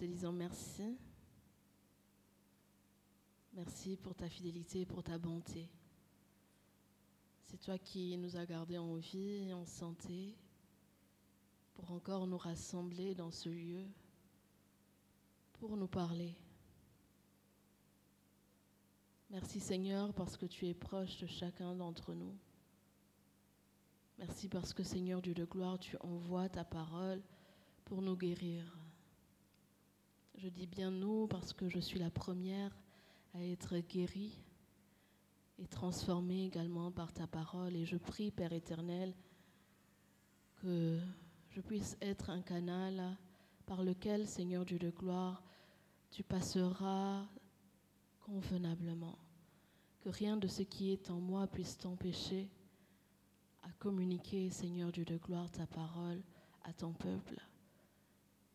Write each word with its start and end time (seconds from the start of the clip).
te 0.00 0.06
disant 0.06 0.32
merci. 0.32 0.96
Merci 3.52 3.98
pour 3.98 4.14
ta 4.14 4.30
fidélité, 4.30 4.86
pour 4.86 5.02
ta 5.02 5.18
bonté. 5.18 5.68
C'est 7.44 7.58
toi 7.58 7.76
qui 7.78 8.16
nous 8.16 8.34
as 8.36 8.46
gardés 8.46 8.78
en 8.78 8.94
vie 8.94 9.48
et 9.48 9.52
en 9.52 9.66
santé 9.66 10.34
pour 11.74 11.90
encore 11.90 12.26
nous 12.26 12.38
rassembler 12.38 13.14
dans 13.14 13.30
ce 13.30 13.50
lieu, 13.50 13.84
pour 15.52 15.76
nous 15.76 15.88
parler. 15.88 16.34
Merci 19.28 19.60
Seigneur 19.60 20.14
parce 20.14 20.38
que 20.38 20.46
tu 20.46 20.66
es 20.66 20.74
proche 20.74 21.18
de 21.18 21.26
chacun 21.26 21.74
d'entre 21.74 22.14
nous. 22.14 22.34
Merci 24.16 24.48
parce 24.48 24.72
que 24.72 24.82
Seigneur 24.82 25.20
Dieu 25.20 25.34
de 25.34 25.44
gloire, 25.44 25.78
tu 25.78 25.98
envoies 26.00 26.48
ta 26.48 26.64
parole 26.64 27.20
pour 27.84 28.00
nous 28.00 28.16
guérir. 28.16 28.79
Je 30.42 30.48
dis 30.48 30.66
bien 30.66 30.90
nous 30.90 31.26
parce 31.26 31.52
que 31.52 31.68
je 31.68 31.78
suis 31.78 31.98
la 31.98 32.08
première 32.08 32.74
à 33.34 33.44
être 33.44 33.76
guérie 33.76 34.38
et 35.58 35.66
transformée 35.66 36.46
également 36.46 36.90
par 36.90 37.12
ta 37.12 37.26
parole. 37.26 37.76
Et 37.76 37.84
je 37.84 37.98
prie, 37.98 38.30
Père 38.30 38.54
éternel, 38.54 39.14
que 40.62 40.98
je 41.50 41.60
puisse 41.60 41.98
être 42.00 42.30
un 42.30 42.40
canal 42.40 43.18
par 43.66 43.82
lequel, 43.82 44.26
Seigneur 44.26 44.64
Dieu 44.64 44.78
de 44.78 44.88
gloire, 44.88 45.42
tu 46.10 46.22
passeras 46.22 47.28
convenablement. 48.20 49.18
Que 50.00 50.08
rien 50.08 50.38
de 50.38 50.48
ce 50.48 50.62
qui 50.62 50.90
est 50.90 51.10
en 51.10 51.20
moi 51.20 51.48
puisse 51.48 51.76
t'empêcher 51.76 52.48
à 53.62 53.70
communiquer, 53.72 54.48
Seigneur 54.48 54.90
Dieu 54.90 55.04
de 55.04 55.18
gloire, 55.18 55.50
ta 55.50 55.66
parole 55.66 56.22
à 56.64 56.72
ton 56.72 56.94
peuple. 56.94 57.38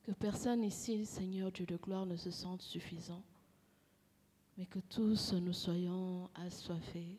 Que 0.06 0.12
personne 0.12 0.64
ici, 0.64 1.04
Seigneur 1.04 1.52
Dieu 1.52 1.66
de 1.66 1.78
gloire, 1.78 2.06
ne 2.06 2.16
se 2.16 2.30
sente 2.30 2.62
suffisant, 2.62 3.24
mais 4.56 4.68
que 4.68 4.78
tous 4.78 5.34
nous 5.34 5.52
soyons 5.52 6.30
assoiffés, 6.36 7.18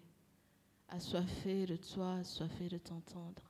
assoiffés 0.89 1.67
de 1.67 1.75
toi, 1.75 2.15
assoiffés 2.19 2.69
de 2.69 2.79
t'entendre. 2.79 3.43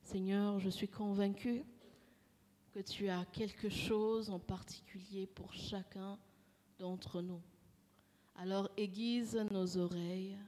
Seigneur, 0.00 0.60
je 0.60 0.68
suis 0.68 0.86
convaincue 0.86 1.64
que 2.72 2.78
tu 2.78 3.08
as 3.08 3.24
quelque 3.32 3.68
chose 3.68 4.30
en 4.30 4.38
particulier 4.38 5.26
pour 5.26 5.52
chacun 5.52 6.16
d'entre 6.78 7.22
nous. 7.22 7.42
Alors 8.36 8.70
aiguise 8.76 9.34
nos 9.50 9.76
oreilles, 9.76 10.38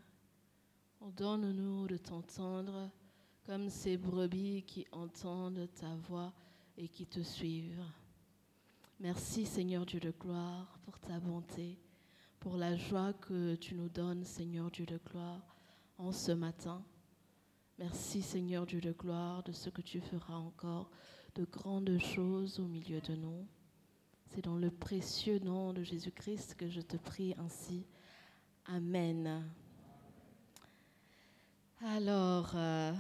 donne-nous 1.17 1.89
de 1.89 1.97
t'entendre 1.97 2.93
comme 3.45 3.69
ces 3.69 3.97
brebis 3.97 4.63
qui 4.63 4.87
entendent 4.93 5.69
ta 5.75 5.97
voix 6.09 6.33
et 6.79 6.89
qui 6.89 7.07
te 7.07 7.21
suivent. 7.21 7.85
Merci 9.01 9.45
Seigneur 9.45 9.85
Dieu 9.85 9.99
de 9.99 10.13
gloire 10.13 10.79
pour 10.85 10.99
ta 11.01 11.19
bonté, 11.19 11.77
pour 12.39 12.57
la 12.57 12.77
joie 12.77 13.13
que 13.13 13.57
tu 13.57 13.75
nous 13.75 13.89
donnes 13.89 14.25
Seigneur 14.25 14.71
Dieu 14.71 14.87
de 14.87 14.99
gloire 15.11 15.57
en 15.99 16.13
ce 16.13 16.31
matin. 16.31 16.83
Merci 17.79 18.23
Seigneur 18.23 18.65
Dieu 18.65 18.81
de 18.81 18.93
gloire 18.93 19.43
de 19.43 19.53
ce 19.53 19.71
que 19.71 19.83
tu 19.83 20.01
feras 20.01 20.37
encore 20.37 20.91
de 21.35 21.45
grandes 21.45 21.99
choses 21.99 22.61
au 22.61 22.67
milieu 22.67 23.01
de 23.01 23.17
nous. 23.17 23.47
C'est 24.29 24.45
dans 24.45 24.57
le 24.57 24.71
précieux 24.71 25.41
nom 25.41 25.73
de 25.73 25.83
Jésus-Christ 25.83 26.55
que 26.55 26.69
je 26.69 26.81
te 26.81 26.97
prie 26.97 27.35
ainsi. 27.39 27.87
Amen. 28.67 29.45
Alors, 31.81 32.53
euh, 32.55 32.93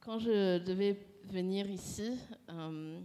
quand 0.00 0.18
je 0.18 0.58
devais 0.58 1.13
venir 1.26 1.70
ici, 1.70 2.18
euh, 2.48 3.00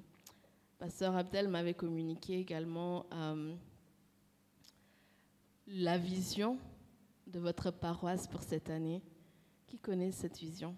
Pasteur 0.78 1.16
Abdel 1.16 1.48
m'avait 1.48 1.73
communiqué 1.73 2.39
également 2.39 3.06
euh, 3.14 3.56
la 5.67 5.98
vision 5.98 6.58
de 7.28 7.39
votre 7.39 7.72
paroisse 7.72 8.28
pour 8.28 8.44
cette 8.44 8.70
année. 8.70 9.02
Qui 9.67 9.77
connaît 9.77 10.11
cette 10.11 10.39
vision? 10.39 10.76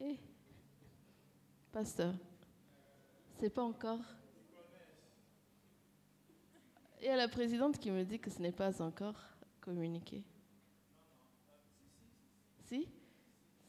Eh, 0.00 0.18
pasteur, 1.72 2.14
c'est 3.40 3.50
pas 3.50 3.64
encore. 3.64 3.98
Il 7.00 7.06
y 7.06 7.08
a 7.08 7.16
la 7.16 7.28
présidente 7.28 7.78
qui 7.78 7.90
me 7.90 8.04
dit 8.04 8.20
que 8.20 8.30
ce 8.30 8.40
n'est 8.40 8.52
pas 8.52 8.80
encore 8.80 9.20
communiqué. 9.60 10.22
Si? 12.66 12.88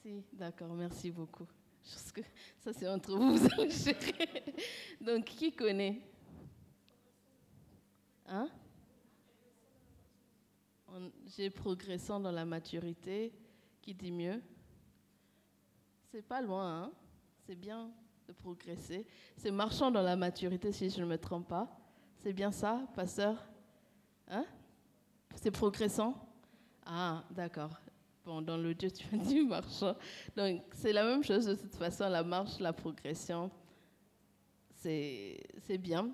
Si, 0.01 0.23
d'accord, 0.33 0.73
merci 0.73 1.09
beaucoup. 1.09 1.47
Que 2.11 2.21
ça, 2.59 2.73
c'est 2.73 2.87
entre 2.87 3.15
vous, 3.15 3.35
vous 3.37 3.69
gérer. 3.69 4.55
Donc, 5.01 5.25
qui 5.25 5.51
connaît? 5.51 6.01
Hein? 8.27 8.49
J'ai 11.35 11.49
progressant 11.49 12.19
dans 12.19 12.31
la 12.31 12.45
maturité. 12.45 13.33
Qui 13.81 13.93
dit 13.93 14.11
mieux? 14.11 14.41
C'est 16.11 16.23
pas 16.23 16.41
loin, 16.41 16.83
hein? 16.83 16.91
C'est 17.45 17.55
bien 17.55 17.91
de 18.27 18.33
progresser. 18.33 19.05
C'est 19.37 19.51
marchant 19.51 19.91
dans 19.91 20.01
la 20.01 20.15
maturité, 20.15 20.71
si 20.71 20.89
je 20.89 21.01
ne 21.01 21.05
me 21.05 21.17
trompe 21.17 21.47
pas. 21.47 21.79
C'est 22.23 22.33
bien 22.33 22.51
ça, 22.51 22.87
pasteur? 22.95 23.47
Hein? 24.27 24.45
C'est 25.35 25.51
progressant? 25.51 26.15
Ah, 26.83 27.23
d'accord. 27.29 27.79
Bon, 28.25 28.41
dans 28.41 28.57
le 28.57 28.73
Dieu, 28.73 28.89
tu 28.89 29.05
as 29.13 29.17
dit 29.19 29.41
marchant. 29.45 29.95
Donc, 30.35 30.63
c'est 30.73 30.91
la 30.91 31.03
même 31.03 31.23
chose 31.23 31.45
de 31.45 31.53
toute 31.53 31.75
façon, 31.75 32.09
la 32.09 32.23
marche, 32.23 32.57
la 32.59 32.73
progression. 32.73 33.51
C'est 34.73 35.77
bien. 35.77 36.11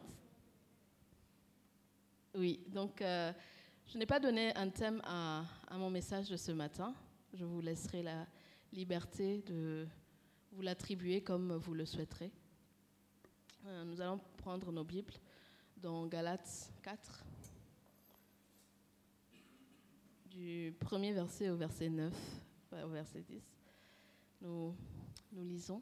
Oui, 2.35 2.59
donc, 2.67 3.01
euh, 3.01 3.31
je 3.87 3.97
n'ai 3.97 4.05
pas 4.05 4.19
donné 4.19 4.53
un 4.55 4.69
thème 4.69 5.01
à, 5.05 5.45
à 5.69 5.77
mon 5.77 5.89
message 5.89 6.29
de 6.29 6.35
ce 6.35 6.51
matin. 6.51 6.93
Je 7.33 7.45
vous 7.45 7.61
laisserai 7.61 8.03
la 8.03 8.27
liberté 8.73 9.41
de 9.47 9.87
vous 10.51 10.61
l'attribuer 10.61 11.21
comme 11.21 11.55
vous 11.55 11.73
le 11.73 11.85
souhaiterez. 11.85 12.31
Euh, 13.67 13.85
nous 13.85 14.01
allons 14.01 14.19
prendre 14.35 14.69
nos 14.73 14.83
Bibles 14.83 15.13
dans 15.77 16.07
Galates 16.07 16.73
4, 16.81 17.23
du 20.31 20.73
premier 20.79 21.11
verset 21.11 21.49
au 21.49 21.57
verset 21.57 21.89
9, 21.89 22.13
au 22.71 22.89
verset 22.89 23.21
10. 23.21 23.41
Nous, 24.41 24.73
nous 25.33 25.43
lisons. 25.43 25.81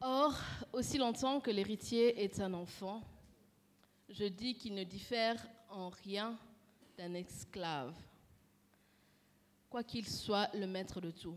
Or, 0.00 0.34
aussi 0.72 0.96
longtemps 0.96 1.40
que 1.40 1.50
l'héritier 1.50 2.22
est 2.22 2.40
un 2.40 2.54
enfant, 2.54 3.02
je 4.08 4.24
dis 4.24 4.54
qu'il 4.54 4.74
ne 4.74 4.84
diffère 4.84 5.44
en 5.68 5.88
rien 5.88 6.38
d'un 6.96 7.14
esclave, 7.14 7.94
quoi 9.68 9.82
qu'il 9.82 10.08
soit 10.08 10.54
le 10.54 10.66
maître 10.66 11.00
de 11.00 11.10
tout. 11.10 11.36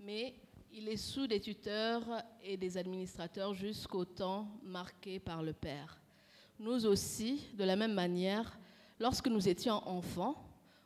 Mais 0.00 0.34
il 0.72 0.88
est 0.88 0.96
sous 0.96 1.26
des 1.26 1.40
tuteurs 1.40 2.04
et 2.42 2.56
des 2.56 2.78
administrateurs 2.78 3.52
jusqu'au 3.54 4.04
temps 4.04 4.48
marqué 4.62 5.20
par 5.20 5.42
le 5.42 5.52
Père. 5.52 6.00
Nous 6.58 6.86
aussi, 6.86 7.48
de 7.54 7.64
la 7.64 7.76
même 7.76 7.92
manière, 7.92 8.58
lorsque 8.98 9.28
nous 9.28 9.48
étions 9.48 9.86
enfants, 9.86 10.36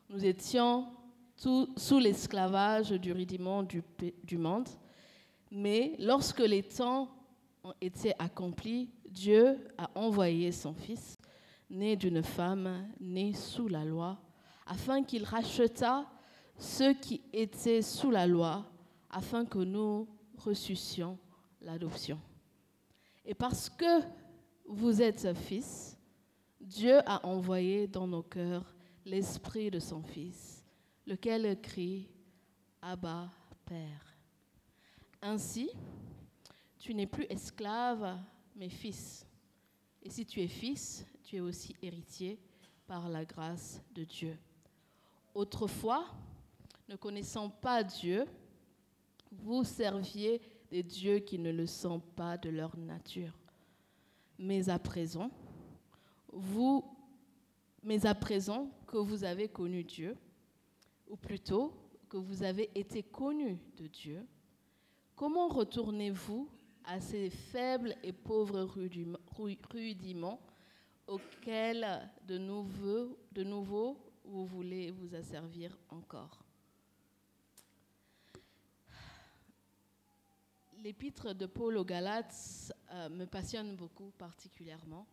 nous 0.09 0.25
étions 0.25 0.87
sous 1.35 1.99
l'esclavage 1.99 2.91
du 2.91 3.13
rudiment 3.13 3.63
du, 3.63 3.81
du 4.23 4.37
monde. 4.37 4.67
Mais 5.49 5.95
lorsque 5.97 6.39
les 6.39 6.63
temps 6.63 7.09
ont 7.63 7.73
été 7.79 8.13
accomplis, 8.19 8.89
Dieu 9.09 9.57
a 9.77 9.89
envoyé 9.95 10.51
son 10.51 10.73
Fils, 10.73 11.17
né 11.69 11.95
d'une 11.95 12.21
femme, 12.21 12.87
né 12.99 13.33
sous 13.33 13.67
la 13.67 13.85
loi, 13.85 14.19
afin 14.65 15.03
qu'il 15.03 15.23
rachetât 15.23 16.05
ceux 16.57 16.93
qui 16.93 17.21
étaient 17.33 17.81
sous 17.81 18.11
la 18.11 18.27
loi 18.27 18.65
afin 19.09 19.45
que 19.45 19.59
nous 19.59 20.07
reçussions 20.37 21.17
l'adoption. 21.61 22.19
Et 23.25 23.33
parce 23.33 23.69
que 23.69 24.01
vous 24.65 25.01
êtes 25.01 25.33
fils, 25.33 25.97
Dieu 26.59 26.99
a 27.09 27.25
envoyé 27.25 27.87
dans 27.87 28.07
nos 28.07 28.23
cœurs 28.23 28.75
l'esprit 29.05 29.71
de 29.71 29.79
son 29.79 30.03
Fils, 30.03 30.63
lequel 31.05 31.59
crie 31.61 32.07
Abba, 32.81 33.31
Père. 33.65 34.15
Ainsi, 35.21 35.69
tu 36.77 36.93
n'es 36.93 37.07
plus 37.07 37.25
esclave, 37.29 38.17
mais 38.55 38.69
fils. 38.69 39.25
Et 40.03 40.09
si 40.09 40.25
tu 40.25 40.41
es 40.41 40.47
fils, 40.47 41.05
tu 41.23 41.37
es 41.37 41.39
aussi 41.39 41.75
héritier 41.81 42.39
par 42.87 43.09
la 43.09 43.25
grâce 43.25 43.81
de 43.93 44.03
Dieu. 44.03 44.37
Autrefois, 45.33 46.05
ne 46.89 46.95
connaissant 46.95 47.49
pas 47.49 47.83
Dieu, 47.83 48.25
vous 49.31 49.63
serviez 49.63 50.41
des 50.69 50.83
dieux 50.83 51.19
qui 51.19 51.39
ne 51.39 51.51
le 51.51 51.65
sont 51.65 51.99
pas 51.99 52.37
de 52.37 52.49
leur 52.49 52.75
nature. 52.77 53.40
Mais 54.41 54.67
à 54.67 54.77
présent, 54.77 55.31
vous, 56.33 56.83
mais 57.81 58.05
à 58.05 58.13
présent 58.13 58.69
que 58.85 58.97
vous 58.97 59.23
avez 59.23 59.47
connu 59.47 59.85
Dieu, 59.85 60.17
ou 61.07 61.15
plutôt 61.15 61.73
que 62.09 62.17
vous 62.17 62.43
avez 62.43 62.69
été 62.75 63.01
connu 63.03 63.57
de 63.77 63.87
Dieu, 63.87 64.27
Comment 65.21 65.49
retournez-vous 65.49 66.49
à 66.83 66.99
ces 66.99 67.29
faibles 67.29 67.95
et 68.01 68.11
pauvres 68.11 68.63
rudiments 69.69 70.41
auxquels 71.05 72.09
de 72.27 72.39
nouveau, 72.39 73.19
de 73.31 73.43
nouveau 73.43 73.99
vous 74.25 74.47
voulez 74.47 74.89
vous 74.89 75.13
asservir 75.13 75.77
encore? 75.89 76.43
L'épître 80.79 81.35
de 81.35 81.45
Paul 81.45 81.77
aux 81.77 81.85
Galates 81.85 82.73
euh, 82.91 83.09
me 83.09 83.25
passionne 83.25 83.75
beaucoup 83.75 84.11
particulièrement 84.17 85.07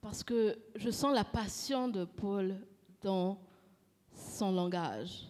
parce 0.00 0.24
que 0.24 0.58
je 0.76 0.90
sens 0.90 1.14
la 1.14 1.24
passion 1.24 1.88
de 1.88 2.04
Paul 2.04 2.56
dans 3.02 3.40
son 4.14 4.52
langage. 4.52 5.28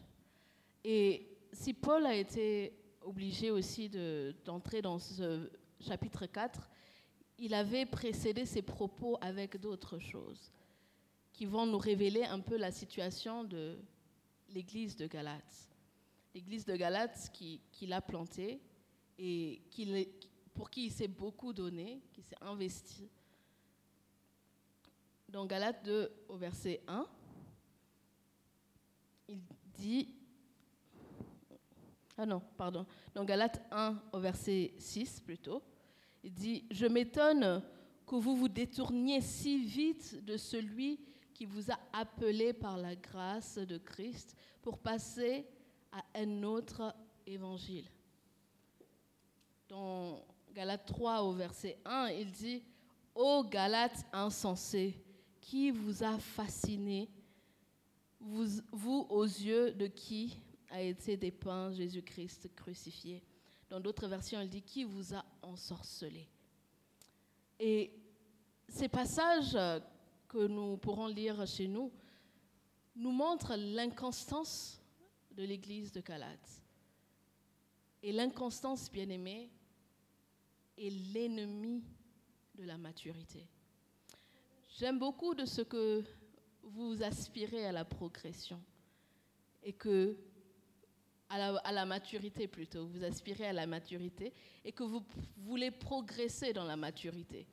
Et 0.84 1.26
si 1.52 1.74
Paul 1.74 2.06
a 2.06 2.14
été 2.14 2.72
obligé 3.02 3.50
aussi 3.50 3.90
d'entrer 4.44 4.82
dans 4.82 4.98
ce 4.98 5.50
chapitre 5.80 6.26
4, 6.26 6.70
il 7.38 7.54
avait 7.54 7.86
précédé 7.86 8.44
ses 8.44 8.62
propos 8.62 9.18
avec 9.20 9.58
d'autres 9.58 9.98
choses 9.98 10.52
qui 11.32 11.46
vont 11.46 11.66
nous 11.66 11.78
révéler 11.78 12.24
un 12.24 12.40
peu 12.40 12.56
la 12.56 12.70
situation 12.70 13.44
de 13.44 13.78
l'église 14.50 14.94
de 14.96 15.06
Galate. 15.06 15.70
L'église 16.34 16.64
de 16.64 16.76
Galate 16.76 17.30
qu'il 17.32 17.60
qui 17.72 17.92
a 17.92 18.00
plantée 18.00 18.60
et 19.22 19.60
pour 20.54 20.70
qui 20.70 20.86
il 20.86 20.90
s'est 20.90 21.08
beaucoup 21.08 21.52
donné, 21.52 22.00
qui 22.12 22.22
s'est 22.22 22.36
investi 22.40 23.08
dans 25.28 25.44
Galates 25.44 25.84
2 25.84 26.10
au 26.28 26.36
verset 26.36 26.82
1, 26.88 27.06
il 29.28 29.38
dit, 29.74 30.08
ah 32.16 32.24
non, 32.24 32.42
pardon, 32.56 32.86
dans 33.14 33.24
Galates 33.24 33.62
1 33.70 34.02
au 34.12 34.18
verset 34.20 34.72
6 34.78 35.20
plutôt, 35.20 35.62
il 36.24 36.32
dit, 36.32 36.64
je 36.70 36.86
m'étonne 36.86 37.62
que 38.06 38.16
vous 38.16 38.34
vous 38.34 38.48
détourniez 38.48 39.20
si 39.20 39.62
vite 39.62 40.24
de 40.24 40.38
celui 40.38 40.98
qui 41.34 41.44
vous 41.44 41.70
a 41.70 41.78
appelé 41.92 42.54
par 42.54 42.78
la 42.78 42.96
grâce 42.96 43.58
de 43.58 43.76
Christ 43.76 44.34
pour 44.62 44.78
passer 44.78 45.46
à 45.92 46.02
un 46.14 46.42
autre 46.42 46.94
évangile. 47.26 47.88
Dans 49.70 50.26
Galates 50.52 50.84
3 50.86 51.22
au 51.22 51.30
verset 51.30 51.78
1, 51.84 52.08
il 52.08 52.32
dit, 52.32 52.60
Ô 53.14 53.44
Galates 53.44 54.04
insensés, 54.12 55.00
qui 55.40 55.70
vous 55.70 56.02
a 56.02 56.18
fasciné, 56.18 57.08
vous, 58.18 58.60
vous 58.72 59.06
aux 59.08 59.22
yeux 59.22 59.70
de 59.70 59.86
qui 59.86 60.40
a 60.70 60.82
été 60.82 61.16
dépeint 61.16 61.70
Jésus-Christ 61.70 62.52
crucifié? 62.56 63.22
Dans 63.68 63.78
d'autres 63.78 64.08
versions, 64.08 64.40
il 64.40 64.48
dit 64.48 64.60
qui 64.60 64.82
vous 64.82 65.14
a 65.14 65.24
ensorcelé? 65.40 66.28
Et 67.60 67.92
ces 68.68 68.88
passages 68.88 69.56
que 70.26 70.48
nous 70.48 70.78
pourrons 70.78 71.06
lire 71.06 71.46
chez 71.46 71.68
nous 71.68 71.92
nous 72.96 73.12
montrent 73.12 73.54
l'inconstance 73.54 74.82
de 75.30 75.44
l'Église 75.44 75.92
de 75.92 76.00
Galate. 76.00 76.60
Et 78.02 78.10
l'inconstance, 78.10 78.90
bien 78.90 79.08
aimée, 79.10 79.48
est 80.80 80.90
l'ennemi 81.12 81.84
de 82.54 82.64
la 82.64 82.78
maturité. 82.78 83.46
J'aime 84.78 84.98
beaucoup 84.98 85.34
de 85.34 85.44
ce 85.44 85.60
que 85.60 86.02
vous 86.62 87.02
aspirez 87.02 87.66
à 87.66 87.72
la 87.72 87.84
progression 87.84 88.60
et 89.62 89.72
que 89.72 90.16
à 91.28 91.70
la, 91.70 91.86
maturité 91.86 92.48
plutôt, 92.48 92.88
vous 92.88 93.04
aspirez 93.04 93.46
à 93.46 93.52
la 93.52 93.64
maturité 93.64 94.32
et 94.64 94.72
que 94.72 94.82
vous 94.82 95.04
voulez 95.36 95.70
progresser 95.70 96.52
dans 96.52 96.64
la 96.64 96.76
maturité. 96.76 97.46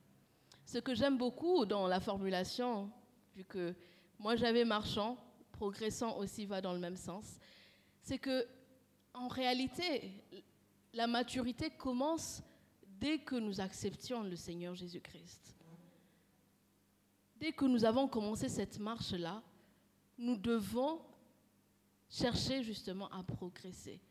Ce 0.65 0.79
que 0.79 0.95
j'aime 0.95 1.15
beaucoup 1.15 1.63
dans 1.67 1.85
la 1.85 1.99
formulation, 1.99 2.89
vu 3.35 3.43
que 3.43 3.75
moi 4.17 4.35
j'avais 4.35 4.65
marchant, 4.65 5.15
progressant 5.51 6.17
aussi 6.17 6.47
va 6.47 6.59
dans 6.59 6.73
le 6.73 6.79
même 6.79 6.97
sens, 6.97 7.37
c'est 8.01 8.17
que 8.17 8.47
en 9.13 9.27
réalité, 9.27 10.11
la 10.93 11.05
maturité 11.05 11.69
commence 11.69 12.41
dès 12.99 13.19
que 13.19 13.35
nous 13.35 13.61
acceptions 13.61 14.23
le 14.23 14.35
Seigneur 14.35 14.75
Jésus-Christ. 14.75 15.55
Dès 17.39 17.51
que 17.51 17.65
nous 17.65 17.85
avons 17.85 18.07
commencé 18.07 18.49
cette 18.49 18.79
marche-là, 18.79 19.43
nous 20.17 20.35
devons 20.35 21.01
chercher 22.09 22.63
justement 22.63 23.09
à 23.09 23.21
progresser. 23.23 24.01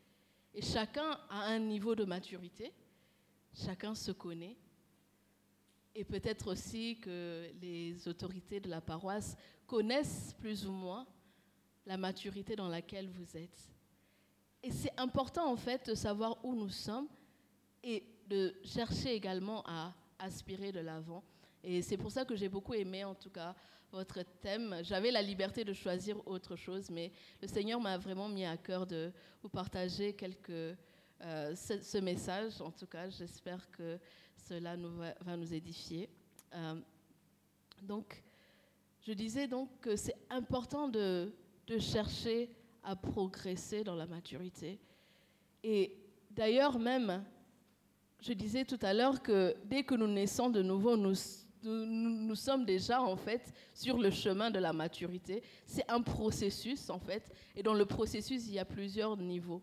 Et 0.54 0.62
chacun 0.62 1.18
a 1.28 1.46
un 1.46 1.58
niveau 1.58 1.94
de 1.94 2.04
maturité, 2.04 2.72
chacun 3.52 3.94
se 3.94 4.12
connaît. 4.12 4.56
Et 5.94 6.04
peut-être 6.04 6.52
aussi 6.52 7.00
que 7.00 7.50
les 7.60 8.06
autorités 8.06 8.60
de 8.60 8.68
la 8.68 8.80
paroisse 8.80 9.36
connaissent 9.66 10.34
plus 10.38 10.66
ou 10.66 10.72
moins 10.72 11.06
la 11.84 11.96
maturité 11.96 12.54
dans 12.54 12.68
laquelle 12.68 13.08
vous 13.08 13.36
êtes. 13.36 13.72
Et 14.62 14.70
c'est 14.70 14.92
important 14.98 15.50
en 15.50 15.56
fait 15.56 15.88
de 15.88 15.94
savoir 15.94 16.44
où 16.44 16.54
nous 16.54 16.68
sommes 16.68 17.08
et 17.82 18.04
de 18.26 18.54
chercher 18.64 19.14
également 19.14 19.62
à 19.66 19.94
aspirer 20.18 20.72
de 20.72 20.80
l'avant 20.80 21.22
et 21.68 21.82
c'est 21.82 21.96
pour 21.96 22.12
ça 22.12 22.24
que 22.24 22.36
j'ai 22.36 22.48
beaucoup 22.48 22.74
aimé, 22.74 23.02
en 23.02 23.16
tout 23.16 23.28
cas, 23.28 23.52
votre 23.90 24.22
thème. 24.40 24.76
J'avais 24.84 25.10
la 25.10 25.20
liberté 25.20 25.64
de 25.64 25.72
choisir 25.72 26.16
autre 26.24 26.54
chose, 26.54 26.88
mais 26.90 27.10
le 27.42 27.48
Seigneur 27.48 27.80
m'a 27.80 27.98
vraiment 27.98 28.28
mis 28.28 28.44
à 28.44 28.56
cœur 28.56 28.86
de 28.86 29.12
vous 29.42 29.48
partager 29.48 30.12
quelques, 30.12 30.76
euh, 31.22 31.56
ce, 31.56 31.98
message. 31.98 32.60
En 32.60 32.70
tout 32.70 32.86
cas, 32.86 33.10
j'espère 33.10 33.68
que 33.72 33.98
cela 34.36 34.76
nous 34.76 34.96
va, 34.96 35.36
nous 35.36 35.52
édifier. 35.52 36.08
Euh, 36.54 36.76
donc, 37.82 38.22
je 39.00 39.12
disais 39.12 39.48
donc 39.48 39.68
que 39.80 39.96
c'est 39.96 40.16
important 40.30 40.86
de, 40.86 41.34
de 41.66 41.78
chercher 41.80 42.48
à 42.84 42.94
progresser 42.94 43.82
dans 43.82 43.96
la 43.96 44.06
maturité. 44.06 44.78
Et 45.64 45.98
d'ailleurs, 46.30 46.78
même, 46.78 47.24
je 48.20 48.32
disais 48.32 48.64
tout 48.64 48.78
à 48.82 48.92
l'heure 48.92 49.22
que 49.22 49.56
dès 49.64 49.82
que 49.82 49.94
nous 49.94 50.06
naissons 50.06 50.50
de 50.50 50.62
nouveau, 50.62 50.96
nous 50.96 52.34
sommes 52.34 52.64
déjà 52.64 53.02
en 53.02 53.16
fait 53.16 53.52
sur 53.74 53.98
le 53.98 54.10
chemin 54.10 54.50
de 54.50 54.58
la 54.58 54.72
maturité. 54.72 55.42
C'est 55.66 55.88
un 55.90 56.00
processus 56.00 56.90
en 56.90 56.98
fait, 56.98 57.32
et 57.54 57.62
dans 57.62 57.74
le 57.74 57.86
processus, 57.86 58.46
il 58.46 58.54
y 58.54 58.58
a 58.58 58.64
plusieurs 58.64 59.16
niveaux. 59.16 59.62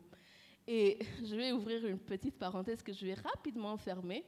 Et 0.67 0.99
je 1.25 1.35
vais 1.35 1.51
ouvrir 1.51 1.85
une 1.85 1.99
petite 1.99 2.37
parenthèse 2.37 2.81
que 2.81 2.93
je 2.93 3.05
vais 3.05 3.15
rapidement 3.15 3.77
fermer, 3.77 4.25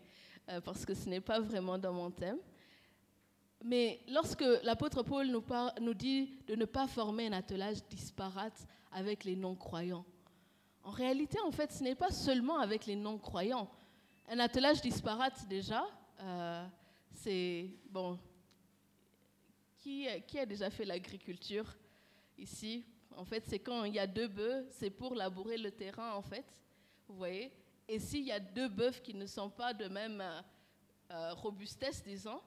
euh, 0.50 0.62
parce 0.62 0.86
que 0.86 0.94
ce 0.94 1.08
n'est 1.10 1.22
pas 1.22 1.39
vraiment 1.39 1.77
dans 1.77 1.94
mon 1.94 2.12
thème. 2.12 2.38
Mais 3.63 4.01
lorsque 4.10 4.44
l'apôtre 4.63 5.01
Paul 5.01 5.27
nous, 5.27 5.44
nous 5.82 5.94
dit 5.94 6.38
de 6.48 6.55
ne 6.55 6.65
pas 6.65 6.88
former 6.88 7.27
un 7.27 7.34
attelage 7.34 7.84
disparate 7.89 8.67
avec 8.91 9.24
les 9.24 9.36
non-croyants, 9.36 10.05
en 10.86 10.91
réalité, 10.91 11.39
en 11.39 11.51
fait, 11.51 11.72
ce 11.72 11.84
n'est 11.84 11.96
pas 11.96 12.12
seulement 12.12 12.60
avec 12.60 12.86
les 12.86 12.96
non-croyants. 12.96 13.67
Un 14.27 14.39
attelage 14.39 14.82
disparate, 14.82 15.48
déjà, 15.48 15.86
euh, 16.20 16.67
c'est 17.13 17.70
bon. 17.91 18.17
Qui, 19.79 20.08
a 20.08 20.46
déjà 20.48 20.72
fait 20.72 20.84
l'agriculture 20.84 21.72
ici? 22.36 22.84
En 23.15 23.24
fait, 23.24 23.44
c'est 23.46 23.60
quand 23.60 23.84
il 23.84 23.94
y 23.94 24.00
a 24.00 24.08
deux 24.08 24.27
bœufs, 24.27 24.65
c'est 24.72 24.89
pour 24.89 25.13
labourer 25.13 25.60
le 25.60 25.70
terrain, 25.70 26.13
en 26.13 26.24
fait. 26.24 26.46
Vous 27.08 27.15
voyez? 27.15 27.51
Et 27.88 28.00
s'il 28.00 28.24
y 28.24 28.32
a 28.32 28.39
deux 28.39 28.67
bœufs 28.67 29.00
qui 29.03 29.13
ne 29.13 29.27
sont 29.27 29.51
pas 29.51 29.75
de 29.75 29.86
même 29.88 30.20
euh, 30.20 30.41
euh, 31.12 31.34
robustesse, 31.36 32.03
disons, 32.03 32.41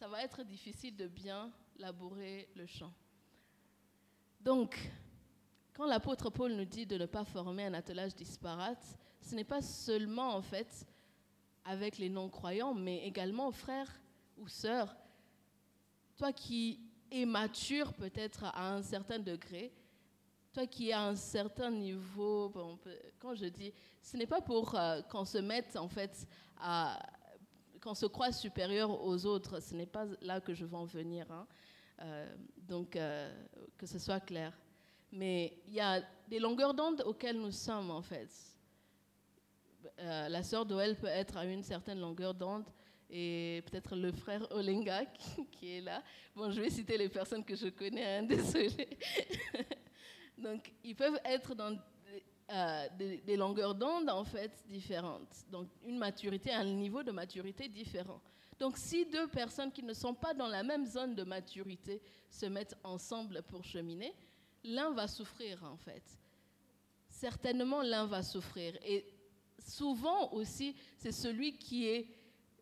ça 0.00 0.08
va 0.08 0.24
être 0.24 0.42
difficile 0.42 0.96
de 0.96 1.06
bien 1.06 1.52
labourer 1.78 2.48
le 2.56 2.66
champ. 2.66 2.92
Donc, 4.40 4.76
quand 5.74 5.86
l'apôtre 5.86 6.28
Paul 6.28 6.54
nous 6.54 6.64
dit 6.64 6.86
de 6.86 6.98
ne 6.98 7.06
pas 7.06 7.24
former 7.24 7.66
un 7.66 7.74
attelage 7.74 8.16
disparate, 8.16 8.84
ce 9.20 9.36
n'est 9.36 9.44
pas 9.44 9.62
seulement 9.62 10.34
en 10.34 10.42
fait 10.42 10.86
avec 11.70 11.98
les 11.98 12.08
non-croyants, 12.08 12.74
mais 12.74 13.06
également, 13.06 13.52
frères, 13.52 14.00
ou 14.38 14.48
sœur, 14.48 14.96
toi 16.16 16.32
qui 16.32 16.80
es 17.12 17.24
mature 17.24 17.92
peut-être 17.94 18.44
à 18.44 18.74
un 18.74 18.82
certain 18.82 19.20
degré, 19.20 19.72
toi 20.52 20.66
qui 20.66 20.92
as 20.92 21.00
un 21.00 21.14
certain 21.14 21.70
niveau, 21.70 22.52
quand 23.20 23.36
je 23.36 23.46
dis, 23.46 23.72
ce 24.02 24.16
n'est 24.16 24.26
pas 24.26 24.40
pour 24.40 24.74
euh, 24.74 25.00
qu'on 25.02 25.24
se 25.24 25.38
mette 25.38 25.76
en 25.76 25.86
fait 25.88 26.26
à, 26.58 26.98
qu'on 27.80 27.94
se 27.94 28.06
croit 28.06 28.32
supérieur 28.32 28.90
aux 29.04 29.24
autres, 29.24 29.60
ce 29.60 29.76
n'est 29.76 29.86
pas 29.86 30.06
là 30.22 30.40
que 30.40 30.52
je 30.52 30.64
veux 30.64 30.76
en 30.76 30.86
venir, 30.86 31.30
hein. 31.30 31.46
euh, 32.02 32.36
donc 32.56 32.96
euh, 32.96 33.32
que 33.78 33.86
ce 33.86 34.00
soit 34.00 34.20
clair. 34.20 34.52
Mais 35.12 35.56
il 35.68 35.74
y 35.74 35.80
a 35.80 36.02
des 36.26 36.40
longueurs 36.40 36.74
d'onde 36.74 37.00
auxquelles 37.06 37.40
nous 37.40 37.52
sommes 37.52 37.92
en 37.92 38.02
fait. 38.02 38.49
La 39.98 40.42
sœur 40.42 40.66
Doel 40.66 40.96
peut 40.96 41.06
être 41.06 41.36
à 41.36 41.44
une 41.44 41.62
certaine 41.62 42.00
longueur 42.00 42.34
d'onde, 42.34 42.64
et 43.10 43.62
peut-être 43.66 43.96
le 43.96 44.12
frère 44.12 44.46
Olenga 44.52 45.04
qui, 45.52 45.76
est 45.76 45.80
là. 45.80 46.02
Bon, 46.34 46.50
je 46.50 46.60
vais 46.60 46.70
citer 46.70 46.96
les 46.96 47.08
personnes 47.08 47.44
que 47.44 47.56
je 47.56 47.68
connais, 47.68 48.18
hein, 48.18 48.22
désolé. 48.28 48.88
Donc, 50.38 50.72
ils 50.84 50.94
peuvent 50.94 51.20
être 51.24 51.54
dans 51.54 51.76
euh, 52.52 52.88
des, 52.98 53.36
longueurs 53.36 53.76
d'onde 53.76 54.10
en 54.10 54.24
fait 54.24 54.64
différentes. 54.68 55.44
Donc 55.52 55.68
une 55.84 55.98
maturité, 55.98 56.52
un 56.52 56.64
niveau 56.64 57.04
de 57.04 57.12
maturité 57.12 57.68
différent. 57.68 58.20
Donc 58.58 58.76
si 58.76 59.06
deux 59.06 59.28
personnes 59.28 59.70
qui 59.70 59.84
ne 59.84 59.94
sont 59.94 60.14
pas 60.14 60.34
dans 60.34 60.48
la 60.48 60.64
même 60.64 60.84
zone 60.84 61.14
de 61.14 61.22
maturité 61.22 62.02
se 62.28 62.46
mettent 62.46 62.76
ensemble 62.82 63.42
pour 63.44 63.62
cheminer, 63.62 64.12
l'un 64.64 64.90
va 64.90 65.06
souffrir 65.06 65.62
en 65.62 65.76
fait. 65.76 66.02
Certainement 67.08 67.82
l'un 67.82 68.06
va 68.06 68.20
souffrir. 68.24 68.76
Et 68.84 69.04
souvent 69.60 70.32
aussi, 70.32 70.74
c'est 70.96 71.12
celui 71.12 71.56
qui 71.56 71.86
est 71.86 72.08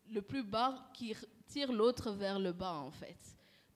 le 0.09 0.21
plus 0.21 0.43
bas 0.43 0.89
qui 0.93 1.15
tire 1.47 1.71
l'autre 1.71 2.11
vers 2.11 2.39
le 2.39 2.51
bas 2.51 2.75
en 2.75 2.91
fait. 2.91 3.17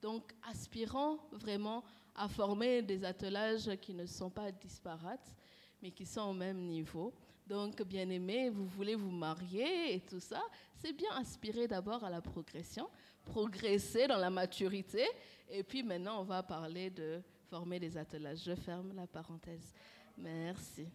Donc 0.00 0.32
aspirant 0.48 1.18
vraiment 1.32 1.84
à 2.14 2.28
former 2.28 2.82
des 2.82 3.04
attelages 3.04 3.70
qui 3.80 3.94
ne 3.94 4.06
sont 4.06 4.30
pas 4.30 4.52
disparates, 4.52 5.34
mais 5.82 5.90
qui 5.90 6.06
sont 6.06 6.22
au 6.22 6.32
même 6.32 6.58
niveau. 6.66 7.12
Donc, 7.46 7.82
bien 7.82 8.08
aimé, 8.08 8.48
vous 8.48 8.66
voulez 8.66 8.94
vous 8.94 9.10
marier 9.10 9.94
et 9.94 10.00
tout 10.00 10.20
ça, 10.20 10.42
c'est 10.76 10.92
bien 10.92 11.10
aspirer 11.14 11.68
d'abord 11.68 12.02
à 12.02 12.08
la 12.08 12.22
progression, 12.22 12.88
progresser 13.24 14.06
dans 14.06 14.16
la 14.16 14.30
maturité, 14.30 15.06
et 15.50 15.62
puis 15.62 15.82
maintenant 15.82 16.20
on 16.20 16.24
va 16.24 16.42
parler 16.42 16.88
de 16.88 17.20
former 17.50 17.78
des 17.78 17.96
attelages. 17.98 18.44
Je 18.44 18.54
ferme 18.54 18.94
la 18.94 19.06
parenthèse. 19.06 19.74
Merci. 20.16 20.86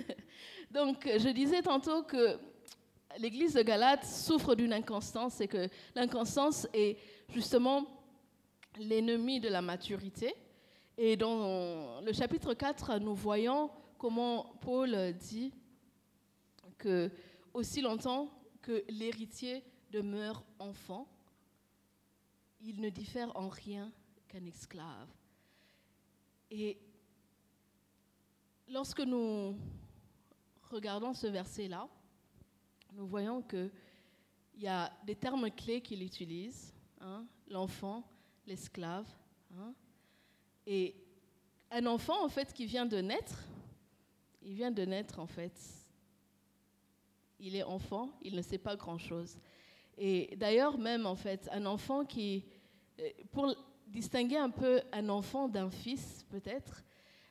Donc, 0.70 1.06
je 1.06 1.28
disais 1.30 1.62
tantôt 1.62 2.02
que 2.02 2.38
l'église 3.18 3.54
de 3.54 3.62
Galate 3.62 4.04
souffre 4.04 4.54
d'une 4.54 4.72
inconstance 4.72 5.40
et 5.40 5.48
que 5.48 5.68
l'inconstance 5.94 6.66
est 6.72 6.98
justement 7.28 7.86
l'ennemi 8.78 9.40
de 9.40 9.48
la 9.48 9.62
maturité. 9.62 10.34
Et 10.98 11.16
dans 11.16 12.00
le 12.00 12.12
chapitre 12.12 12.54
4, 12.54 12.98
nous 12.98 13.14
voyons 13.14 13.70
comment 13.98 14.54
Paul 14.60 15.14
dit 15.14 15.52
que 16.78 17.10
aussi 17.54 17.80
longtemps 17.80 18.30
que 18.60 18.84
l'héritier 18.88 19.62
demeure 19.90 20.44
enfant, 20.58 21.08
il 22.60 22.80
ne 22.80 22.88
diffère 22.90 23.34
en 23.36 23.48
rien 23.48 23.92
qu'un 24.28 24.44
esclave. 24.46 25.08
Et 26.50 26.78
lorsque 28.72 29.00
nous 29.00 29.56
regardons 30.70 31.12
ce 31.12 31.26
verset-là, 31.26 31.88
nous 32.94 33.06
voyons 33.06 33.42
qu'il 33.42 33.70
y 34.56 34.66
a 34.66 34.90
des 35.04 35.14
termes 35.14 35.50
clés 35.50 35.80
qu'il 35.80 36.02
utilise, 36.02 36.74
hein, 37.00 37.24
l'enfant, 37.48 38.02
l'esclave. 38.46 39.06
Hein, 39.58 39.74
et 40.66 40.96
un 41.70 41.84
enfant, 41.86 42.24
en 42.24 42.28
fait, 42.28 42.52
qui 42.52 42.64
vient 42.64 42.86
de 42.86 42.98
naître, 42.98 43.44
il 44.42 44.54
vient 44.54 44.70
de 44.70 44.84
naître, 44.84 45.18
en 45.18 45.26
fait. 45.26 45.58
Il 47.38 47.56
est 47.56 47.64
enfant, 47.64 48.10
il 48.22 48.34
ne 48.34 48.42
sait 48.42 48.58
pas 48.58 48.76
grand-chose. 48.76 49.38
Et 49.98 50.34
d'ailleurs, 50.36 50.78
même, 50.78 51.06
en 51.06 51.16
fait, 51.16 51.48
un 51.52 51.66
enfant 51.66 52.04
qui... 52.04 52.44
Euh, 53.00 53.08
pour 53.30 53.54
distinguer 53.86 54.38
un 54.38 54.48
peu 54.48 54.80
un 54.92 55.08
enfant 55.10 55.48
d'un 55.48 55.70
fils, 55.70 56.24
peut-être, 56.30 56.82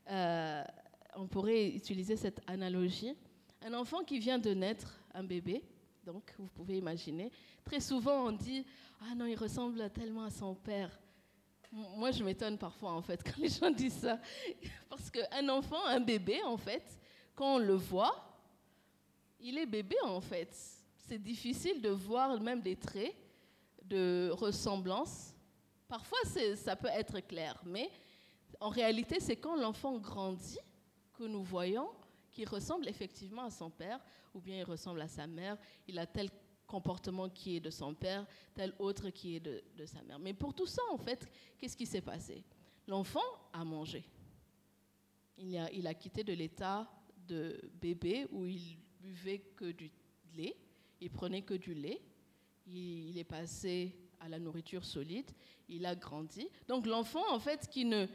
euh, 0.09 0.63
on 1.15 1.27
pourrait 1.27 1.69
utiliser 1.69 2.15
cette 2.15 2.41
analogie. 2.47 3.15
Un 3.61 3.73
enfant 3.73 4.03
qui 4.03 4.19
vient 4.19 4.39
de 4.39 4.53
naître, 4.53 4.99
un 5.13 5.23
bébé, 5.23 5.63
donc 6.03 6.33
vous 6.37 6.47
pouvez 6.47 6.77
imaginer, 6.77 7.31
très 7.63 7.79
souvent 7.79 8.27
on 8.27 8.31
dit 8.31 8.65
Ah 9.01 9.13
non, 9.15 9.25
il 9.25 9.35
ressemble 9.35 9.89
tellement 9.91 10.23
à 10.23 10.31
son 10.31 10.55
père. 10.55 10.97
Moi, 11.71 12.11
je 12.11 12.21
m'étonne 12.21 12.57
parfois, 12.57 12.91
en 12.91 13.01
fait, 13.01 13.23
quand 13.25 13.37
les 13.37 13.47
gens 13.47 13.71
disent 13.71 13.99
ça. 13.99 14.19
Parce 14.89 15.09
qu'un 15.09 15.47
enfant, 15.47 15.85
un 15.85 16.01
bébé, 16.01 16.41
en 16.43 16.57
fait, 16.57 16.99
quand 17.33 17.55
on 17.55 17.59
le 17.59 17.75
voit, 17.75 18.13
il 19.39 19.57
est 19.57 19.65
bébé, 19.65 19.95
en 20.03 20.19
fait. 20.19 20.53
C'est 21.07 21.17
difficile 21.17 21.81
de 21.81 21.89
voir 21.89 22.39
même 22.41 22.61
des 22.61 22.75
traits 22.75 23.15
de 23.83 24.31
ressemblance. 24.33 25.33
Parfois, 25.87 26.19
ça 26.55 26.75
peut 26.75 26.89
être 26.89 27.19
clair, 27.21 27.61
mais 27.65 27.89
en 28.59 28.69
réalité, 28.69 29.19
c'est 29.19 29.35
quand 29.35 29.55
l'enfant 29.55 29.97
grandit 29.97 30.59
que 31.21 31.27
nous 31.27 31.43
voyons 31.43 31.89
qu'il 32.31 32.47
ressemble 32.47 32.87
effectivement 32.87 33.43
à 33.43 33.51
son 33.51 33.69
père, 33.69 33.99
ou 34.33 34.41
bien 34.41 34.57
il 34.57 34.63
ressemble 34.63 35.01
à 35.01 35.07
sa 35.07 35.27
mère, 35.27 35.57
il 35.87 35.99
a 35.99 36.07
tel 36.07 36.29
comportement 36.65 37.29
qui 37.29 37.57
est 37.57 37.59
de 37.59 37.69
son 37.69 37.93
père, 37.93 38.25
tel 38.55 38.73
autre 38.79 39.09
qui 39.09 39.35
est 39.35 39.39
de, 39.39 39.85
sa 39.85 40.01
mère. 40.01 40.17
Mais 40.17 40.33
pour 40.33 40.53
tout 40.53 40.65
ça, 40.65 40.81
en 40.91 40.97
fait, 40.97 41.29
qu'est-ce 41.57 41.77
qui 41.77 41.85
s'est 41.85 42.01
passé? 42.01 42.43
L'enfant 42.87 43.19
a 43.53 43.63
mangé. 43.63 44.03
Il 45.37 45.87
a 45.87 45.93
quitté 45.93 46.23
de 46.23 46.33
l'état 46.33 46.89
de 47.27 47.59
bébé 47.73 48.27
où 48.31 48.45
il 48.45 48.77
buvait 48.99 49.39
que 49.55 49.71
du 49.71 49.91
lait, 50.35 50.55
il 51.01 51.11
prenait 51.11 51.41
que 51.41 51.53
du 51.53 51.73
lait, 51.73 52.01
il, 52.65 53.17
est 53.17 53.23
passé 53.23 53.95
à 54.19 54.29
la 54.29 54.39
nourriture 54.39 54.85
solide, 54.85 55.29
il 55.67 55.85
a 55.85 55.95
grandi. 55.95 56.47
Donc 56.67 56.87
l'enfant, 56.87 57.23
en 57.31 57.39
fait, 57.39 57.67
qui 57.69 57.85
ne 57.85 58.07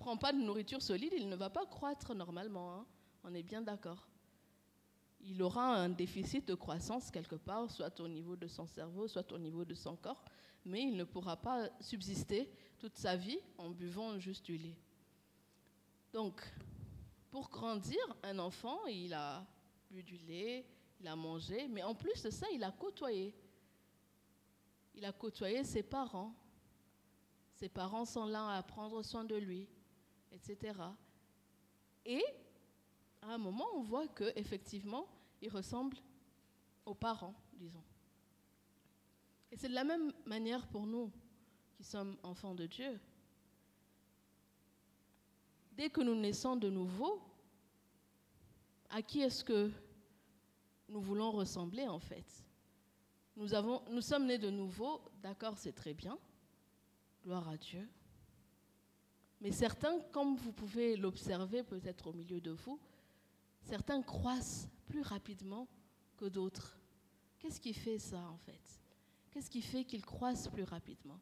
prend 0.00 0.16
pas 0.16 0.32
de 0.32 0.38
nourriture 0.38 0.82
solide, 0.82 1.12
il 1.16 1.28
ne 1.28 1.36
va 1.36 1.50
pas 1.50 1.66
croître 1.66 2.14
normalement. 2.14 2.74
Hein. 2.74 2.86
On 3.22 3.34
est 3.34 3.42
bien 3.44 3.62
d'accord 3.62 4.10
il 5.22 5.42
aura 5.42 5.74
un 5.76 5.88
déficit 5.88 6.46
de 6.48 6.54
croissance 6.54 7.10
quelque 7.10 7.36
part, 7.36 7.70
soit 7.70 8.00
au 8.00 8.08
niveau 8.08 8.36
de 8.36 8.46
son 8.46 8.66
cerveau, 8.66 9.06
soit 9.08 9.30
au 9.32 9.38
niveau 9.38 9.64
de 9.64 9.74
son 9.74 9.96
corps, 9.96 10.24
mais 10.64 10.82
il 10.82 10.96
ne 10.96 11.04
pourra 11.04 11.36
pas 11.36 11.68
subsister 11.80 12.50
toute 12.78 12.96
sa 12.96 13.16
vie 13.16 13.38
en 13.58 13.70
buvant 13.70 14.18
juste 14.18 14.46
du 14.46 14.56
lait. 14.56 14.78
Donc, 16.12 16.42
pour 17.30 17.48
grandir, 17.48 18.00
un 18.22 18.38
enfant, 18.38 18.86
il 18.86 19.14
a 19.14 19.46
bu 19.90 20.02
du 20.02 20.16
lait, 20.18 20.66
il 20.98 21.06
a 21.06 21.16
mangé, 21.16 21.68
mais 21.68 21.82
en 21.82 21.94
plus 21.94 22.22
de 22.22 22.30
ça, 22.30 22.46
il 22.52 22.64
a 22.64 22.72
côtoyé. 22.72 23.34
Il 24.94 25.04
a 25.04 25.12
côtoyé 25.12 25.62
ses 25.64 25.82
parents. 25.82 26.34
Ses 27.54 27.68
parents 27.68 28.04
sont 28.04 28.26
là 28.26 28.56
à 28.56 28.62
prendre 28.62 29.02
soin 29.02 29.24
de 29.24 29.36
lui, 29.36 29.68
etc. 30.32 30.78
Et 32.04 32.22
à 33.22 33.34
un 33.34 33.38
moment, 33.38 33.66
on 33.74 33.82
voit 33.82 34.08
que 34.08 34.32
effectivement, 34.36 35.06
il 35.42 35.50
ressemble 35.50 35.96
aux 36.86 36.94
parents, 36.94 37.34
disons. 37.52 37.84
Et 39.52 39.56
c'est 39.56 39.68
de 39.68 39.74
la 39.74 39.84
même 39.84 40.12
manière 40.26 40.66
pour 40.68 40.86
nous 40.86 41.10
qui 41.74 41.84
sommes 41.84 42.16
enfants 42.22 42.54
de 42.54 42.66
Dieu. 42.66 43.00
Dès 45.72 45.90
que 45.90 46.00
nous 46.00 46.14
naissons 46.14 46.56
de 46.56 46.68
nouveau, 46.68 47.22
à 48.90 49.02
qui 49.02 49.20
est-ce 49.20 49.44
que 49.44 49.70
nous 50.88 51.00
voulons 51.00 51.30
ressembler 51.30 51.86
en 51.86 51.98
fait? 51.98 52.44
Nous, 53.36 53.54
avons, 53.54 53.82
nous 53.90 54.02
sommes 54.02 54.26
nés 54.26 54.38
de 54.38 54.50
nouveau, 54.50 55.00
d'accord, 55.22 55.56
c'est 55.56 55.72
très 55.72 55.94
bien, 55.94 56.18
gloire 57.22 57.48
à 57.48 57.56
Dieu. 57.56 57.88
Mais 59.40 59.52
certains, 59.52 59.98
comme 60.12 60.36
vous 60.36 60.52
pouvez 60.52 60.96
l'observer 60.96 61.62
peut-être 61.62 62.08
au 62.08 62.12
milieu 62.12 62.40
de 62.40 62.50
vous, 62.50 62.78
certains 63.62 64.02
croissent 64.02 64.68
plus 64.86 65.02
rapidement 65.02 65.66
que 66.16 66.26
d'autres. 66.26 66.78
Qu'est-ce 67.38 67.60
qui 67.60 67.72
fait 67.72 67.98
ça 67.98 68.20
en 68.28 68.36
fait? 68.38 68.60
Qu'est-ce 69.30 69.48
qui 69.48 69.62
fait 69.62 69.84
qu'ils 69.84 70.04
croissent 70.04 70.48
plus 70.48 70.64
rapidement? 70.64 71.18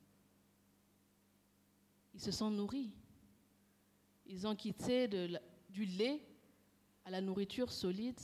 Ils 2.14 2.20
se 2.20 2.32
sont 2.32 2.50
nourris. 2.50 2.90
Ils 4.26 4.46
ont 4.46 4.56
quitté 4.56 5.06
du 5.06 5.84
lait 5.84 6.20
à 7.04 7.10
la 7.10 7.20
nourriture 7.20 7.70
solide. 7.70 8.20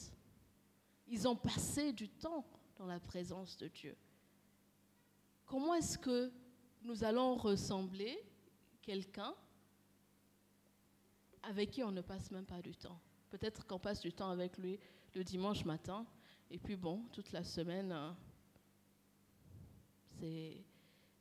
Ils 1.07 1.29
ont 1.29 1.37
passé 1.37 1.93
du 1.93 2.09
temps 2.09 2.45
dans 2.77 2.87
la 2.87 2.99
présence 2.99 3.57
de 3.59 3.69
Dieu. 3.69 3.97
Comment 5.47 5.75
est-ce 5.75 5.97
que 5.99 6.33
nous 6.83 7.05
allons 7.05 7.37
ressembler 7.37 8.19
quelqu'un 8.83 9.35
avec 11.49 11.71
qui 11.71 11.83
on 11.83 11.93
ne 11.93 12.01
passe 12.01 12.31
même 12.31 12.47
pas 12.47 12.61
du 12.61 12.75
temps 12.75 13.01
Peut-être 13.31 13.67
qu'on 13.67 13.79
passe 13.79 14.01
du 14.01 14.13
temps 14.13 14.31
avec 14.31 14.59
lui 14.59 14.79
le 15.15 15.25
dimanche 15.25 15.65
matin, 15.65 16.07
et 16.51 16.59
puis 16.59 16.77
bon, 16.77 17.03
toute 17.13 17.33
la 17.33 17.43
semaine, 17.43 17.93
hein, 17.93 18.17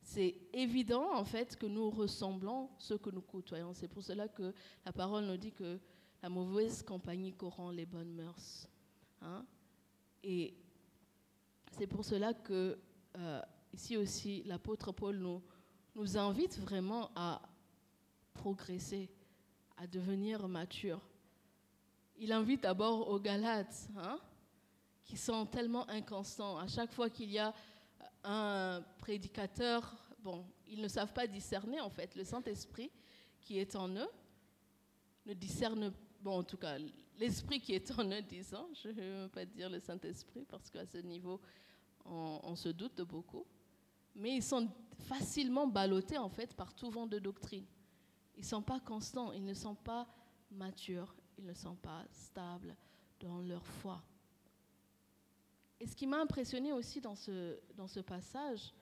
c'est 0.01 0.35
évident 0.53 1.15
en 1.15 1.23
fait 1.23 1.57
que 1.57 1.65
nous 1.65 1.89
ressemblons 1.89 2.69
ce 2.77 2.93
que 2.93 3.09
nous 3.09 3.21
côtoyons. 3.21 3.73
C'est 3.73 3.87
pour 3.87 4.03
cela 4.03 4.27
que 4.27 4.53
la 4.85 4.91
parole 4.91 5.25
nous 5.25 5.37
dit 5.37 5.51
que 5.51 5.79
la 6.21 6.29
mauvaise 6.29 6.83
compagnie 6.83 7.33
corrompt 7.33 7.75
les 7.75 7.85
bonnes 7.85 8.13
mœurs. 8.13 8.67
Hein. 9.21 9.45
Et 10.23 10.55
c'est 11.71 11.87
pour 11.87 12.05
cela 12.05 12.33
que 12.33 12.79
euh, 13.17 13.41
ici 13.73 13.97
aussi 13.97 14.43
l'apôtre 14.43 14.91
Paul 14.91 15.17
nous, 15.17 15.41
nous 15.95 16.17
invite 16.17 16.59
vraiment 16.59 17.11
à 17.15 17.41
progresser, 18.33 19.09
à 19.77 19.87
devenir 19.87 20.47
mature 20.47 21.01
il 22.17 22.31
invite 22.31 22.61
d'abord 22.61 23.09
aux 23.09 23.19
Galates, 23.19 23.89
hein, 23.97 24.19
qui 25.03 25.17
sont 25.17 25.45
tellement 25.45 25.89
inconstants. 25.89 26.57
À 26.57 26.67
chaque 26.67 26.93
fois 26.93 27.09
qu'il 27.09 27.31
y 27.31 27.39
a 27.39 27.53
un 28.23 28.81
prédicateur, 28.99 29.93
bon, 30.19 30.45
ils 30.67 30.81
ne 30.81 30.87
savent 30.87 31.13
pas 31.13 31.27
discerner 31.27 31.81
en 31.81 31.89
fait. 31.89 32.15
Le 32.15 32.23
Saint-Esprit 32.23 32.91
qui 33.41 33.59
est 33.59 33.75
en 33.75 33.89
eux 33.89 34.09
ne 35.25 35.33
discerne, 35.33 35.93
bon, 36.21 36.39
en 36.39 36.43
tout 36.43 36.57
cas, 36.57 36.77
l'Esprit 37.19 37.59
qui 37.59 37.73
est 37.73 37.91
en 37.99 38.09
eux, 38.09 38.21
disons, 38.21 38.69
je 38.81 38.89
ne 38.89 39.23
veux 39.23 39.29
pas 39.29 39.45
dire 39.45 39.69
le 39.69 39.79
Saint-Esprit, 39.79 40.45
parce 40.47 40.69
qu'à 40.69 40.85
ce 40.85 40.97
niveau, 40.99 41.41
on, 42.05 42.39
on, 42.43 42.55
se 42.55 42.69
doute 42.69 42.95
de 42.97 43.03
beaucoup, 43.03 43.45
mais 44.15 44.35
ils 44.35 44.43
sont 44.43 44.69
facilement 45.07 45.67
ballottés, 45.67 46.17
en 46.17 46.29
fait, 46.29 46.55
par 46.55 46.73
tout 46.73 46.89
vent 46.89 47.07
de 47.07 47.19
doctrine. 47.19 47.65
Ils 48.35 48.41
ne 48.41 48.45
sont 48.45 48.61
pas 48.61 48.79
constants, 48.79 49.31
ils 49.31 49.43
ne 49.43 49.53
sont 49.53 49.75
pas 49.75 50.07
matures, 50.51 51.13
ils 51.37 51.45
ne 51.45 51.53
sont 51.53 51.75
pas 51.75 52.03
stables 52.11 52.75
dans 53.19 53.39
leur 53.41 53.65
foi. 53.65 54.01
Et 55.79 55.87
ce 55.87 55.95
qui 55.95 56.07
m'a 56.07 56.21
impressionné 56.21 56.71
aussi 56.71 57.01
dans 57.01 57.15
ce, 57.15 57.99
passage, 58.01 58.73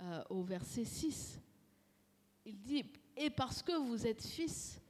euh, 0.00 0.24
au 0.30 0.42
verset 0.42 0.84
6, 0.84 1.38
il 2.46 2.58
dit, 2.58 2.84
Et 3.16 3.30
parce 3.30 3.62
que 3.62 3.72
vous 3.72 4.06
êtes 4.06 4.24
fils, 4.24 4.80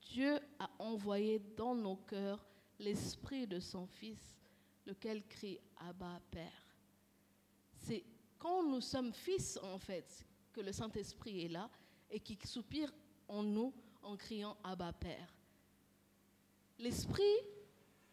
Dieu 0.00 0.38
a 0.58 0.70
envoyé 0.78 1.38
dans 1.56 1.74
nos 1.74 1.96
cœurs 1.96 2.46
l'esprit 2.78 3.46
de 3.46 3.60
son 3.60 3.86
Fils, 3.86 4.36
lequel 4.86 5.26
crie 5.26 5.58
Abba 5.76 6.20
Père. 6.30 6.76
C'est 7.74 8.04
quand 8.38 8.62
nous 8.62 8.80
sommes 8.80 9.12
fils, 9.12 9.58
en 9.62 9.78
fait, 9.78 10.24
que 10.52 10.60
le 10.60 10.72
Saint-Esprit 10.72 11.44
est 11.44 11.48
là 11.48 11.68
et 12.10 12.20
qui 12.20 12.38
soupire 12.46 12.92
en 13.28 13.42
nous 13.42 13.72
en 14.02 14.16
criant 14.16 14.56
Abba 14.62 14.92
Père. 14.92 15.34
L'Esprit, 16.78 17.22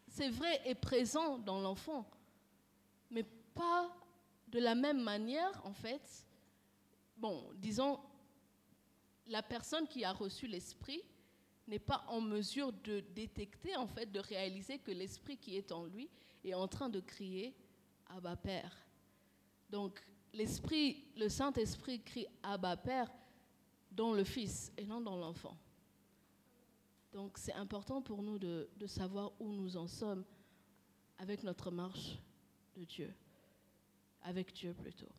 c'est 0.08 0.30
vrai, 0.30 0.60
est 0.64 0.74
présent 0.74 1.38
dans 1.38 1.60
l'enfant, 1.60 2.08
mais 3.10 3.24
pas 3.54 3.94
de 4.48 4.58
la 4.58 4.74
même 4.74 5.02
manière, 5.02 5.60
en 5.64 5.72
fait. 5.72 6.26
Bon, 7.16 7.50
disons, 7.56 8.00
la 9.26 9.42
personne 9.42 9.86
qui 9.86 10.04
a 10.04 10.12
reçu 10.12 10.46
l'Esprit 10.46 11.02
n'est 11.66 11.78
pas 11.78 12.04
en 12.08 12.20
mesure 12.20 12.72
de 12.72 13.00
détecter, 13.00 13.76
en 13.76 13.86
fait, 13.86 14.10
de 14.10 14.20
réaliser 14.20 14.78
que 14.78 14.90
l'Esprit 14.90 15.36
qui 15.36 15.56
est 15.56 15.72
en 15.72 15.84
lui 15.84 16.08
est 16.44 16.54
en 16.54 16.68
train 16.68 16.88
de 16.88 17.00
crier 17.00 17.54
Abba 18.08 18.36
Père. 18.36 18.76
Donc, 19.70 20.00
l'Esprit, 20.32 21.04
le 21.16 21.28
Saint-Esprit 21.28 22.02
crie 22.02 22.26
Abba 22.42 22.76
Père 22.76 23.10
dans 23.94 24.12
le 24.12 24.24
Fils 24.24 24.72
et 24.76 24.84
non 24.84 25.00
dans 25.00 25.16
l'enfant. 25.16 25.56
Donc 27.12 27.38
c'est 27.38 27.52
important 27.52 28.02
pour 28.02 28.22
nous 28.22 28.38
de, 28.38 28.68
savoir 28.86 29.32
où 29.40 29.52
nous 29.52 29.76
en 29.76 29.86
sommes 29.86 30.24
avec 31.18 31.44
notre 31.44 31.70
marche 31.70 32.18
de 32.76 32.84
Dieu, 32.84 33.14
avec 34.22 34.52
Dieu 34.52 34.74
plutôt. 34.74 35.12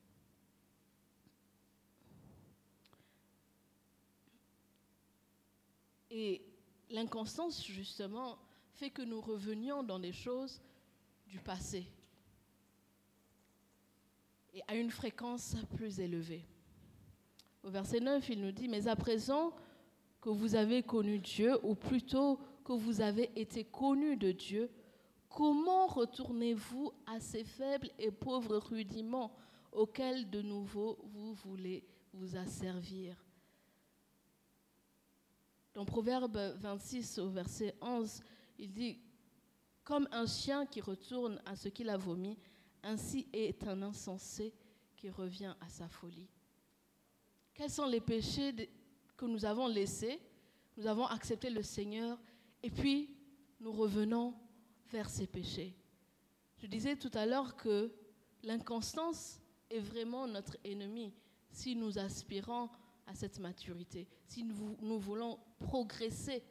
Et 6.12 6.42
l'inconstance, 6.90 7.66
justement, 7.66 8.38
fait 8.74 8.90
que 8.90 9.02
nous 9.02 9.22
revenions 9.22 9.84
dans 9.84 10.00
des 10.00 10.14
choses 10.14 10.62
du 11.28 11.40
passé 11.40 11.88
et 14.54 14.62
à 14.68 14.76
une 14.76 14.92
fréquence 14.92 15.56
plus 15.76 16.00
élevée. 16.00 16.46
Au 17.66 17.72
verset 17.72 18.00
9, 18.00 18.30
il 18.30 18.42
nous 18.42 18.52
dit, 18.52 18.68
mais 18.68 18.88
à 18.88 18.96
présent, 18.96 19.52
que 20.22 20.30
vous 20.30 20.54
avez 20.54 20.84
connu 20.84 21.18
Dieu, 21.18 21.58
ou 21.66 21.74
plutôt 21.74 22.40
que 22.64 22.74
vous 22.74 23.02
avez 23.02 23.32
été 23.36 23.64
connu 23.64 24.18
de 24.18 24.32
Dieu, 24.32 24.70
comment 25.30 25.88
retournez-vous 25.88 26.94
à 27.08 27.20
ces 27.20 27.44
faibles 27.44 27.90
et 27.98 28.12
pauvres 28.12 28.58
rudiments 28.58 29.36
auxquels 29.72 30.30
de 30.30 30.44
nouveau 30.44 31.00
vous 31.06 31.34
voulez 31.34 31.84
vous 32.14 32.38
asservir? 32.38 33.18
Dans 35.74 35.86
Proverbe 35.86 36.38
26 36.60 37.18
au 37.18 37.30
verset 37.30 37.76
11, 37.82 38.22
il 38.60 38.72
dit, 38.72 39.00
Comme 39.84 40.08
un 40.12 40.28
chien 40.28 40.68
qui 40.68 40.82
retourne 40.82 41.42
à 41.48 41.56
ce 41.56 41.68
qu'il 41.70 41.90
a 41.90 41.98
vomi, 41.98 42.38
ainsi 42.84 43.28
est 43.34 43.64
un 43.68 43.82
insensé 43.82 44.54
qui 44.96 45.10
revient 45.10 45.56
à 45.60 45.68
sa 45.68 45.88
folie. 45.88 46.30
Quels 47.56 47.70
sont 47.70 47.86
les 47.86 48.02
péchés 48.02 48.70
que 49.16 49.26
nous 49.26 49.46
avons 49.46 49.68
laissé, 49.68 50.20
nous 50.76 50.86
avons 50.88 51.06
accepté 51.06 51.50
le 51.50 51.64
Seigneur 51.64 52.20
et 52.62 52.70
puis 52.70 53.16
nous 53.62 53.72
revenons 53.72 54.34
vers 54.92 55.10
ces 55.10 55.26
péchés. 55.26 55.74
Je 56.58 56.68
disais 56.68 56.98
tout 56.98 57.12
à 57.14 57.26
l'heure 57.26 57.56
que 57.56 57.94
l'inconstance 58.44 59.40
est 59.70 59.80
vraiment 59.80 60.28
notre 60.28 60.58
ennemi 60.66 61.14
si 61.50 61.78
nous 61.78 61.98
aspirons 61.98 62.70
à 63.08 63.16
cette 63.16 63.40
maturité, 63.40 64.06
si 64.28 64.44
nous 64.44 65.00
voulons 65.00 65.40
progresser 65.60 66.44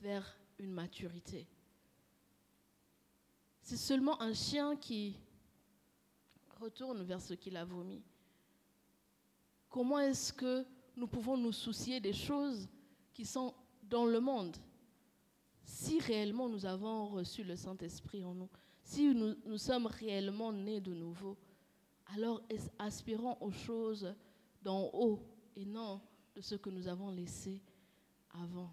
vers 0.00 0.38
une 0.58 0.72
maturité. 0.72 1.46
C'est 3.60 3.76
seulement 3.76 4.20
un 4.22 4.32
chien 4.32 4.76
qui 4.76 5.18
retourne 6.60 7.02
vers 7.02 7.20
ce 7.20 7.34
qu'il 7.34 7.58
a 7.58 7.64
vomi. 7.64 8.02
Comment 9.74 9.98
est-ce 9.98 10.32
que 10.32 10.64
nous 10.94 11.08
pouvons 11.08 11.36
nous 11.36 11.50
soucier 11.50 11.98
des 11.98 12.12
choses 12.12 12.68
qui 13.12 13.26
sont 13.26 13.52
dans 13.82 14.06
le 14.06 14.20
monde. 14.20 14.56
Si 15.64 15.98
réellement 15.98 16.48
nous 16.48 16.64
avons 16.64 17.08
reçu 17.08 17.42
le 17.42 17.56
Saint-Esprit 17.56 18.22
en 18.22 18.34
nous, 18.34 18.48
si 18.84 19.12
nous, 19.12 19.58
sommes 19.58 19.86
réellement 19.86 20.52
nés 20.52 20.80
de 20.80 20.94
nouveau, 20.94 21.36
alors 22.14 22.40
aspirons 22.78 23.36
aux 23.40 23.50
choses 23.50 24.14
d'en 24.62 24.90
haut 24.92 25.18
et 25.56 25.64
non 25.64 26.00
de 26.36 26.40
ce 26.40 26.54
que 26.54 26.70
nous 26.70 26.86
avons 26.86 27.10
laissé 27.10 27.60
avant? 28.30 28.72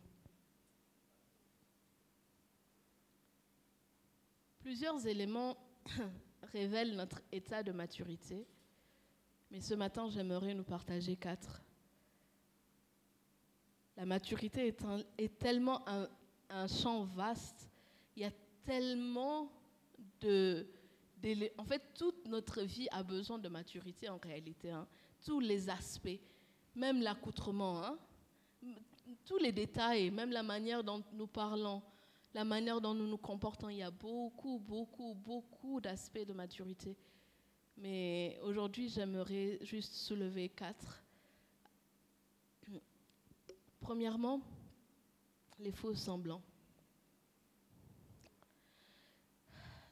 Plusieurs 4.60 5.08
éléments 5.08 5.58
révèlent 6.54 6.96
notre 6.96 7.24
état 7.32 7.64
de 7.64 7.72
maturité, 7.72 8.46
mais 9.52 9.60
ce 9.60 9.74
matin 9.74 10.10
j'aimerais 10.10 10.54
nous 10.54 10.64
partager 10.64 11.16
quatre. 11.16 11.62
La 13.98 14.06
maturité 14.06 14.74
est, 15.18 15.38
tellement 15.38 15.82
un, 15.88 16.68
champ 16.68 17.04
vaste. 17.04 17.70
Il 18.16 18.24
y 18.24 18.26
a 18.26 18.32
tellement 18.64 19.52
de, 20.22 20.66
de, 21.22 21.52
En 21.58 21.66
fait, 21.66 21.84
toute 21.94 22.28
notre 22.28 22.62
vie 22.64 22.88
a 22.92 23.04
besoin 23.04 23.38
de 23.38 23.50
maturité 23.50 24.10
en 24.10 24.18
réalité. 24.18 24.72
Hein. 24.72 24.88
Tous 25.24 25.40
les 25.40 25.70
aspects, 25.70 26.20
même 26.74 27.02
l'accoutrement, 27.02 27.84
hein. 27.84 28.00
tous 29.26 29.38
les 29.38 29.52
détails, 29.52 30.10
même 30.10 30.32
la 30.32 30.42
manière 30.42 30.84
dont 30.84 31.04
nous 31.14 31.28
parlons, 31.28 31.84
la 32.34 32.46
manière 32.46 32.80
dont 32.80 32.94
nous 32.94 33.08
nous 33.08 33.18
comportons. 33.18 33.70
Il 33.70 33.78
y 33.78 33.84
a 33.84 33.92
beaucoup, 33.92 34.58
beaucoup, 34.58 35.14
beaucoup 35.16 35.82
d'aspects 35.82 36.26
de 36.26 36.34
maturité. 36.34 36.98
Mais 37.78 38.40
aujourd'hui, 38.44 38.90
j'aimerais 38.90 39.58
juste 39.62 39.94
soulever 39.94 40.50
quatre 40.50 41.02
Premièrement, 43.82 44.40
les 45.60 45.72
faux 45.72 45.96
semblants. 45.96 46.44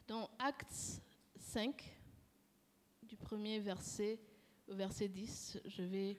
Dans 0.08 0.30
Actes 0.38 1.02
5, 1.38 1.98
du 3.02 3.18
premier 3.18 3.60
verset 3.60 4.20
au 4.68 4.76
verset 4.76 5.08
10, 5.08 5.60
je 5.66 5.82
vais 5.82 6.18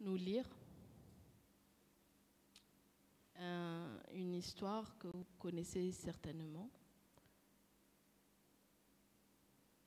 nous 0.00 0.16
lire 0.16 0.44
un, 3.36 3.86
une 4.12 4.34
histoire 4.34 4.98
que 4.98 5.06
vous 5.06 5.24
connaissez 5.38 5.92
certainement. 5.92 6.68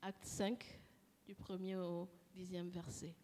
Acte 0.00 0.24
5, 0.24 0.80
du 1.28 1.34
premier 1.34 1.76
au 1.76 2.08
dixième 2.32 2.70
verset. 2.70 3.14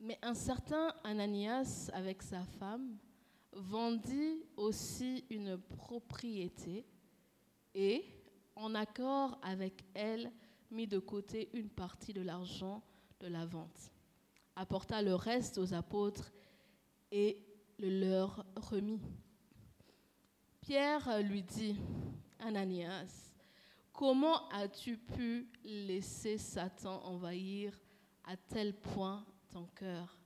Mais 0.00 0.18
un 0.20 0.34
certain 0.34 0.92
Ananias, 1.04 1.90
avec 1.92 2.22
sa 2.22 2.42
femme, 2.44 2.98
vendit 3.52 4.42
aussi 4.56 5.24
une 5.30 5.58
propriété 5.58 6.84
et, 7.72 8.04
en 8.56 8.74
accord 8.74 9.38
avec 9.44 9.84
elle, 9.94 10.32
mit 10.72 10.88
de 10.88 10.98
côté 10.98 11.50
une 11.52 11.70
partie 11.70 12.12
de 12.12 12.22
l'argent 12.22 12.82
de 13.20 13.28
la 13.28 13.46
vente, 13.46 13.92
apporta 14.56 15.02
le 15.02 15.14
reste 15.14 15.56
aux 15.56 15.72
apôtres 15.72 16.32
et 17.12 17.38
le 17.78 18.00
leur 18.00 18.44
remit. 18.56 19.00
Pierre 20.62 21.22
lui 21.22 21.44
dit, 21.44 21.76
Ananias, 22.40 23.31
comment 23.92 24.48
as-tu 24.48 24.96
pu 24.96 25.48
laisser 25.64 26.38
Satan 26.38 27.02
envahir 27.04 27.78
à 28.24 28.36
tel 28.36 28.74
point 28.74 29.24
ton 29.50 29.66
cœur? 29.74 30.16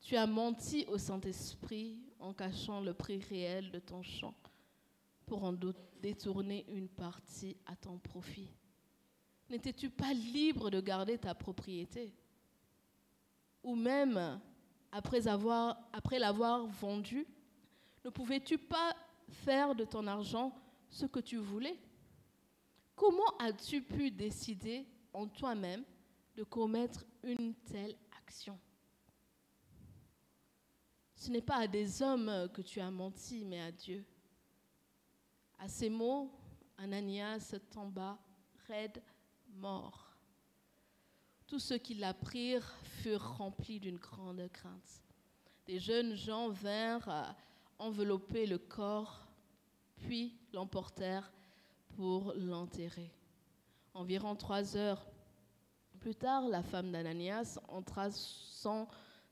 Tu 0.00 0.16
as 0.16 0.26
menti 0.26 0.84
au 0.86 0.98
Saint-Esprit 0.98 1.98
en 2.20 2.32
cachant 2.32 2.80
le 2.80 2.94
prix 2.94 3.18
réel 3.18 3.70
de 3.72 3.80
ton 3.80 4.02
champ 4.02 4.34
pour 5.26 5.42
en 5.42 5.52
détourner 6.00 6.64
une 6.68 6.88
partie 6.88 7.56
à 7.66 7.74
ton 7.74 7.98
profit. 7.98 8.50
N'étais-tu 9.50 9.90
pas 9.90 10.12
libre 10.12 10.70
de 10.70 10.80
garder 10.80 11.18
ta 11.18 11.34
propriété? 11.34 12.14
Ou 13.64 13.74
même, 13.74 14.40
après, 14.92 15.26
après 15.26 16.18
l'avoir 16.18 16.66
vendue, 16.66 17.26
Ne 18.04 18.10
pouvais-tu 18.10 18.56
pas 18.56 18.94
faire 19.28 19.74
de 19.74 19.84
ton 19.84 20.06
argent 20.06 20.54
ce 20.88 21.06
que 21.06 21.18
tu 21.18 21.38
voulais? 21.38 21.76
Comment 22.96 23.36
as-tu 23.38 23.82
pu 23.82 24.10
décider 24.10 24.86
en 25.12 25.28
toi-même 25.28 25.84
de 26.34 26.42
commettre 26.42 27.04
une 27.22 27.54
telle 27.54 27.94
action? 28.18 28.58
Ce 31.14 31.30
n'est 31.30 31.42
pas 31.42 31.56
à 31.56 31.66
des 31.66 32.02
hommes 32.02 32.48
que 32.54 32.62
tu 32.62 32.80
as 32.80 32.90
menti, 32.90 33.44
mais 33.44 33.60
à 33.60 33.70
Dieu. 33.70 34.04
À 35.58 35.68
ces 35.68 35.90
mots, 35.90 36.32
Ananias 36.78 37.54
tomba 37.70 38.18
raide, 38.66 39.02
mort. 39.48 40.16
Tous 41.46 41.58
ceux 41.58 41.78
qui 41.78 41.94
l'apprirent 41.94 42.74
furent 42.82 43.36
remplis 43.36 43.78
d'une 43.78 43.98
grande 43.98 44.48
crainte. 44.52 45.02
Des 45.66 45.78
jeunes 45.78 46.14
gens 46.14 46.48
vinrent 46.48 47.36
envelopper 47.78 48.46
le 48.46 48.58
corps, 48.58 49.28
puis 49.96 50.38
l'emportèrent 50.52 51.30
pour 51.96 52.34
l'enterrer. 52.36 53.10
Environ 53.94 54.36
trois 54.36 54.76
heures 54.76 55.06
plus 55.98 56.14
tard, 56.14 56.46
la 56.48 56.62
femme 56.62 56.92
d'Ananias 56.92 57.58
entra 57.68 58.10
sans 58.10 58.86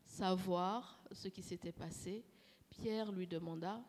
savoir 0.05 0.99
ce 1.13 1.29
qui 1.29 1.43
s'était 1.43 1.73
passé. 1.73 2.25
Pierre 2.71 3.13
lui 3.13 3.27
demanda, 3.27 3.81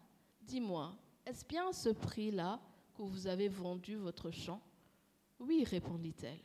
Dis-moi, 0.41 0.93
est-ce 1.25 1.45
bien 1.45 1.71
ce 1.71 1.89
prix-là 1.89 2.59
que 2.93 3.01
vous 3.01 3.25
avez 3.27 3.47
vendu 3.47 3.95
votre 3.95 4.29
champ 4.29 4.61
Oui, 5.39 5.63
répondit-elle, 5.63 6.39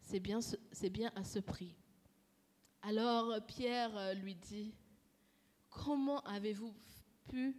c'est 0.00 0.20
bien, 0.20 0.40
c'est 0.42 0.90
bien 0.90 1.10
à 1.14 1.24
ce 1.24 1.38
prix. 1.38 1.74
Alors 2.82 3.34
Pierre 3.46 4.14
lui 4.16 4.34
dit, 4.34 4.74
Comment 5.70 6.20
avez-vous 6.22 6.74
pu 7.28 7.56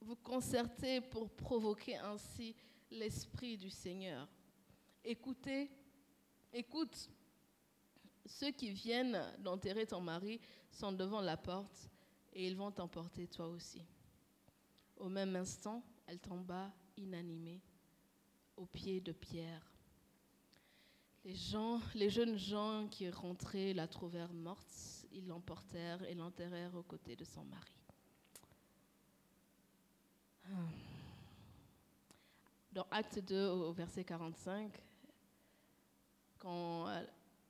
vous 0.00 0.16
concerter 0.16 1.00
pour 1.00 1.28
provoquer 1.30 1.96
ainsi 1.98 2.56
l'Esprit 2.90 3.56
du 3.56 3.70
Seigneur 3.70 4.28
Écoutez, 5.04 5.70
écoute, 6.52 7.10
ceux 8.26 8.50
qui 8.50 8.70
viennent 8.70 9.22
d'enterrer 9.38 9.86
ton 9.86 10.00
mari 10.00 10.40
sont 10.70 10.92
devant 10.92 11.20
la 11.20 11.36
porte 11.36 11.88
et 12.32 12.46
ils 12.46 12.56
vont 12.56 12.70
t'emporter 12.70 13.26
toi 13.26 13.48
aussi. 13.48 13.82
Au 14.96 15.08
même 15.08 15.34
instant, 15.36 15.82
elle 16.06 16.18
tomba 16.18 16.72
inanimée 16.96 17.62
aux 18.56 18.66
pieds 18.66 19.00
de 19.00 19.12
Pierre. 19.12 19.72
Les, 21.24 21.34
gens, 21.34 21.80
les 21.94 22.10
jeunes 22.10 22.36
gens 22.36 22.88
qui 22.90 23.08
rentraient 23.08 23.72
la 23.72 23.88
trouvèrent 23.88 24.32
morte. 24.32 25.06
Ils 25.12 25.26
l'emportèrent 25.26 26.02
et 26.04 26.14
l'enterrèrent 26.14 26.74
aux 26.74 26.82
côtés 26.82 27.16
de 27.16 27.24
son 27.24 27.44
mari. 27.44 27.74
Ah. 30.44 30.87
Dans 32.72 32.86
Acte 32.90 33.18
2, 33.20 33.48
au 33.48 33.72
verset 33.72 34.04
45, 34.04 34.70
quand, 36.38 36.86
euh, 36.88 37.02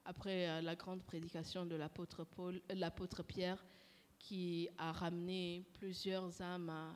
après 0.04 0.48
euh, 0.48 0.60
la 0.60 0.76
grande 0.76 1.02
prédication 1.02 1.66
de 1.66 1.74
l'apôtre 1.74 2.24
euh, 2.40 3.22
Pierre, 3.24 3.64
qui 4.18 4.68
a 4.78 4.92
ramené 4.92 5.66
plusieurs 5.74 6.40
âmes 6.40 6.70
à, 6.70 6.92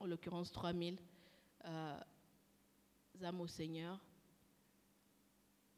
en 0.00 0.06
l'occurrence 0.06 0.50
3000 0.52 0.98
euh, 1.64 2.00
âmes 3.22 3.40
au 3.40 3.46
Seigneur. 3.46 3.98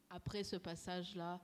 Après 0.09 0.43
ce 0.43 0.55
passage-là, 0.55 1.39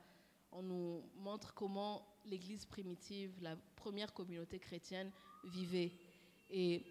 on 0.51 0.63
nous 0.63 1.03
montre 1.15 1.53
comment 1.53 2.07
l'Église 2.25 2.65
primitive, 2.65 3.31
la 3.41 3.55
première 3.75 4.13
communauté 4.13 4.59
chrétienne, 4.59 5.11
vivait. 5.43 5.91
Et 6.49 6.83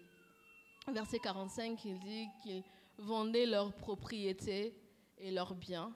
verset 0.87 1.19
45, 1.19 1.85
il 1.85 1.99
dit 1.99 2.27
qu'ils 2.41 2.63
vendaient 3.01 3.45
leurs 3.45 3.73
propriétés 3.73 4.75
et 5.17 5.31
leurs 5.31 5.55
biens 5.55 5.93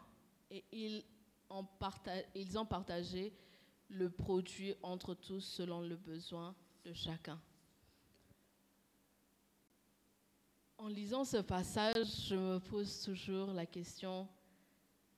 et 0.52 0.64
ils 0.72 1.04
en, 1.50 1.66
ils 2.36 2.58
en 2.58 2.66
partageaient 2.66 3.34
le 3.90 4.10
produit 4.10 4.74
entre 4.82 5.14
tous 5.14 5.42
selon 5.42 5.82
le 5.82 5.96
besoin 5.96 6.56
de 6.84 6.94
chacun. 6.94 7.40
En 10.78 10.88
lisant 10.88 11.24
ce 11.24 11.38
passage, 11.38 12.28
je 12.28 12.36
me 12.36 12.60
pose 12.60 13.02
toujours 13.02 13.54
la 13.54 13.66
question, 13.66 14.28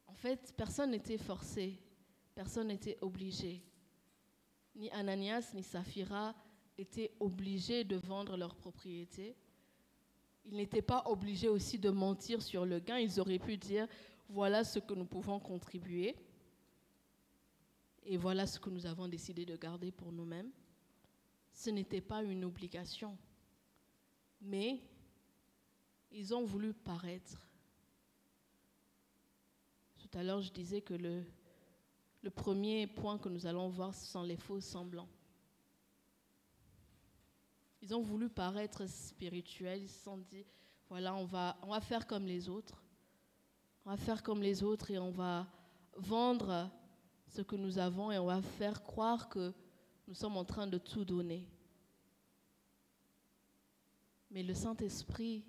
en 0.06 0.14
fait, 0.14 0.54
personne 0.56 0.92
n'était 0.92 1.18
forcé, 1.18 1.80
personne 2.36 2.68
n'était 2.68 2.98
obligé. 3.02 3.64
Ni 4.76 4.92
Ananias 4.92 5.52
ni 5.56 5.64
Saphira 5.64 6.36
étaient 6.78 7.12
obligés 7.20 7.84
de 7.84 7.96
vendre 7.96 8.38
leur 8.38 8.56
propriété. 8.56 9.36
Ils 10.50 10.58
n'étaient 10.58 10.82
pas 10.82 11.04
obligés 11.06 11.50
aussi 11.50 11.78
de 11.78 11.90
mentir 11.90 12.42
sur 12.42 12.66
le 12.66 12.80
gain. 12.80 12.98
Ils 12.98 13.20
auraient 13.20 13.40
pu 13.40 13.58
dire, 13.58 13.88
voilà 14.30 14.64
ce 14.64 14.80
que 14.80 14.94
nous 14.94 15.06
pouvons 15.06 15.40
contribuer 15.40 16.16
et 18.06 18.16
voilà 18.16 18.48
ce 18.48 18.60
que 18.60 18.70
nous 18.70 18.86
avons 18.86 19.08
décidé 19.08 19.46
de 19.46 19.58
garder 19.58 19.92
pour 19.92 20.12
nous-mêmes. 20.12 20.50
Ce 21.52 21.70
n'était 21.70 22.02
pas 22.02 22.24
une 22.24 22.46
obligation, 22.46 23.18
mais 24.42 24.80
ils 26.12 26.34
ont 26.34 26.46
voulu 26.46 26.74
paraître. 26.74 27.48
Tout 29.98 30.18
à 30.18 30.24
l'heure, 30.24 30.42
je 30.42 30.52
disais 30.52 30.82
que 30.82 30.94
le, 30.94 31.26
premier 32.30 32.88
point 32.88 33.18
que 33.18 33.30
nous 33.30 33.46
allons 33.46 33.70
voir, 33.70 33.94
ce 33.94 34.06
sont 34.06 34.24
les 34.24 34.38
faux 34.38 34.60
semblants. 34.60 35.10
Ils 37.88 37.96
ont 37.96 38.02
voulu 38.02 38.28
paraître 38.28 38.86
spirituels, 38.86 39.84
ils 39.84 39.88
se 39.88 40.04
sont 40.04 40.18
dit, 40.18 40.46
voilà, 40.90 41.16
on 41.16 41.24
va, 41.24 41.58
on 41.62 41.70
va 41.70 41.80
faire 41.80 42.06
comme 42.06 42.26
les 42.26 42.50
autres. 42.50 42.84
On 43.86 43.92
va 43.92 43.96
faire 43.96 44.24
comme 44.24 44.42
les 44.42 44.62
autres 44.62 44.92
et 44.92 45.00
on 45.00 45.10
va 45.10 45.48
vendre 45.96 46.70
ce 47.30 47.42
que 47.42 47.56
nous 47.56 47.78
avons 47.78 48.12
et 48.12 48.18
on 48.18 48.26
va 48.26 48.42
faire 48.42 48.84
croire 48.84 49.30
que 49.30 49.54
nous 50.06 50.14
sommes 50.14 50.36
en 50.36 50.44
train 50.44 50.68
de 50.68 50.78
tout 50.78 51.06
donner. 51.06 51.48
Mais 54.32 54.44
le 54.44 54.54
Saint-Esprit 54.54 55.46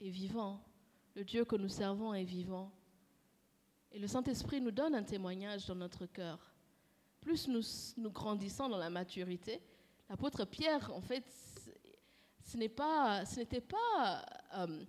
est 0.00 0.10
vivant. 0.10 0.62
Le 1.16 1.24
Dieu 1.24 1.44
que 1.44 1.56
nous 1.56 1.68
servons 1.68 2.14
est 2.14 2.22
vivant. 2.22 2.70
Et 3.90 3.98
le 3.98 4.06
Saint-Esprit 4.06 4.60
nous 4.60 4.70
donne 4.70 4.94
un 4.94 5.02
témoignage 5.02 5.66
dans 5.66 5.74
notre 5.74 6.06
cœur. 6.06 6.54
Plus 7.20 7.48
nous, 7.48 7.62
nous 7.96 8.12
grandissons 8.12 8.68
dans 8.68 8.78
la 8.78 8.90
maturité, 8.90 9.60
l'apôtre 10.08 10.44
Pierre, 10.44 10.92
en 10.94 11.00
fait, 11.00 11.24
ce 12.42 12.56
n'était 12.56 13.60
pas, 13.60 14.24
euh, 14.54 14.84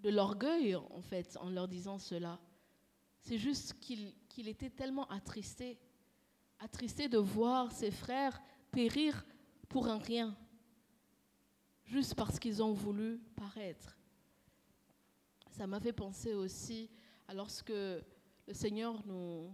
de 0.00 0.10
l'orgueil, 0.10 0.74
en 0.76 1.00
fait, 1.00 1.36
en 1.40 1.50
leur 1.50 1.68
disant 1.68 1.98
cela. 1.98 2.38
C'est 3.20 3.38
juste 3.38 3.78
qu'il 3.80 4.48
était 4.48 4.70
tellement 4.70 5.08
attristé, 5.10 5.78
attristé 6.58 7.08
de 7.08 7.18
voir 7.18 7.72
ses 7.72 7.90
frères 7.90 8.42
périr 8.70 9.24
pour 9.68 9.88
un 9.88 9.98
rien 9.98 10.36
juste 11.84 12.14
parce 12.14 12.38
qu'ils 12.38 12.62
ont 12.62 12.72
voulu 12.72 13.18
paraître. 13.36 13.96
Ça 15.50 15.66
m'a 15.66 15.80
fait 15.80 15.92
penser 15.92 16.34
aussi 16.34 16.90
à 17.28 17.34
lorsque 17.34 17.70
le 17.70 18.52
Seigneur 18.52 19.04
nous, 19.06 19.50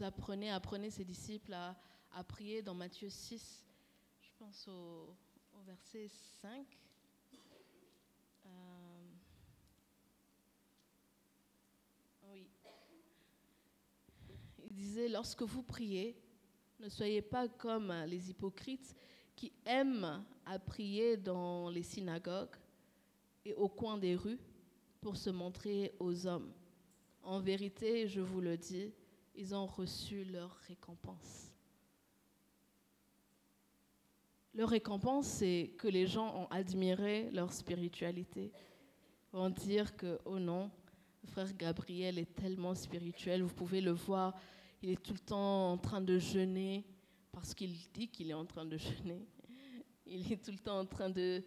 apprenait, 0.00 0.50
apprenait 0.50 0.90
ses 0.90 1.04
disciples 1.04 1.52
à, 1.52 1.76
à, 2.12 2.24
prier 2.24 2.62
dans 2.62 2.74
Matthieu 2.74 3.08
6, 3.08 3.64
je 4.20 4.30
pense 4.38 4.66
au 4.68 5.14
verset 5.66 6.08
5. 6.42 6.64
Euh, 8.46 8.48
oui. 12.30 12.46
Il 14.64 14.72
disait, 14.72 15.08
lorsque 15.08 15.42
vous 15.42 15.64
priez, 15.64 16.16
ne 16.78 16.88
soyez 16.88 17.20
pas 17.20 17.48
comme 17.48 17.92
les 18.06 18.30
hypocrites 18.30 18.94
qui 19.34 19.52
aiment 19.64 20.24
à 20.44 20.58
prier 20.60 21.16
dans 21.16 21.68
les 21.68 21.82
synagogues 21.82 22.56
et 23.44 23.52
au 23.54 23.68
coin 23.68 23.98
des 23.98 24.14
rues 24.14 24.38
pour 25.00 25.16
se 25.16 25.30
montrer 25.30 25.94
aux 25.98 26.26
hommes. 26.28 26.52
En 27.24 27.40
vérité, 27.40 28.06
je 28.06 28.20
vous 28.20 28.40
le 28.40 28.56
dis, 28.56 28.92
ils 29.34 29.52
ont 29.52 29.66
reçu 29.66 30.24
leur 30.24 30.54
récompense. 30.68 31.45
Leur 34.56 34.70
récompense, 34.70 35.26
c'est 35.26 35.74
que 35.76 35.86
les 35.86 36.06
gens 36.06 36.34
ont 36.34 36.46
admiré 36.46 37.28
leur 37.30 37.52
spiritualité. 37.52 38.50
Ils 39.30 39.36
vont 39.36 39.50
dire 39.50 39.94
que, 39.94 40.18
oh 40.24 40.38
non, 40.38 40.70
frère 41.26 41.54
Gabriel 41.54 42.18
est 42.18 42.34
tellement 42.34 42.74
spirituel, 42.74 43.42
vous 43.42 43.52
pouvez 43.52 43.82
le 43.82 43.90
voir, 43.90 44.34
il 44.80 44.88
est 44.88 45.02
tout 45.02 45.12
le 45.12 45.18
temps 45.18 45.72
en 45.72 45.76
train 45.76 46.00
de 46.00 46.18
jeûner, 46.18 46.86
parce 47.32 47.52
qu'il 47.54 47.74
dit 47.92 48.08
qu'il 48.08 48.30
est 48.30 48.34
en 48.34 48.46
train 48.46 48.64
de 48.64 48.78
jeûner. 48.78 49.28
Il 50.06 50.32
est 50.32 50.42
tout 50.42 50.52
le 50.52 50.58
temps 50.58 50.78
en 50.78 50.86
train 50.86 51.10
de, 51.10 51.44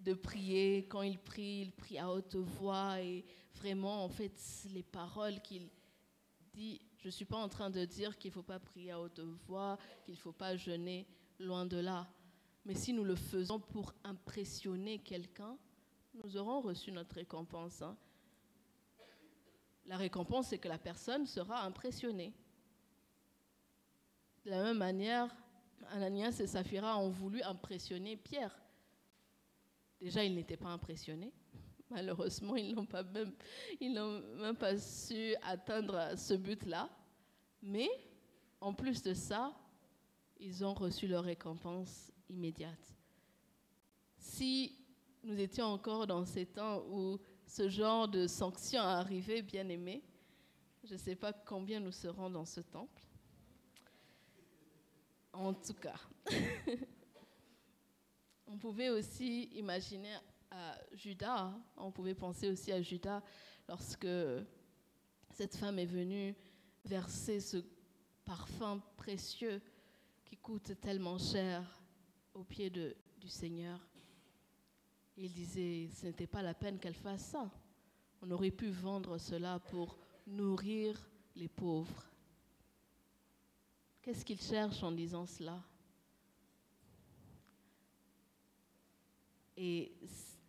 de 0.00 0.14
prier. 0.14 0.86
Quand 0.88 1.02
il 1.02 1.18
prie, 1.18 1.60
il 1.66 1.72
prie 1.72 1.98
à 1.98 2.10
haute 2.10 2.36
voix. 2.36 2.98
Et 3.02 3.26
vraiment, 3.56 4.04
en 4.04 4.08
fait, 4.08 4.32
les 4.72 4.84
paroles 4.84 5.42
qu'il 5.42 5.68
dit, 6.54 6.80
je 6.96 7.08
ne 7.08 7.12
suis 7.12 7.26
pas 7.26 7.36
en 7.36 7.48
train 7.50 7.68
de 7.68 7.84
dire 7.84 8.16
qu'il 8.16 8.30
ne 8.30 8.34
faut 8.34 8.42
pas 8.42 8.58
prier 8.58 8.92
à 8.92 9.00
haute 9.00 9.20
voix, 9.20 9.76
qu'il 10.02 10.14
ne 10.14 10.18
faut 10.18 10.32
pas 10.32 10.56
jeûner, 10.56 11.06
loin 11.38 11.66
de 11.66 11.76
là. 11.76 12.08
Mais 12.64 12.74
si 12.74 12.92
nous 12.92 13.04
le 13.04 13.16
faisons 13.16 13.60
pour 13.60 13.94
impressionner 14.04 14.98
quelqu'un, 14.98 15.56
nous 16.14 16.36
aurons 16.36 16.60
reçu 16.60 16.92
notre 16.92 17.14
récompense. 17.14 17.82
Hein. 17.82 17.96
La 19.86 19.96
récompense, 19.96 20.48
c'est 20.48 20.58
que 20.58 20.68
la 20.68 20.78
personne 20.78 21.26
sera 21.26 21.62
impressionnée. 21.62 22.34
De 24.44 24.50
la 24.50 24.62
même 24.62 24.78
manière, 24.78 25.34
Ananias 25.90 26.40
et 26.40 26.46
Saphira 26.46 26.98
ont 26.98 27.08
voulu 27.08 27.42
impressionner 27.42 28.16
Pierre. 28.16 28.58
Déjà, 30.00 30.24
ils 30.24 30.34
n'étaient 30.34 30.56
pas 30.56 30.68
impressionnés. 30.68 31.32
Malheureusement, 31.90 32.56
ils 32.56 32.74
n'ont 32.74 32.86
même, 33.14 33.32
ils 33.80 33.92
n'ont 33.92 34.20
même 34.36 34.56
pas 34.56 34.76
su 34.76 35.34
atteindre 35.42 36.16
ce 36.18 36.34
but-là. 36.34 36.90
Mais 37.62 37.88
en 38.60 38.74
plus 38.74 39.02
de 39.02 39.14
ça, 39.14 39.54
ils 40.38 40.64
ont 40.64 40.74
reçu 40.74 41.06
leur 41.06 41.24
récompense 41.24 42.12
immédiate. 42.28 42.94
Si 44.18 44.78
nous 45.22 45.38
étions 45.38 45.66
encore 45.66 46.06
dans 46.06 46.24
ces 46.24 46.46
temps 46.46 46.84
où 46.88 47.18
ce 47.46 47.68
genre 47.68 48.08
de 48.08 48.26
sanctions 48.26 48.80
arrivait, 48.80 49.42
bien 49.42 49.68
aimé, 49.68 50.02
je 50.84 50.94
ne 50.94 50.98
sais 50.98 51.16
pas 51.16 51.32
combien 51.32 51.80
nous 51.80 51.92
serons 51.92 52.30
dans 52.30 52.44
ce 52.44 52.60
temple. 52.60 53.02
En 55.32 55.54
tout 55.54 55.74
cas, 55.74 55.98
on 58.46 58.58
pouvait 58.58 58.90
aussi 58.90 59.44
imaginer 59.54 60.14
à 60.50 60.78
Judas, 60.92 61.52
on 61.76 61.90
pouvait 61.90 62.14
penser 62.14 62.48
aussi 62.48 62.72
à 62.72 62.80
Judas 62.80 63.22
lorsque 63.68 64.08
cette 65.30 65.56
femme 65.56 65.78
est 65.78 65.86
venue 65.86 66.34
verser 66.84 67.40
ce 67.40 67.58
parfum 68.24 68.82
précieux 68.96 69.60
qui 70.24 70.36
coûte 70.36 70.72
tellement 70.80 71.18
cher 71.18 71.77
aux 72.38 72.44
pieds 72.44 72.70
de, 72.70 72.94
du 73.20 73.28
Seigneur. 73.28 73.80
Il 75.16 75.32
disait, 75.32 75.88
ce 75.92 76.06
n'était 76.06 76.28
pas 76.28 76.42
la 76.42 76.54
peine 76.54 76.78
qu'elle 76.78 76.94
fasse 76.94 77.24
ça. 77.24 77.50
On 78.22 78.30
aurait 78.30 78.52
pu 78.52 78.70
vendre 78.70 79.18
cela 79.18 79.58
pour 79.58 79.98
nourrir 80.26 81.10
les 81.34 81.48
pauvres. 81.48 82.06
Qu'est-ce 84.02 84.24
qu'il 84.24 84.40
cherche 84.40 84.82
en 84.84 84.92
disant 84.92 85.26
cela? 85.26 85.60
Et 89.56 89.92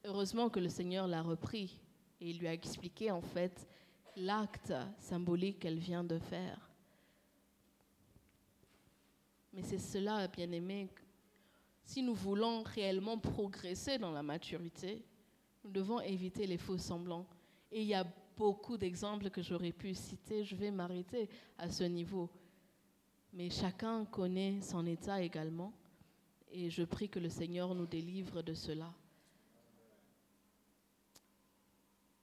heureusement 0.03 0.49
que 0.49 0.59
le 0.59 0.69
Seigneur 0.69 1.07
l'a 1.07 1.23
repris 1.23 1.81
et 2.21 2.31
lui 2.33 2.47
a 2.47 2.53
expliqué 2.53 3.09
en 3.09 3.21
fait 3.21 3.67
l'acte 4.15 4.73
symbolique 4.99 5.59
qu'elle 5.59 5.79
vient 5.79 6.03
de 6.03 6.19
faire. 6.19 6.69
Mais 9.51 9.63
c'est 9.63 9.79
cela, 9.79 10.27
bien 10.27 10.51
aimé, 10.51 10.89
si 11.89 12.03
nous 12.03 12.13
voulons 12.13 12.61
réellement 12.61 13.17
progresser 13.17 13.97
dans 13.97 14.11
la 14.11 14.21
maturité, 14.21 15.03
nous 15.63 15.71
devons 15.71 15.99
éviter 15.99 16.45
les 16.45 16.59
faux 16.59 16.77
semblants. 16.77 17.25
Et 17.71 17.81
il 17.81 17.87
y 17.87 17.95
a 17.95 18.05
beaucoup 18.37 18.77
d'exemples 18.77 19.31
que 19.31 19.41
j'aurais 19.41 19.71
pu 19.71 19.95
citer, 19.95 20.43
je 20.43 20.55
vais 20.55 20.69
m'arrêter 20.69 21.27
à 21.57 21.67
ce 21.67 21.83
niveau. 21.83 22.29
Mais 23.33 23.49
chacun 23.49 24.05
connaît 24.05 24.61
son 24.61 24.85
état 24.85 25.19
également, 25.19 25.73
et 26.51 26.69
je 26.69 26.83
prie 26.83 27.09
que 27.09 27.17
le 27.17 27.29
Seigneur 27.29 27.73
nous 27.73 27.87
délivre 27.87 28.43
de 28.43 28.53
cela. 28.53 28.93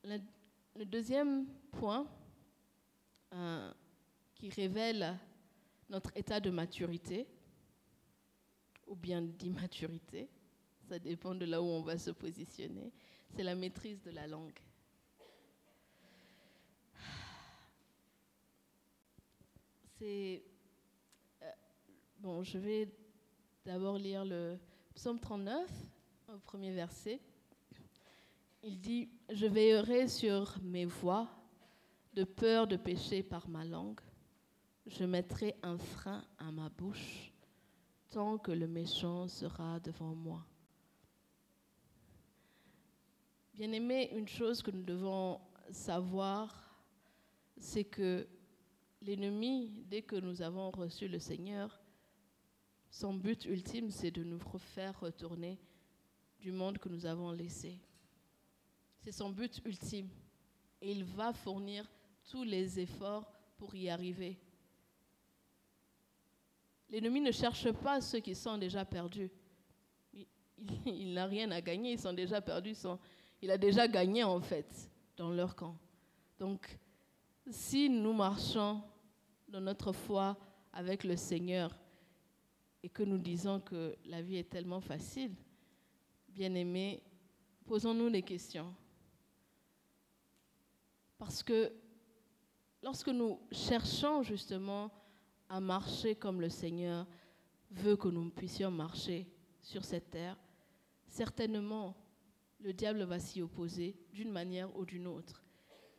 Le 0.04 0.84
deuxième 0.84 1.44
point 1.72 2.06
euh, 3.32 3.72
qui 4.36 4.48
révèle 4.48 5.18
notre 5.90 6.16
état 6.16 6.38
de 6.38 6.50
maturité, 6.50 7.26
ou 8.86 8.94
bien 8.94 9.22
d'immaturité, 9.22 10.28
ça 10.88 10.98
dépend 10.98 11.34
de 11.34 11.44
là 11.44 11.60
où 11.60 11.66
on 11.66 11.82
va 11.82 11.98
se 11.98 12.10
positionner, 12.10 12.92
c'est 13.34 13.42
la 13.42 13.54
maîtrise 13.54 14.00
de 14.02 14.10
la 14.10 14.26
langue. 14.26 14.58
C'est. 19.98 20.44
Euh, 21.42 21.50
bon, 22.18 22.42
je 22.42 22.58
vais 22.58 22.88
d'abord 23.64 23.98
lire 23.98 24.24
le 24.24 24.58
psaume 24.94 25.18
39, 25.18 25.68
au 26.28 26.38
premier 26.38 26.70
verset. 26.70 27.20
Il 28.62 28.78
dit 28.78 29.08
Je 29.30 29.46
veillerai 29.46 30.06
sur 30.08 30.58
mes 30.62 30.84
voies, 30.84 31.28
de 32.12 32.24
peur 32.24 32.66
de 32.66 32.76
pécher 32.76 33.22
par 33.22 33.48
ma 33.48 33.64
langue. 33.64 34.00
Je 34.86 35.04
mettrai 35.04 35.56
un 35.62 35.78
frein 35.78 36.24
à 36.38 36.52
ma 36.52 36.68
bouche 36.68 37.32
tant 38.10 38.38
que 38.38 38.52
le 38.52 38.66
méchant 38.66 39.28
sera 39.28 39.80
devant 39.80 40.14
moi. 40.14 40.44
Bien 43.54 43.72
aimé, 43.72 44.10
une 44.12 44.28
chose 44.28 44.62
que 44.62 44.70
nous 44.70 44.82
devons 44.82 45.40
savoir, 45.70 46.76
c'est 47.56 47.84
que 47.84 48.26
l'ennemi, 49.00 49.72
dès 49.86 50.02
que 50.02 50.16
nous 50.16 50.42
avons 50.42 50.70
reçu 50.70 51.08
le 51.08 51.18
Seigneur, 51.18 51.80
son 52.90 53.14
but 53.14 53.44
ultime, 53.44 53.90
c'est 53.90 54.10
de 54.10 54.24
nous 54.24 54.40
faire 54.58 54.98
retourner 55.00 55.58
du 56.38 56.52
monde 56.52 56.78
que 56.78 56.88
nous 56.88 57.06
avons 57.06 57.32
laissé. 57.32 57.78
C'est 59.02 59.12
son 59.12 59.30
but 59.30 59.60
ultime. 59.64 60.08
Et 60.80 60.92
il 60.92 61.04
va 61.04 61.32
fournir 61.32 61.90
tous 62.24 62.44
les 62.44 62.78
efforts 62.78 63.30
pour 63.56 63.74
y 63.74 63.88
arriver. 63.88 64.38
L'ennemi 66.88 67.20
ne 67.20 67.32
cherche 67.32 67.70
pas 67.72 68.00
ceux 68.00 68.20
qui 68.20 68.34
sont 68.34 68.58
déjà 68.58 68.84
perdus. 68.84 69.30
Il, 70.86 71.12
n'a 71.12 71.26
rien 71.26 71.50
à 71.50 71.60
gagner, 71.60 71.92
ils 71.92 72.00
sont 72.00 72.12
déjà 72.12 72.40
perdus. 72.40 72.76
il 73.42 73.50
a 73.50 73.58
déjà 73.58 73.86
gagné 73.86 74.24
en 74.24 74.40
fait 74.40 74.90
dans 75.16 75.30
leur 75.30 75.54
camp. 75.54 75.76
Donc, 76.38 76.78
si 77.50 77.88
nous 77.88 78.12
marchons 78.12 78.82
dans 79.48 79.60
notre 79.60 79.92
foi 79.92 80.36
avec 80.72 81.04
le 81.04 81.16
Seigneur 81.16 81.76
et 82.82 82.88
que 82.88 83.02
nous 83.02 83.18
disons 83.18 83.60
que 83.60 83.96
la 84.06 84.22
vie 84.22 84.36
est 84.36 84.48
tellement 84.48 84.80
facile, 84.80 85.34
bien 86.28 86.54
aimés, 86.54 87.02
posons-nous 87.66 88.10
des 88.10 88.22
questions. 88.22 88.74
Parce 91.18 91.42
que 91.42 91.72
lorsque 92.82 93.08
nous 93.08 93.40
cherchons 93.50 94.22
justement 94.22 94.90
à 95.48 95.60
marcher 95.60 96.14
comme 96.14 96.40
le 96.40 96.48
Seigneur 96.48 97.06
veut 97.70 97.96
que 97.96 98.08
nous 98.08 98.30
puissions 98.30 98.70
marcher 98.70 99.26
sur 99.60 99.84
cette 99.84 100.10
terre, 100.10 100.38
certainement 101.08 101.96
le 102.60 102.72
diable 102.72 103.02
va 103.02 103.18
s'y 103.18 103.42
opposer 103.42 103.96
d'une 104.12 104.30
manière 104.30 104.74
ou 104.76 104.84
d'une 104.84 105.06
autre. 105.06 105.44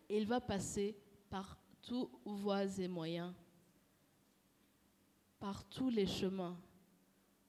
Et 0.10 0.18
il 0.18 0.26
va 0.26 0.42
passer 0.42 0.98
par 1.30 1.58
tous 1.82 2.10
voies 2.26 2.80
et 2.80 2.88
moyens, 2.88 3.34
par 5.40 5.64
tous 5.70 5.90
les 5.90 6.08
chemins. 6.08 6.58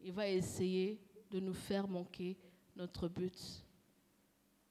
Il 0.01 0.13
va 0.13 0.29
essayer 0.29 1.01
de 1.31 1.41
nous 1.41 1.55
faire 1.55 1.89
manquer 1.89 2.37
notre 2.77 3.09
but, 3.09 3.65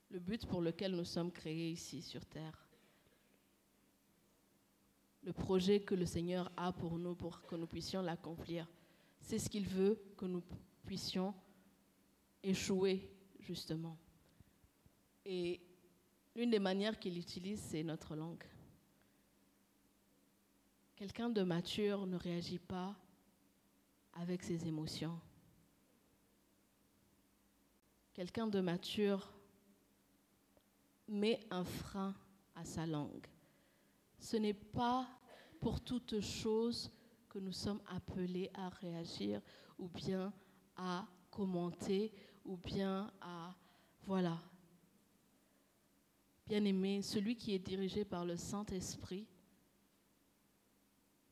le 0.09 0.19
but 0.19 0.45
pour 0.45 0.61
lequel 0.61 0.95
nous 0.95 1.05
sommes 1.05 1.31
créés 1.31 1.71
ici 1.71 2.01
sur 2.01 2.25
terre 2.25 2.66
le 5.23 5.33
projet 5.33 5.81
que 5.81 5.95
le 5.95 6.05
Seigneur 6.05 6.51
a 6.57 6.71
pour 6.71 6.97
nous, 6.97 7.15
pour 7.15 7.41
que 7.45 7.55
nous 7.55 7.67
puissions 7.67 8.01
l'accomplir. 8.01 8.67
C'est 9.19 9.39
ce 9.39 9.49
qu'il 9.49 9.67
veut 9.67 10.01
que 10.15 10.25
nous 10.25 10.43
puissions 10.85 11.33
échouer, 12.43 13.09
justement. 13.39 13.97
Et 15.25 15.59
l'une 16.35 16.49
des 16.49 16.59
manières 16.59 16.97
qu'il 16.97 17.17
utilise, 17.17 17.59
c'est 17.59 17.83
notre 17.83 18.15
langue. 18.15 18.43
Quelqu'un 20.95 21.29
de 21.29 21.43
mature 21.43 22.07
ne 22.07 22.17
réagit 22.17 22.59
pas 22.59 22.95
avec 24.13 24.43
ses 24.43 24.65
émotions. 24.65 25.19
Quelqu'un 28.13 28.47
de 28.47 28.59
mature 28.59 29.31
met 31.07 31.39
un 31.51 31.63
frein 31.63 32.15
à 32.55 32.65
sa 32.65 32.85
langue. 32.87 33.27
Ce 34.19 34.37
n'est 34.37 34.53
pas 34.53 35.07
pour 35.59 35.81
toute 35.81 36.19
chose 36.21 36.91
que 37.29 37.39
nous 37.39 37.51
sommes 37.51 37.81
appelés 37.87 38.49
à 38.53 38.69
réagir 38.69 39.41
ou 39.77 39.87
bien 39.87 40.33
à 40.75 41.07
commenter 41.29 42.11
ou 42.45 42.57
bien 42.57 43.11
à... 43.21 43.55
Voilà. 44.03 44.41
Bien-aimé, 46.47 47.01
celui 47.01 47.35
qui 47.35 47.53
est 47.53 47.59
dirigé 47.59 48.05
par 48.05 48.25
le 48.25 48.37
Saint-Esprit 48.37 49.27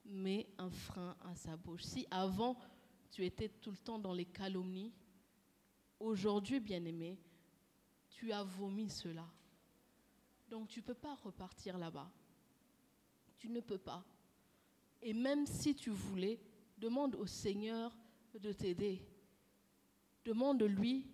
met 0.04 0.48
un 0.58 0.70
frein 0.70 1.16
à 1.22 1.36
sa 1.36 1.56
bouche. 1.56 1.84
Si 1.84 2.06
avant 2.12 2.58
tu 3.12 3.26
étais 3.26 3.50
tout 3.50 3.72
le 3.72 3.78
temps 3.78 3.98
dans 3.98 4.14
les 4.14 4.26
calomnies, 4.26 4.94
aujourd'hui, 6.00 6.60
bien-aimé, 6.60 7.18
tu 8.10 8.32
as 8.32 8.44
vomi 8.44 8.90
cela. 8.90 9.26
Donc 10.50 10.68
tu 10.68 10.80
ne 10.80 10.86
peux 10.86 10.94
pas 10.94 11.16
repartir 11.16 11.78
là-bas. 11.78 12.12
Tu 13.46 13.52
ne 13.52 13.60
peux 13.60 13.78
pas. 13.78 14.04
Et 15.04 15.14
même 15.14 15.46
si 15.46 15.76
tu 15.76 15.92
voulais, 15.92 16.40
demande 16.80 17.14
au 17.14 17.28
Seigneur 17.28 17.96
de 18.34 18.52
t'aider. 18.52 19.00
demande-lui, 20.26 21.06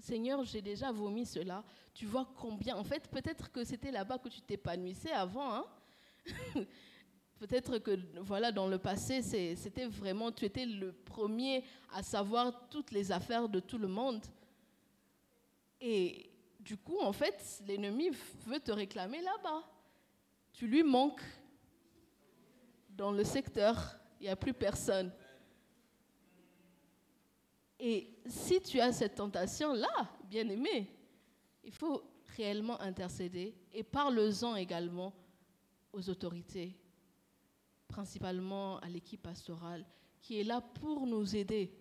Seigneur, 0.00 0.42
j'ai 0.42 0.60
déjà 0.60 0.90
vomi 0.90 1.24
cela. 1.24 1.62
Tu 1.94 2.04
vois 2.04 2.28
combien? 2.38 2.76
En 2.76 2.82
fait, 2.82 3.08
peut-être 3.08 3.52
que 3.52 3.62
c'était 3.62 3.92
là-bas 3.92 4.18
que 4.18 4.28
tu 4.28 4.40
t'épanouissais 4.40 5.12
avant. 5.12 5.54
Hein 5.54 5.64
peut-être 7.38 7.78
que 7.78 7.96
voilà, 8.20 8.50
dans 8.50 8.66
le 8.66 8.78
passé, 8.78 9.22
c'était 9.54 9.86
vraiment, 9.86 10.32
tu 10.32 10.44
étais 10.44 10.66
le 10.66 10.92
premier 10.92 11.62
à 11.92 12.02
savoir 12.02 12.68
toutes 12.68 12.90
les 12.90 13.12
affaires 13.12 13.48
de 13.48 13.60
tout 13.60 13.78
le 13.78 13.86
monde. 13.86 14.26
Et 15.80 16.32
du 16.58 16.76
coup, 16.76 16.98
en 16.98 17.12
fait, 17.12 17.62
l'ennemi 17.64 18.10
veut 18.44 18.58
te 18.58 18.72
réclamer 18.72 19.22
là-bas. 19.22 19.62
Tu 20.52 20.66
lui 20.66 20.82
manques 20.82 21.22
dans 22.96 23.12
le 23.12 23.24
secteur, 23.24 23.98
il 24.18 24.24
n'y 24.24 24.28
a 24.28 24.36
plus 24.36 24.54
personne. 24.54 25.12
Et 27.78 28.10
si 28.26 28.60
tu 28.62 28.80
as 28.80 28.92
cette 28.92 29.16
tentation-là, 29.16 30.10
bien 30.24 30.48
aimé, 30.48 30.90
il 31.62 31.72
faut 31.72 32.02
réellement 32.36 32.80
intercéder 32.80 33.54
et 33.72 33.82
parle-en 33.82 34.56
également 34.56 35.12
aux 35.92 36.08
autorités, 36.08 36.74
principalement 37.86 38.78
à 38.78 38.88
l'équipe 38.88 39.22
pastorale, 39.22 39.84
qui 40.22 40.40
est 40.40 40.44
là 40.44 40.60
pour 40.60 41.06
nous 41.06 41.36
aider. 41.36 41.72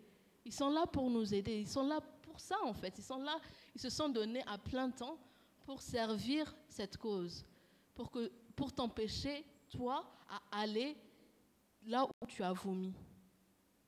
Ils 0.44 0.54
sont 0.54 0.70
là 0.70 0.86
pour 0.86 1.10
nous 1.10 1.34
aider, 1.34 1.62
ils 1.62 1.68
sont 1.68 1.88
là 1.88 2.02
pour 2.22 2.40
ça 2.40 2.58
en 2.64 2.74
fait, 2.74 2.94
ils 2.98 3.04
sont 3.04 3.24
là, 3.24 3.40
ils 3.74 3.82
se 3.82 3.90
sont 3.90 4.10
donnés 4.10 4.44
à 4.48 4.58
plein 4.58 4.92
temps 4.92 5.18
pour 5.66 5.82
servir 5.82 6.54
cette 6.68 6.98
cause, 6.98 7.46
pour, 7.96 8.12
que, 8.12 8.32
pour 8.56 8.74
t'empêcher, 8.74 9.46
toi, 9.70 10.06
à 10.30 10.60
aller 10.62 10.96
là 11.86 12.06
où 12.06 12.26
tu 12.28 12.44
as 12.44 12.54
vomi. 12.54 12.94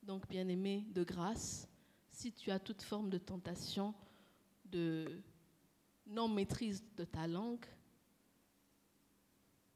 Donc, 0.02 0.26
bien 0.28 0.48
aimé, 0.48 0.86
de 0.90 1.04
grâce, 1.04 1.68
si 2.10 2.32
tu 2.32 2.50
as 2.50 2.58
toute 2.58 2.82
forme 2.82 3.10
de 3.10 3.18
tentation, 3.18 3.94
de 4.64 5.22
non-maîtrise 6.06 6.84
de 6.96 7.04
ta 7.04 7.26
langue, 7.26 7.64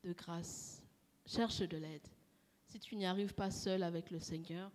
de 0.02 0.12
grâce, 0.12 0.82
cherche 1.26 1.60
de 1.60 1.76
l'aide. 1.76 2.06
Si 2.66 2.80
tu 2.80 2.96
n'y 2.96 3.06
arrives 3.06 3.34
pas 3.34 3.50
seul 3.50 3.82
avec 3.82 4.10
le 4.10 4.18
Seigneur, 4.18 4.70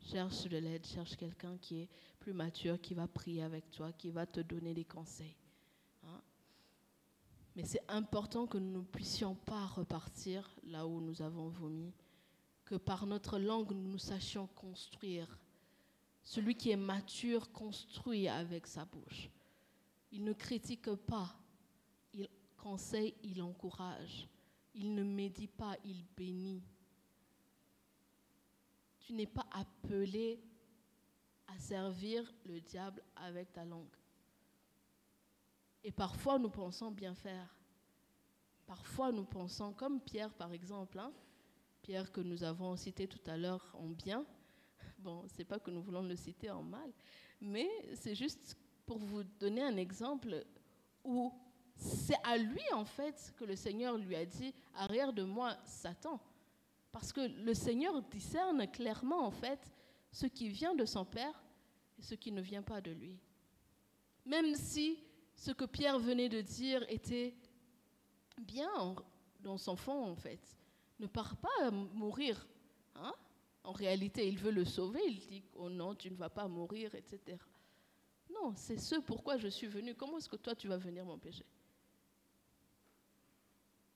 cherche 0.00 0.48
de 0.48 0.56
l'aide, 0.56 0.86
cherche 0.86 1.16
quelqu'un 1.16 1.56
qui 1.58 1.80
est 1.80 1.88
plus 2.18 2.32
mature, 2.32 2.80
qui 2.80 2.94
va 2.94 3.06
prier 3.06 3.42
avec 3.42 3.70
toi, 3.70 3.92
qui 3.92 4.10
va 4.10 4.26
te 4.26 4.40
donner 4.40 4.74
des 4.74 4.84
conseils. 4.84 5.36
Hein. 6.04 6.20
Mais 7.54 7.64
c'est 7.64 7.82
important 7.88 8.46
que 8.46 8.58
nous 8.58 8.80
ne 8.80 8.84
puissions 8.84 9.34
pas 9.34 9.66
repartir 9.66 10.56
là 10.64 10.86
où 10.86 11.00
nous 11.00 11.20
avons 11.20 11.48
vomi, 11.48 11.92
que 12.72 12.76
par 12.78 13.04
notre 13.04 13.38
langue 13.38 13.72
nous 13.72 13.98
sachions 13.98 14.46
construire. 14.46 15.38
Celui 16.24 16.54
qui 16.54 16.70
est 16.70 16.76
mature 16.76 17.52
construit 17.52 18.28
avec 18.28 18.66
sa 18.66 18.86
bouche. 18.86 19.28
Il 20.10 20.24
ne 20.24 20.32
critique 20.32 20.88
pas, 20.94 21.36
il 22.14 22.30
conseille, 22.56 23.14
il 23.24 23.42
encourage. 23.42 24.26
Il 24.74 24.94
ne 24.94 25.02
médit 25.02 25.48
pas, 25.48 25.76
il 25.84 26.02
bénit. 26.16 26.62
Tu 29.00 29.12
n'es 29.12 29.26
pas 29.26 29.46
appelé 29.50 30.40
à 31.48 31.58
servir 31.58 32.32
le 32.46 32.58
diable 32.58 33.02
avec 33.16 33.52
ta 33.52 33.66
langue. 33.66 33.94
Et 35.84 35.92
parfois, 35.92 36.38
nous 36.38 36.48
pensons 36.48 36.90
bien 36.90 37.14
faire. 37.14 37.54
Parfois, 38.64 39.12
nous 39.12 39.24
pensons, 39.26 39.74
comme 39.74 40.00
Pierre 40.00 40.32
par 40.32 40.54
exemple, 40.54 40.98
hein, 40.98 41.12
Pierre 41.82 42.12
que 42.12 42.20
nous 42.20 42.44
avons 42.44 42.76
cité 42.76 43.08
tout 43.08 43.20
à 43.26 43.36
l'heure 43.36 43.74
en 43.74 43.88
bien. 43.88 44.24
Bon, 44.98 45.24
c'est 45.26 45.44
pas 45.44 45.58
que 45.58 45.70
nous 45.70 45.82
voulons 45.82 46.02
le 46.02 46.14
citer 46.14 46.48
en 46.48 46.62
mal, 46.62 46.92
mais 47.40 47.68
c'est 47.94 48.14
juste 48.14 48.56
pour 48.86 48.98
vous 48.98 49.24
donner 49.40 49.62
un 49.62 49.76
exemple 49.76 50.44
où 51.04 51.32
c'est 51.74 52.18
à 52.22 52.36
lui 52.36 52.62
en 52.72 52.84
fait 52.84 53.34
que 53.36 53.44
le 53.44 53.56
Seigneur 53.56 53.98
lui 53.98 54.14
a 54.14 54.24
dit 54.24 54.54
arrière 54.74 55.12
de 55.12 55.24
moi 55.24 55.56
Satan. 55.64 56.20
Parce 56.92 57.12
que 57.12 57.20
le 57.20 57.54
Seigneur 57.54 58.00
discerne 58.02 58.70
clairement 58.70 59.26
en 59.26 59.32
fait 59.32 59.72
ce 60.12 60.26
qui 60.26 60.48
vient 60.48 60.74
de 60.76 60.84
son 60.84 61.04
Père 61.04 61.42
et 61.98 62.02
ce 62.02 62.14
qui 62.14 62.30
ne 62.30 62.40
vient 62.40 62.62
pas 62.62 62.80
de 62.80 62.92
lui. 62.92 63.18
Même 64.24 64.54
si 64.54 65.02
ce 65.34 65.50
que 65.50 65.64
Pierre 65.64 65.98
venait 65.98 66.28
de 66.28 66.42
dire 66.42 66.84
était 66.88 67.34
bien 68.40 68.94
dans 69.40 69.58
son 69.58 69.74
fond 69.74 70.04
en 70.04 70.14
fait 70.14 70.61
ne 71.02 71.06
part 71.08 71.36
pas 71.36 71.70
mourir. 71.70 72.46
Hein? 72.94 73.12
En 73.64 73.72
réalité, 73.72 74.26
il 74.26 74.38
veut 74.38 74.52
le 74.52 74.64
sauver. 74.64 75.00
Il 75.06 75.18
dit, 75.18 75.42
oh 75.54 75.68
non, 75.68 75.94
tu 75.94 76.10
ne 76.10 76.16
vas 76.16 76.30
pas 76.30 76.48
mourir, 76.48 76.94
etc. 76.94 77.38
Non, 78.32 78.54
c'est 78.56 78.78
ce 78.78 78.96
pourquoi 78.96 79.36
je 79.36 79.48
suis 79.48 79.66
venu. 79.66 79.94
Comment 79.94 80.18
est-ce 80.18 80.28
que 80.28 80.36
toi, 80.36 80.54
tu 80.54 80.68
vas 80.68 80.78
venir 80.78 81.04
m'empêcher? 81.04 81.44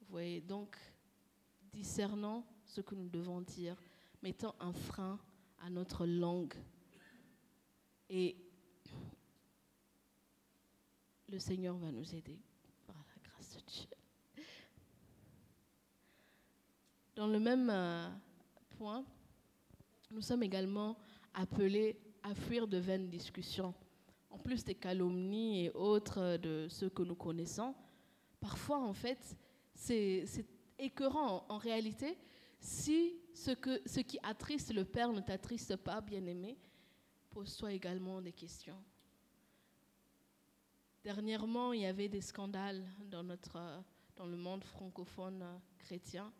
Vous 0.00 0.06
voyez, 0.08 0.40
donc, 0.40 0.76
discernant 1.72 2.44
ce 2.64 2.80
que 2.80 2.94
nous 2.94 3.08
devons 3.08 3.40
dire, 3.40 3.76
mettant 4.22 4.54
un 4.60 4.72
frein 4.72 5.18
à 5.60 5.70
notre 5.70 6.06
langue. 6.06 6.54
Et 8.08 8.36
le 11.28 11.38
Seigneur 11.38 11.76
va 11.76 11.90
nous 11.90 12.14
aider 12.14 12.38
par 12.86 12.96
la 12.96 13.28
grâce 13.28 13.56
de 13.56 13.60
Dieu. 13.60 13.96
Dans 17.16 17.26
le 17.26 17.40
même 17.40 17.70
euh, 17.70 18.10
point, 18.76 19.02
nous 20.10 20.20
sommes 20.20 20.42
également 20.42 20.98
appelés 21.32 21.98
à 22.22 22.34
fuir 22.34 22.68
de 22.68 22.76
vaines 22.76 23.08
discussions. 23.08 23.74
En 24.28 24.36
plus 24.36 24.62
des 24.62 24.74
calomnies 24.74 25.64
et 25.64 25.70
autres 25.70 26.36
de 26.36 26.66
ceux 26.68 26.90
que 26.90 27.02
nous 27.02 27.14
connaissons, 27.14 27.74
parfois, 28.38 28.80
en 28.80 28.92
fait, 28.92 29.34
c'est 29.74 30.26
écœurant. 30.78 31.46
En 31.48 31.56
réalité, 31.56 32.18
si 32.60 33.14
ce, 33.32 33.52
que, 33.52 33.80
ce 33.86 34.00
qui 34.00 34.18
attriste 34.22 34.74
le 34.74 34.84
Père 34.84 35.10
ne 35.10 35.20
t'attriste 35.20 35.76
pas, 35.76 36.02
bien-aimé, 36.02 36.58
pose-toi 37.30 37.72
également 37.72 38.20
des 38.20 38.32
questions. 38.32 38.82
Dernièrement, 41.02 41.72
il 41.72 41.80
y 41.80 41.86
avait 41.86 42.10
des 42.10 42.20
scandales 42.20 42.84
dans, 43.06 43.22
notre, 43.22 43.82
dans 44.16 44.26
le 44.26 44.36
monde 44.36 44.64
francophone 44.64 45.42
chrétien 45.78 46.30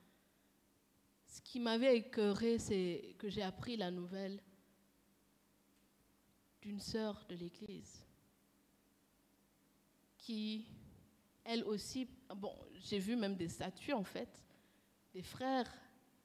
ce 1.26 1.40
qui 1.40 1.60
m'avait 1.60 1.96
écœuré, 1.96 2.58
c'est 2.58 3.14
que 3.18 3.28
j'ai 3.28 3.42
appris 3.42 3.76
la 3.76 3.90
nouvelle 3.90 4.40
d'une 6.62 6.80
sœur 6.80 7.24
de 7.28 7.34
l'Église 7.34 8.06
qui, 10.18 10.66
elle 11.44 11.62
aussi, 11.64 12.08
bon, 12.34 12.52
j'ai 12.74 12.98
vu 12.98 13.14
même 13.14 13.36
des 13.36 13.48
statues 13.48 13.92
en 13.92 14.02
fait, 14.02 14.42
des 15.12 15.22
frères 15.22 15.72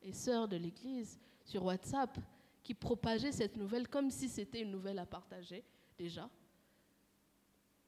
et 0.02 0.12
sœurs 0.12 0.48
de 0.48 0.56
l'Église 0.56 1.20
sur 1.46 1.66
WhatsApp 1.66 2.18
qui 2.64 2.74
propageaient 2.74 3.32
cette 3.32 3.58
nouvelle 3.58 3.88
comme 3.88 4.10
si 4.10 4.28
c'était 4.28 4.62
une 4.62 4.72
nouvelle 4.72 4.98
à 4.98 5.06
partager 5.06 5.64
déjà. 5.98 6.30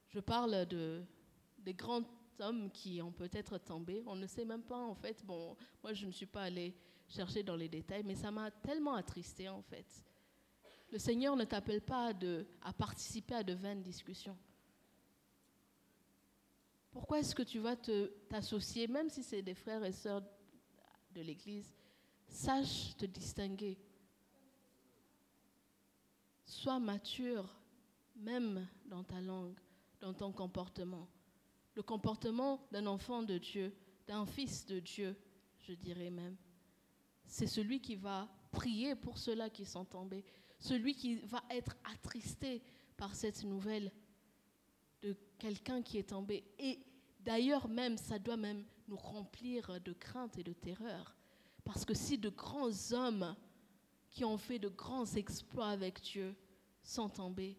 Je 0.08 0.20
parle 0.20 0.66
de, 0.66 1.02
des 1.58 1.74
grands 1.74 2.04
hommes 2.38 2.70
qui 2.70 3.02
ont 3.02 3.10
peut-être 3.10 3.58
tombé. 3.58 4.04
On 4.06 4.14
ne 4.14 4.26
sait 4.28 4.44
même 4.44 4.62
pas 4.62 4.78
en 4.78 4.94
fait. 4.94 5.24
Bon, 5.24 5.56
moi 5.82 5.92
je 5.92 6.06
ne 6.06 6.12
suis 6.12 6.26
pas 6.26 6.44
allée 6.44 6.74
chercher 7.14 7.42
dans 7.42 7.56
les 7.56 7.68
détails, 7.68 8.02
mais 8.04 8.14
ça 8.14 8.30
m'a 8.30 8.50
tellement 8.50 8.94
attristé 8.94 9.48
en 9.48 9.62
fait. 9.62 9.86
Le 10.90 10.98
Seigneur 10.98 11.36
ne 11.36 11.44
t'appelle 11.44 11.80
pas 11.80 12.12
de, 12.12 12.46
à 12.62 12.72
participer 12.72 13.34
à 13.34 13.42
de 13.42 13.52
vaines 13.52 13.82
discussions. 13.82 14.36
Pourquoi 16.90 17.18
est-ce 17.18 17.34
que 17.34 17.42
tu 17.42 17.58
vas 17.58 17.76
t'associer, 18.28 18.86
même 18.86 19.08
si 19.08 19.22
c'est 19.22 19.42
des 19.42 19.54
frères 19.54 19.84
et 19.84 19.92
sœurs 19.92 20.22
de 21.12 21.22
l'Église 21.22 21.74
Sache 22.28 22.96
te 22.96 23.06
distinguer. 23.06 23.78
Sois 26.44 26.78
mature, 26.78 27.48
même 28.16 28.66
dans 28.86 29.02
ta 29.04 29.20
langue, 29.20 29.58
dans 30.00 30.14
ton 30.14 30.32
comportement. 30.32 31.08
Le 31.74 31.82
comportement 31.82 32.66
d'un 32.70 32.86
enfant 32.86 33.22
de 33.22 33.38
Dieu, 33.38 33.74
d'un 34.06 34.26
fils 34.26 34.64
de 34.66 34.78
Dieu, 34.80 35.16
je 35.60 35.72
dirais 35.72 36.10
même 36.10 36.36
c'est 37.34 37.48
celui 37.48 37.80
qui 37.80 37.96
va 37.96 38.28
prier 38.52 38.94
pour 38.94 39.18
ceux-là 39.18 39.50
qui 39.50 39.64
sont 39.64 39.84
tombés, 39.84 40.24
celui 40.60 40.94
qui 40.94 41.16
va 41.16 41.42
être 41.50 41.74
attristé 41.82 42.62
par 42.96 43.16
cette 43.16 43.42
nouvelle 43.42 43.90
de 45.02 45.16
quelqu'un 45.36 45.82
qui 45.82 45.98
est 45.98 46.10
tombé. 46.10 46.44
Et 46.60 46.78
d'ailleurs 47.18 47.66
même, 47.66 47.96
ça 47.96 48.20
doit 48.20 48.36
même 48.36 48.64
nous 48.86 48.94
remplir 48.94 49.80
de 49.80 49.92
crainte 49.92 50.38
et 50.38 50.44
de 50.44 50.52
terreur. 50.52 51.16
Parce 51.64 51.84
que 51.84 51.92
si 51.92 52.18
de 52.18 52.28
grands 52.28 52.92
hommes 52.92 53.34
qui 54.12 54.24
ont 54.24 54.38
fait 54.38 54.60
de 54.60 54.68
grands 54.68 55.12
exploits 55.16 55.70
avec 55.70 56.02
Dieu 56.02 56.36
sont 56.84 57.08
tombés, 57.08 57.58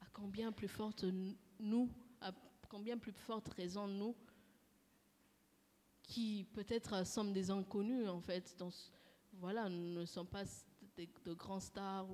à 0.00 0.06
combien 0.12 0.52
plus 0.52 0.68
forte 0.68 1.04
nous, 1.58 1.90
à 2.20 2.32
combien 2.68 2.96
plus 2.96 3.10
forte 3.10 3.48
raison 3.54 3.88
nous, 3.88 4.14
qui 6.04 6.46
peut-être 6.52 7.04
sommes 7.04 7.32
des 7.32 7.50
inconnus 7.50 8.08
en 8.08 8.20
fait 8.20 8.54
dans, 8.56 8.70
voilà, 9.38 9.68
nous 9.68 10.00
ne 10.00 10.04
sommes 10.04 10.26
pas 10.26 10.44
de, 10.96 11.34
grands 11.34 11.60
stars 11.60 12.06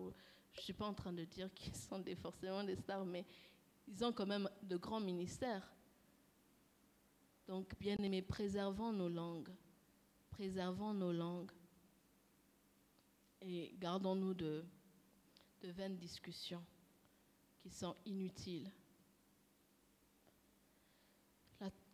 Je 0.53 0.59
ne 0.59 0.63
suis 0.63 0.73
pas 0.73 0.87
en 0.87 0.95
train 0.95 1.13
de 1.13 1.25
dire 1.25 1.53
qu'ils 1.55 1.75
sont 1.77 2.03
forcément 2.17 2.65
des 2.65 2.77
stars, 2.77 3.05
mais 3.05 3.25
ils 3.89 4.05
ont 4.05 4.13
quand 4.13 4.27
même 4.27 4.49
de 4.63 4.77
grands 4.77 5.01
ministères. 5.01 5.73
Donc, 7.47 7.77
bien 7.79 7.97
aimés, 7.97 8.23
préservons 8.23 8.93
nos 8.93 9.09
langues. 9.09 9.51
Préservons 10.31 10.95
nos 10.95 11.13
langues. 11.13 11.51
Et 13.41 13.75
gardons-nous 13.79 14.35
de, 14.35 14.65
de 15.63 15.69
vaines 15.71 15.97
discussions 15.97 16.65
qui 17.61 17.71
sont 17.71 17.97
inutiles. 18.05 18.71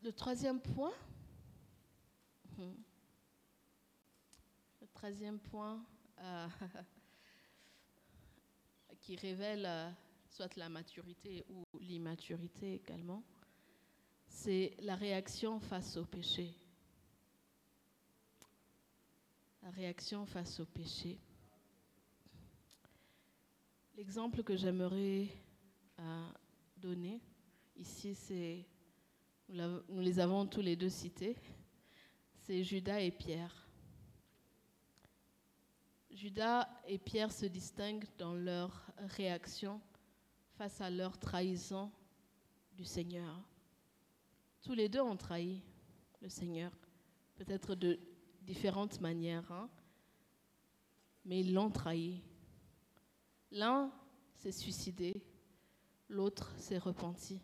le 0.03 0.13
troisième 0.13 0.61
point, 0.61 0.93
hmm. 2.57 2.73
Troisième 4.99 5.39
point 5.39 5.81
euh, 6.23 6.49
qui 9.01 9.15
révèle 9.15 9.65
euh, 9.65 9.89
soit 10.29 10.57
la 10.57 10.69
maturité 10.69 11.45
ou 11.51 11.63
l'immaturité 11.79 12.75
également, 12.75 13.23
c'est 14.27 14.75
la 14.81 14.97
réaction 14.97 15.61
face 15.61 15.97
au 15.97 16.05
péché. 16.05 16.53
La 19.63 19.71
réaction 19.71 20.27
face 20.27 20.59
au 20.59 20.67
péché. 20.67 21.21
L'exemple 23.97 24.43
que 24.43 24.57
j'aimerais 24.57 25.29
euh, 26.01 26.31
donner 26.77 27.21
ici, 27.77 28.17
c'est, 28.17 28.67
nous 29.49 30.01
les 30.01 30.19
avons 30.19 30.45
tous 30.45 30.61
les 30.61 30.75
deux 30.75 30.91
cités, 30.91 31.37
c'est 32.35 32.65
Judas 32.65 32.99
et 32.99 33.13
Pierre. 33.13 33.68
Judas 36.19 36.69
et 36.89 36.99
Pierre 36.99 37.31
se 37.31 37.47
distinguent 37.47 38.09
dans 38.19 38.35
leur 38.35 38.85
réaction 38.99 39.81
face 40.57 40.81
à 40.81 40.91
leur 40.91 41.17
trahison 41.17 41.93
du 42.73 42.85
Seigneur. 42.85 43.41
Tous 44.61 44.73
les 44.73 44.89
deux 44.89 45.01
ont 45.01 45.17
trahi 45.17 45.63
le 46.21 46.29
Seigneur, 46.29 46.73
peut-être 47.37 47.77
de 47.77 48.01
différentes 48.43 49.01
manières, 49.01 49.49
hein, 49.53 49.71
mais 51.25 51.39
ils 51.39 51.55
l'ont 51.55 51.71
trahi. 51.71 52.21
L'un 53.53 53.93
s'est 54.35 54.51
suicidé, 54.51 55.23
l'autre 56.09 56.53
s'est 56.59 56.79
repenti. 56.79 57.41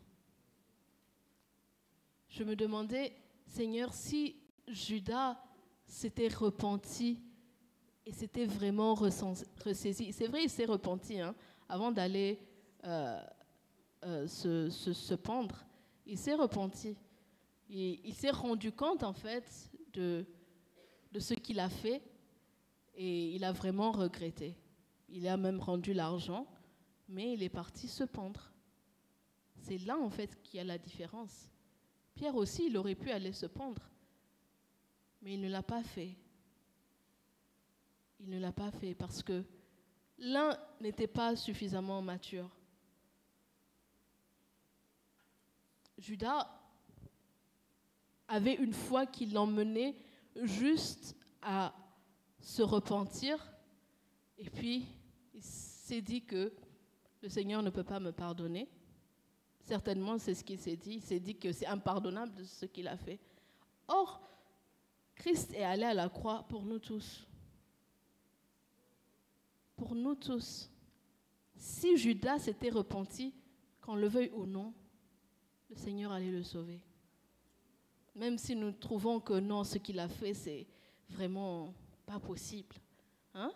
Je 2.28 2.42
me 2.42 2.56
demandais, 2.56 3.14
Seigneur, 3.46 3.94
si 3.94 4.34
Judas 4.66 5.40
s'était 5.86 6.26
repenti 6.26 7.22
et 8.06 8.12
s'était 8.12 8.46
vraiment 8.46 8.94
ressaisi, 8.94 10.12
c'est 10.12 10.26
vrai, 10.26 10.44
il 10.44 10.50
s'est 10.50 10.66
repenti 10.66 11.20
hein, 11.20 11.34
avant 11.68 11.90
d'aller 11.90 12.38
euh, 12.84 13.20
euh, 14.04 14.26
se, 14.28 15.14
pendre, 15.14 15.64
il 16.06 16.18
s'est 16.18 16.34
repenti. 16.34 16.96
Il, 17.70 18.14
s'est 18.14 18.30
rendu 18.30 18.72
compte, 18.72 19.02
en 19.02 19.14
fait, 19.14 19.70
de 19.94 20.26
ce 21.18 21.32
qu'il 21.34 21.58
a 21.58 21.70
fait 21.70 22.02
et 22.94 23.34
il 23.34 23.44
a 23.44 23.52
vraiment 23.52 23.92
regretté. 23.92 24.54
Il 25.08 25.26
a 25.28 25.36
même 25.36 25.60
rendu 25.60 25.92
l'argent, 25.92 26.46
mais 27.08 27.32
il 27.32 27.42
est 27.42 27.48
parti 27.48 27.88
se 27.88 28.04
pendre. 28.04 28.52
C'est 29.56 29.78
là, 29.78 29.98
en 29.98 30.10
fait, 30.10 30.40
qu'il 30.42 30.58
y 30.58 30.60
a 30.60 30.64
la 30.64 30.78
différence. 30.78 31.50
Pierre 32.14 32.36
aussi, 32.36 32.66
il 32.66 32.76
aurait 32.76 32.94
pu 32.94 33.10
aller 33.10 33.32
se 33.32 33.46
pendre, 33.46 33.82
mais 35.22 35.34
il 35.34 35.40
ne 35.40 35.48
l'a 35.48 35.62
pas 35.62 35.82
fait. 35.82 36.14
Il 38.24 38.30
ne 38.30 38.38
l'a 38.38 38.52
pas 38.52 38.70
fait 38.70 38.94
parce 38.94 39.22
que 39.22 39.44
l'un 40.16 40.58
n'était 40.80 41.06
pas 41.06 41.36
suffisamment 41.36 42.00
mature. 42.00 42.48
Judas 45.98 46.50
avait 48.26 48.54
une 48.54 48.72
foi 48.72 49.04
qui 49.04 49.26
l'emmenait 49.26 49.94
juste 50.36 51.14
à 51.42 51.74
se 52.40 52.62
repentir 52.62 53.38
et 54.38 54.48
puis 54.48 54.86
il 55.34 55.42
s'est 55.42 56.00
dit 56.00 56.24
que 56.24 56.50
le 57.20 57.28
Seigneur 57.28 57.62
ne 57.62 57.68
peut 57.68 57.84
pas 57.84 58.00
me 58.00 58.10
pardonner. 58.10 58.70
Certainement, 59.60 60.16
c'est 60.16 60.34
ce 60.34 60.42
qu'il 60.44 60.58
s'est 60.58 60.76
dit. 60.76 60.94
Il 60.94 61.02
s'est 61.02 61.20
dit 61.20 61.36
que 61.36 61.52
c'est 61.52 61.66
impardonnable 61.66 62.46
ce 62.46 62.64
qu'il 62.64 62.88
a 62.88 62.96
fait. 62.96 63.20
Or, 63.86 64.22
Christ 65.14 65.52
est 65.52 65.62
allé 65.62 65.84
à 65.84 65.92
la 65.92 66.08
croix 66.08 66.46
pour 66.48 66.64
nous 66.64 66.78
tous. 66.78 67.26
Pour 69.76 69.94
nous 69.94 70.14
tous. 70.14 70.70
Si 71.56 71.96
Judas 71.96 72.38
s'était 72.40 72.70
repenti, 72.70 73.34
qu'on 73.80 73.96
le 73.96 74.08
veuille 74.08 74.30
ou 74.32 74.46
non, 74.46 74.72
le 75.70 75.76
Seigneur 75.76 76.12
allait 76.12 76.30
le 76.30 76.42
sauver. 76.42 76.80
Même 78.14 78.38
si 78.38 78.54
nous 78.54 78.72
trouvons 78.72 79.20
que 79.20 79.34
non, 79.34 79.64
ce 79.64 79.78
qu'il 79.78 79.98
a 79.98 80.08
fait, 80.08 80.34
c'est 80.34 80.66
vraiment 81.08 81.74
pas 82.06 82.20
possible. 82.20 82.76
Hein? 83.34 83.52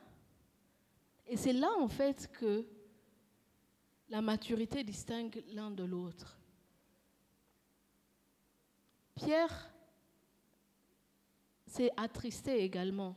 Et 1.27 1.37
c'est 1.37 1.53
là, 1.53 1.71
en 1.79 1.89
fait, 1.89 2.29
que 2.33 2.66
la 4.09 4.21
maturité 4.21 4.83
distingue 4.83 5.45
l'un 5.53 5.71
de 5.71 5.85
l'autre. 5.85 6.39
Pierre 9.14 9.71
s'est 11.66 11.93
attristé 11.97 12.62
également. 12.62 13.16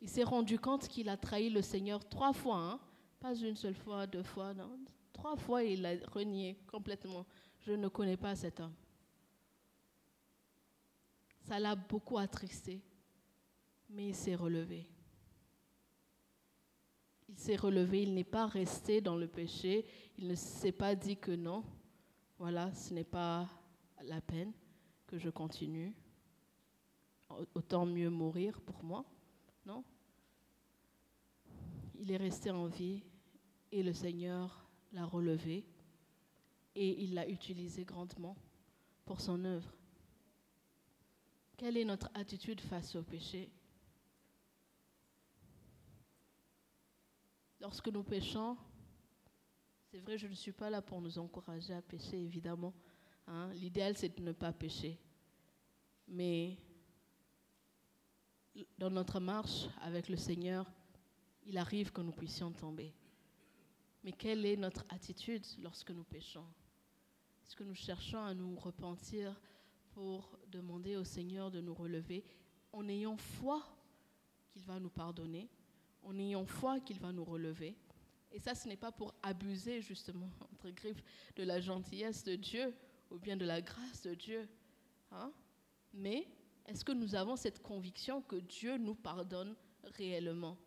Il 0.00 0.08
s'est 0.08 0.24
rendu 0.24 0.58
compte 0.58 0.88
qu'il 0.88 1.08
a 1.08 1.16
trahi 1.16 1.50
le 1.50 1.62
Seigneur 1.62 2.06
trois 2.08 2.32
fois, 2.32 2.58
hein? 2.58 2.80
pas 3.18 3.34
une 3.34 3.56
seule 3.56 3.74
fois, 3.74 4.06
deux 4.06 4.22
fois, 4.22 4.54
non. 4.54 4.78
Trois 5.12 5.36
fois 5.36 5.64
il 5.64 5.84
a 5.86 5.94
renié 6.12 6.58
complètement. 6.66 7.24
Je 7.60 7.72
ne 7.72 7.88
connais 7.88 8.16
pas 8.16 8.36
cet 8.36 8.60
homme. 8.60 8.74
Ça 11.40 11.58
l'a 11.58 11.74
beaucoup 11.74 12.18
attristé, 12.18 12.82
mais 13.88 14.08
il 14.08 14.14
s'est 14.14 14.34
relevé. 14.34 14.86
Il 17.28 17.38
s'est 17.38 17.56
relevé, 17.56 18.02
il 18.02 18.14
n'est 18.14 18.24
pas 18.24 18.46
resté 18.46 19.00
dans 19.00 19.16
le 19.16 19.26
péché, 19.26 19.86
il 20.18 20.28
ne 20.28 20.34
s'est 20.34 20.72
pas 20.72 20.94
dit 20.94 21.16
que 21.16 21.32
non, 21.32 21.64
voilà, 22.38 22.72
ce 22.74 22.94
n'est 22.94 23.04
pas 23.04 23.48
la 24.02 24.20
peine 24.20 24.52
que 25.06 25.18
je 25.18 25.30
continue, 25.30 25.94
autant 27.54 27.86
mieux 27.86 28.10
mourir 28.10 28.60
pour 28.60 28.82
moi, 28.84 29.04
non? 29.66 29.84
Il 31.96 32.10
est 32.10 32.16
resté 32.16 32.50
en 32.50 32.66
vie 32.66 33.02
et 33.72 33.82
le 33.82 33.92
Seigneur 33.92 34.68
l'a 34.92 35.04
relevé 35.04 35.66
et 36.74 37.02
il 37.02 37.14
l'a 37.14 37.28
utilisé 37.28 37.84
grandement 37.84 38.36
pour 39.04 39.20
son 39.20 39.44
œuvre. 39.44 39.74
Quelle 41.56 41.76
est 41.76 41.84
notre 41.84 42.10
attitude 42.14 42.60
face 42.60 42.94
au 42.96 43.02
péché? 43.02 43.50
Lorsque 47.60 47.88
nous 47.88 48.02
péchons, 48.02 48.56
c'est 49.90 49.98
vrai, 50.00 50.18
je 50.18 50.26
ne 50.26 50.34
suis 50.34 50.52
pas 50.52 50.68
là 50.68 50.82
pour 50.82 51.00
nous 51.00 51.18
encourager 51.18 51.72
à 51.72 51.80
pécher, 51.80 52.22
évidemment. 52.22 52.74
Hein. 53.26 53.50
L'idéal, 53.54 53.96
c'est 53.96 54.14
de 54.14 54.22
ne 54.22 54.32
pas 54.32 54.52
pécher. 54.52 55.00
Mais 56.06 56.58
dans 58.78 58.90
notre 58.90 59.20
marche 59.20 59.68
avec 59.82 60.08
le 60.08 60.16
Seigneur, 60.16 60.70
il 61.44 61.58
arrive 61.58 61.92
que 61.92 62.00
nous 62.00 62.12
puissions 62.12 62.52
tomber. 62.52 62.92
Mais 64.04 64.12
quelle 64.12 64.44
est 64.46 64.56
notre 64.56 64.84
attitude 64.88 65.44
lorsque 65.62 65.90
nous 65.90 66.04
péchons? 66.04 66.44
Est-ce 67.46 67.56
que 67.56 67.64
nous 67.64 67.74
cherchons 67.74 68.22
à 68.22 68.34
nous 68.34 68.56
repentir 68.56 69.40
pour 69.92 70.38
demander 70.48 70.96
au 70.96 71.04
Seigneur 71.04 71.50
de 71.50 71.60
nous 71.60 71.74
relever 71.74 72.24
en 72.72 72.88
ayant 72.88 73.16
foi 73.16 73.62
qu'il 74.48 74.62
va 74.62 74.78
nous 74.78 74.90
pardonner, 74.90 75.48
en 76.02 76.18
ayant 76.18 76.44
foi 76.44 76.80
qu'il 76.80 76.98
va 76.98 77.12
nous 77.12 77.24
relever? 77.24 77.76
Et 78.32 78.38
ça, 78.38 78.54
ce 78.54 78.68
n'est 78.68 78.76
pas 78.76 78.92
pour 78.92 79.14
abuser 79.22 79.80
justement, 79.80 80.30
entre 80.52 80.70
griffes, 80.70 81.02
de 81.36 81.42
la 81.42 81.60
gentillesse 81.60 82.24
de 82.24 82.34
Dieu 82.34 82.74
ou 83.10 83.18
bien 83.18 83.36
de 83.36 83.44
la 83.44 83.60
grâce 83.60 84.02
de 84.02 84.14
Dieu. 84.14 84.48
Hein? 85.12 85.32
Mais 85.94 86.26
est-ce 86.66 86.84
que 86.84 86.92
nous 86.92 87.14
avons 87.14 87.36
cette 87.36 87.62
conviction 87.62 88.22
que 88.22 88.36
Dieu 88.36 88.76
nous 88.76 88.94
pardonne 88.94 89.54
réellement 89.84 90.58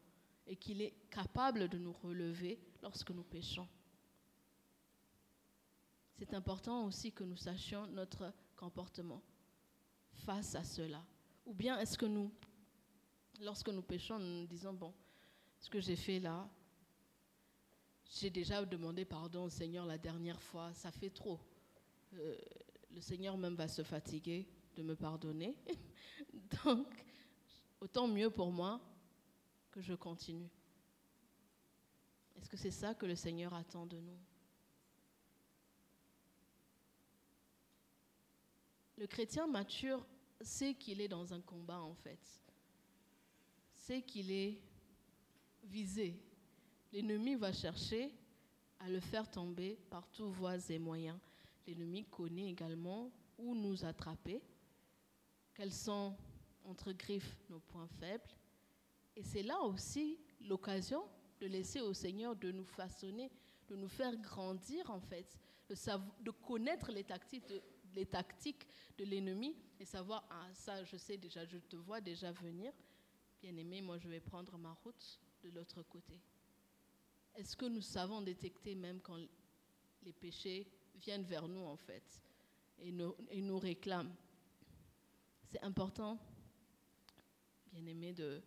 et 0.48 0.56
qu'il 0.56 0.82
est 0.82 0.96
capable 1.10 1.68
de 1.68 1.78
nous 1.78 1.92
relever 1.92 2.60
lorsque 2.82 3.12
nous 3.12 3.24
péchons? 3.24 3.68
C'est 6.18 6.34
important 6.34 6.86
aussi 6.86 7.12
que 7.12 7.24
nous 7.24 7.38
sachions 7.38 7.88
notre 7.88 8.34
comportement 8.56 9.22
face 10.14 10.56
à 10.56 10.64
cela. 10.64 11.06
Ou 11.46 11.54
bien 11.54 11.80
est-ce 11.80 11.98
que 11.98 12.06
nous, 12.06 12.32
lorsque 13.42 13.70
nous 13.70 13.82
péchons, 13.82 14.20
nous 14.20 14.48
disons, 14.48 14.74
bon, 14.74 14.94
ce 15.60 15.70
que 15.70 15.80
j'ai 15.80 15.96
fait 15.96 16.20
là, 16.20 16.50
j'ai 18.12 18.30
déjà 18.30 18.66
demandé 18.66 19.06
pardon 19.06 19.46
au 19.46 19.50
Seigneur 19.50 19.86
la 19.86 19.98
dernière 19.98 20.42
fois, 20.42 20.74
ça 20.74 20.92
fait 20.92 21.10
trop. 21.10 21.40
Euh, 22.14 22.36
le 22.92 23.02
Seigneur 23.02 23.38
même 23.38 23.56
va 23.56 23.68
se 23.68 23.84
fatiguer 23.84 24.48
de 24.80 24.84
me 24.84 24.96
pardonner. 24.96 25.58
Donc, 26.64 26.88
autant 27.82 28.08
mieux 28.08 28.30
pour 28.30 28.50
moi 28.50 28.80
que 29.72 29.82
je 29.82 29.94
continue. 29.94 30.50
Est-ce 32.38 32.50
que 32.50 32.56
c'est 32.56 32.72
ça 32.72 32.96
que 32.96 33.06
le 33.06 33.16
Seigneur 33.16 33.54
attend 33.54 33.86
de 33.86 34.00
nous? 34.00 34.18
Le 38.98 39.06
chrétien 39.06 39.48
mature 39.48 40.06
sait 40.40 40.74
qu'il 40.76 41.02
est 41.02 41.10
dans 41.10 41.34
un 41.34 41.42
combat 41.42 41.82
en 41.82 41.94
fait. 41.94 42.42
Sait 43.76 44.02
qu'il 44.02 44.32
est 44.32 44.62
visé. 45.64 46.18
L'ennemi 46.94 47.36
va 47.36 47.52
chercher 47.52 48.14
à 48.80 48.90
le 48.90 49.02
faire 49.02 49.30
tomber 49.30 49.78
par 49.90 50.08
tous 50.12 50.30
voies 50.32 50.70
et 50.70 50.80
moyens. 50.80 51.20
L'ennemi 51.68 52.06
connaît 52.06 52.50
également 52.50 53.12
où 53.38 53.56
nous 53.56 53.84
attraper, 53.84 54.42
quels 55.60 55.74
sont, 55.74 56.16
entre 56.64 56.94
griffes, 56.94 57.36
nos 57.50 57.60
points 57.60 57.90
faibles. 58.00 58.30
Et 59.18 59.24
c'est 59.24 59.44
là 59.44 59.60
aussi 59.60 60.18
l'occasion 60.40 61.04
de 61.42 61.48
laisser 61.48 61.82
au 61.82 61.94
Seigneur 61.94 62.34
de 62.34 62.50
nous 62.50 62.64
façonner, 62.64 63.30
de 63.68 63.76
nous 63.76 63.90
faire 63.90 64.16
grandir 64.16 64.90
en 64.90 65.02
fait, 65.02 65.38
de, 65.68 66.32
connaître 66.32 66.94
les 66.94 67.04
tactiques 67.04 67.46
de, 68.98 69.04
l'ennemi 69.04 69.54
et 69.82 69.84
savoir, 69.84 70.26
ah 70.30 70.48
ça 70.54 70.86
je 70.86 70.96
sais 70.96 71.18
déjà, 71.18 71.44
je 71.46 71.58
te 71.58 71.76
vois 71.76 72.00
déjà 72.00 72.32
venir. 72.32 72.72
Bien 73.42 73.58
aimé, 73.58 73.82
moi 73.82 73.98
je 73.98 74.08
vais 74.08 74.22
prendre 74.22 74.58
ma 74.58 74.72
route 74.86 75.20
de 75.44 75.50
l'autre 75.50 75.84
côté. 75.84 76.22
Est-ce 77.36 77.58
que 77.58 77.66
nous 77.66 77.82
savons 77.82 78.22
détecter 78.22 78.76
même 78.76 79.02
quand 79.02 79.20
les 80.04 80.14
péchés 80.14 80.72
viennent 80.96 81.26
vers 81.26 81.50
nous 81.50 81.66
en 81.66 81.76
fait 81.76 82.24
et 82.78 82.94
nous 82.94 83.60
réclament? 83.60 84.16
C'est 85.52 85.64
important, 85.64 86.20
bien 87.72 87.84
aimé, 87.88 88.14
de, 88.14 88.40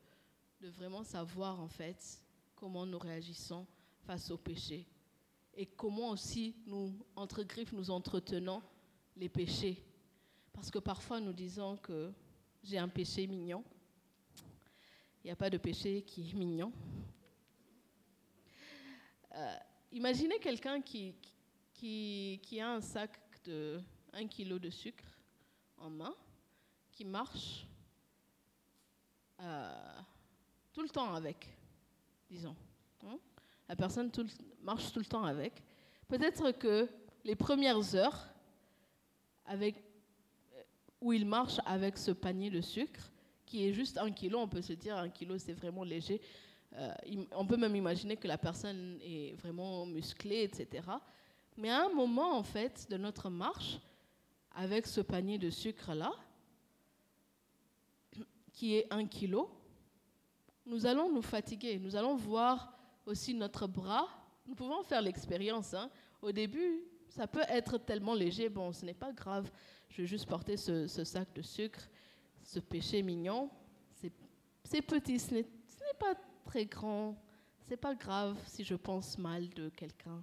vraiment 0.61 1.03
savoir 1.03 1.59
en 1.59 1.66
fait 1.66 2.22
comment 2.55 2.86
nous 2.86 2.98
réagissons 2.98 3.66
face 4.07 4.30
au 4.30 4.38
péché 4.38 4.86
et 5.55 5.66
comment 5.66 6.11
aussi 6.11 6.55
nous, 6.64 6.94
entre 7.16 7.42
griffes, 7.42 7.72
nous 7.72 7.90
entretenons 7.90 8.62
les 9.16 9.28
péchés. 9.28 9.82
Parce 10.53 10.70
que 10.70 10.78
parfois 10.78 11.18
nous 11.18 11.32
disons 11.32 11.76
que 11.78 12.12
j'ai 12.62 12.78
un 12.78 12.88
péché 12.88 13.26
mignon. 13.26 13.64
Il 15.24 15.26
n'y 15.26 15.32
a 15.32 15.36
pas 15.36 15.50
de 15.50 15.59
péché 15.59 16.03
qui 16.03 16.30
est 16.30 16.34
mignon. 16.34 16.72
Euh, 19.34 19.57
imaginez 19.90 20.38
quelqu'un 20.38 20.80
qui, 20.80 21.16
qui, 21.74 22.38
qui, 22.44 22.61
a 22.61 22.74
un 22.74 22.80
sac 22.80 23.18
de 23.42 23.80
1 24.12 24.28
kg 24.28 24.61
de 24.61 24.70
sucre 24.70 25.18
en 25.78 25.90
main, 25.90 26.14
qui 27.03 27.09
marche 27.09 27.66
euh, 29.40 30.00
tout 30.72 30.82
le 30.82 30.88
temps 30.88 31.12
avec, 31.14 31.48
disons. 32.30 32.55
Hein. 33.05 33.18
La 33.68 33.74
personne 33.74 34.09
marche 34.62 34.92
tout 34.92 35.00
le 35.00 35.05
temps 35.05 35.24
avec. 35.24 35.64
Peut-être 36.07 36.53
que 36.53 36.88
les 37.24 37.34
premières 37.34 37.96
heures, 37.96 38.28
avec, 39.46 39.82
où 41.00 41.12
il 41.12 41.26
marche 41.26 41.59
avec 41.66 41.98
ce 41.98 42.12
panier 42.12 42.50
de 42.50 42.61
sucre, 42.61 43.11
qui 43.46 43.66
est 43.66 43.72
juste 43.72 43.98
un 43.98 44.12
kilo, 44.12 44.38
on 44.38 44.46
peut 44.46 44.62
se 44.62 44.74
dire 44.74 44.96
un 44.96 45.09
kilo 45.09 45.38
c'est 45.38 45.55
vraiment 45.55 45.82
léger. 45.82 46.20
Euh, 46.74 46.94
on 47.32 47.44
peut 47.44 47.57
même 47.57 47.74
imaginer 47.74 48.16
que 48.16 48.28
la 48.28 48.38
personne 48.38 49.00
est 49.03 49.34
vraiment 49.40 49.86
musclée, 49.86 50.44
etc. 50.44 50.86
Mais 51.57 51.68
à 51.68 51.86
un 51.86 51.92
moment, 51.92 52.38
en 52.38 52.44
fait, 52.44 52.86
de 52.88 52.96
notre 52.96 53.28
marche, 53.28 53.80
avec 54.55 54.86
ce 54.86 55.00
panier 55.00 55.38
de 55.38 55.50
sucre-là, 55.50 56.12
qui 58.53 58.76
est 58.76 58.86
un 58.90 59.07
kilo, 59.07 59.50
nous 60.66 60.86
allons 60.86 61.12
nous 61.12 61.22
fatiguer. 61.22 61.78
Nous 61.78 61.96
allons 61.96 62.16
voir 62.16 62.78
aussi 63.07 63.34
notre 63.34 63.66
bras. 63.66 64.09
Nous 64.46 64.55
pouvons 64.55 64.82
faire 64.82 65.03
l'expérience. 65.03 65.74
Hein. 65.74 65.90
Au 66.20 66.30
début, 66.30 66.84
ça 67.09 67.26
peut 67.26 67.44
être 67.48 67.78
tellement 67.78 68.14
léger, 68.14 68.48
bon, 68.48 68.72
ce 68.72 68.84
n'est 68.86 68.94
pas 68.94 69.12
grave, 69.12 69.50
je 69.90 70.03
vais 70.03 70.09
juste 70.09 70.26
porter 70.26 70.57
ce, 70.57 70.86
sac 70.86 71.30
de 71.34 71.42
sucre, 71.42 71.80
ce 72.42 72.59
péché 72.59 73.03
mignon. 73.03 73.50
C'est 74.64 74.80
petit, 74.80 75.18
ce 75.18 75.34
n'est 75.34 75.44
pas 75.98 76.14
très 76.46 76.64
grand, 76.64 77.20
c'est 77.66 77.76
pas 77.76 77.94
grave 77.94 78.38
si 78.46 78.64
je 78.64 78.74
pense 78.74 79.18
mal 79.18 79.50
de 79.50 79.68
quelqu'un. 79.68 80.22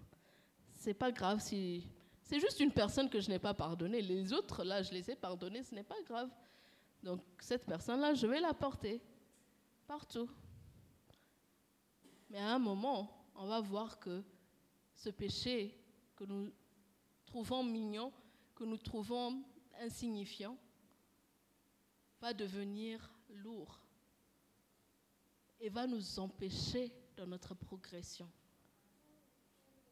C'est 0.74 0.94
pas 0.94 1.12
grave 1.12 1.40
si. 1.42 1.86
C'est 2.24 2.40
juste 2.40 2.60
une 2.60 2.72
personne 2.72 3.10
que 3.10 3.20
je 3.20 3.30
n'ai 3.30 3.40
pas 3.40 3.54
pardonnée. 3.54 4.02
Les 4.02 4.34
autres, 4.34 4.64
là, 4.64 4.82
je 4.82 4.92
les 4.92 5.12
ai 5.12 5.16
pardonnés, 5.16 5.62
ce 5.64 5.76
n'est 5.76 5.84
pas 5.84 6.02
grave. 6.08 6.30
Donc, 7.04 7.22
cette 7.40 7.66
personne-là, 7.66 8.14
je 8.14 8.28
vais 8.28 8.42
la 8.42 8.54
porter 8.54 9.02
partout. 9.88 10.30
Mais 12.30 12.40
à 12.40 12.56
un 12.56 12.60
moment, 12.60 13.32
on 13.36 13.48
va 13.48 13.62
voir 13.62 14.00
que 14.00 14.24
ce 14.94 15.10
péché 15.10 15.76
que 16.16 16.26
nous 16.26 16.52
trouvons 17.26 17.64
mignon, 17.64 18.12
que 18.54 18.66
nous 18.66 18.78
trouvons 18.78 19.44
insignifiant, 19.80 20.58
va 22.20 22.34
devenir 22.34 23.10
lourd 23.30 23.80
et 25.62 25.70
va 25.70 25.88
nous 25.88 26.20
empêcher 26.20 26.92
dans 27.16 27.28
notre 27.28 27.54
progression, 27.54 28.30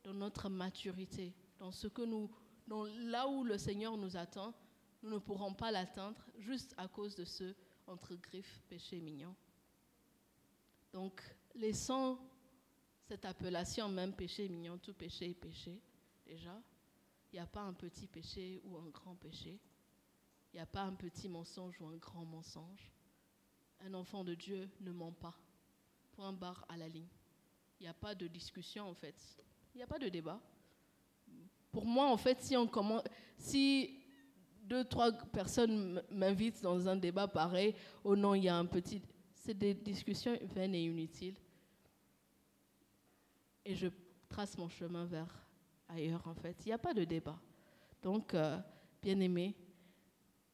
dans 0.03 0.13
notre 0.13 0.49
maturité, 0.49 1.33
dans 1.57 1.71
ce 1.71 1.87
que 1.87 2.01
nous, 2.01 2.29
dans 2.67 2.83
là 2.85 3.27
où 3.27 3.43
le 3.43 3.57
Seigneur 3.57 3.97
nous 3.97 4.17
attend, 4.17 4.53
nous 5.07 5.15
ne 5.15 5.19
pourrons 5.19 5.53
pas 5.53 5.71
l'atteindre 5.71 6.21
juste 6.37 6.73
à 6.77 6.87
cause 6.87 7.15
de 7.15 7.23
ce 7.23 7.55
entre 7.87 8.15
griffes 8.15 8.61
péché 8.67 8.99
mignon. 8.99 9.33
Donc, 10.91 11.21
laissons 11.55 12.17
cette 13.07 13.23
appellation 13.23 13.87
même 13.87 14.13
péché 14.13 14.49
mignon, 14.49 14.77
tout 14.77 14.93
péché 14.93 15.29
est 15.29 15.33
péché 15.33 15.81
déjà. 16.25 16.61
Il 17.31 17.35
n'y 17.35 17.39
a 17.39 17.45
pas 17.45 17.61
un 17.61 17.73
petit 17.73 18.07
péché 18.07 18.61
ou 18.65 18.77
un 18.77 18.89
grand 18.89 19.15
péché. 19.15 19.59
Il 20.53 20.57
n'y 20.57 20.61
a 20.61 20.65
pas 20.65 20.83
un 20.83 20.93
petit 20.93 21.29
mensonge 21.29 21.79
ou 21.79 21.87
un 21.87 21.97
grand 21.97 22.25
mensonge. 22.25 22.91
Un 23.79 23.93
enfant 23.93 24.23
de 24.23 24.33
Dieu 24.33 24.69
ne 24.81 24.91
ment 24.91 25.13
pas. 25.13 25.37
Point 26.13 26.33
barre 26.33 26.65
à 26.67 26.77
la 26.77 26.89
ligne. 26.89 27.07
Il 27.79 27.83
n'y 27.83 27.89
a 27.89 27.93
pas 27.93 28.15
de 28.15 28.27
discussion 28.27 28.89
en 28.89 28.93
fait. 28.93 29.15
Il 29.73 29.77
n'y 29.77 29.83
a 29.83 29.87
pas 29.87 29.99
de 29.99 30.09
débat. 30.09 30.41
Pour 31.71 31.85
moi, 31.85 32.07
en 32.07 32.17
fait, 32.17 32.41
si 32.41 32.57
on 32.57 32.67
commence, 32.67 33.03
si 33.37 34.06
deux, 34.67 34.83
trois 34.83 35.11
personnes 35.11 36.01
m'invitent 36.11 36.61
dans 36.61 36.87
un 36.87 36.95
débat 36.95 37.27
pareil, 37.27 37.73
oh 38.03 38.15
non, 38.15 38.35
il 38.35 38.43
y 38.43 38.49
a 38.49 38.55
un 38.55 38.65
petit. 38.65 39.01
C'est 39.33 39.53
des 39.53 39.73
discussions 39.73 40.37
vaines 40.53 40.75
et 40.75 40.83
inutiles. 40.83 41.37
Et 43.65 43.75
je 43.75 43.87
trace 44.27 44.57
mon 44.57 44.67
chemin 44.67 45.05
vers 45.05 45.47
ailleurs, 45.87 46.25
en 46.27 46.35
fait. 46.35 46.55
Il 46.65 46.69
n'y 46.69 46.73
a 46.73 46.77
pas 46.77 46.93
de 46.93 47.05
débat. 47.05 47.39
Donc, 48.01 48.33
euh, 48.33 48.57
bien 49.01 49.19
aimé, 49.19 49.55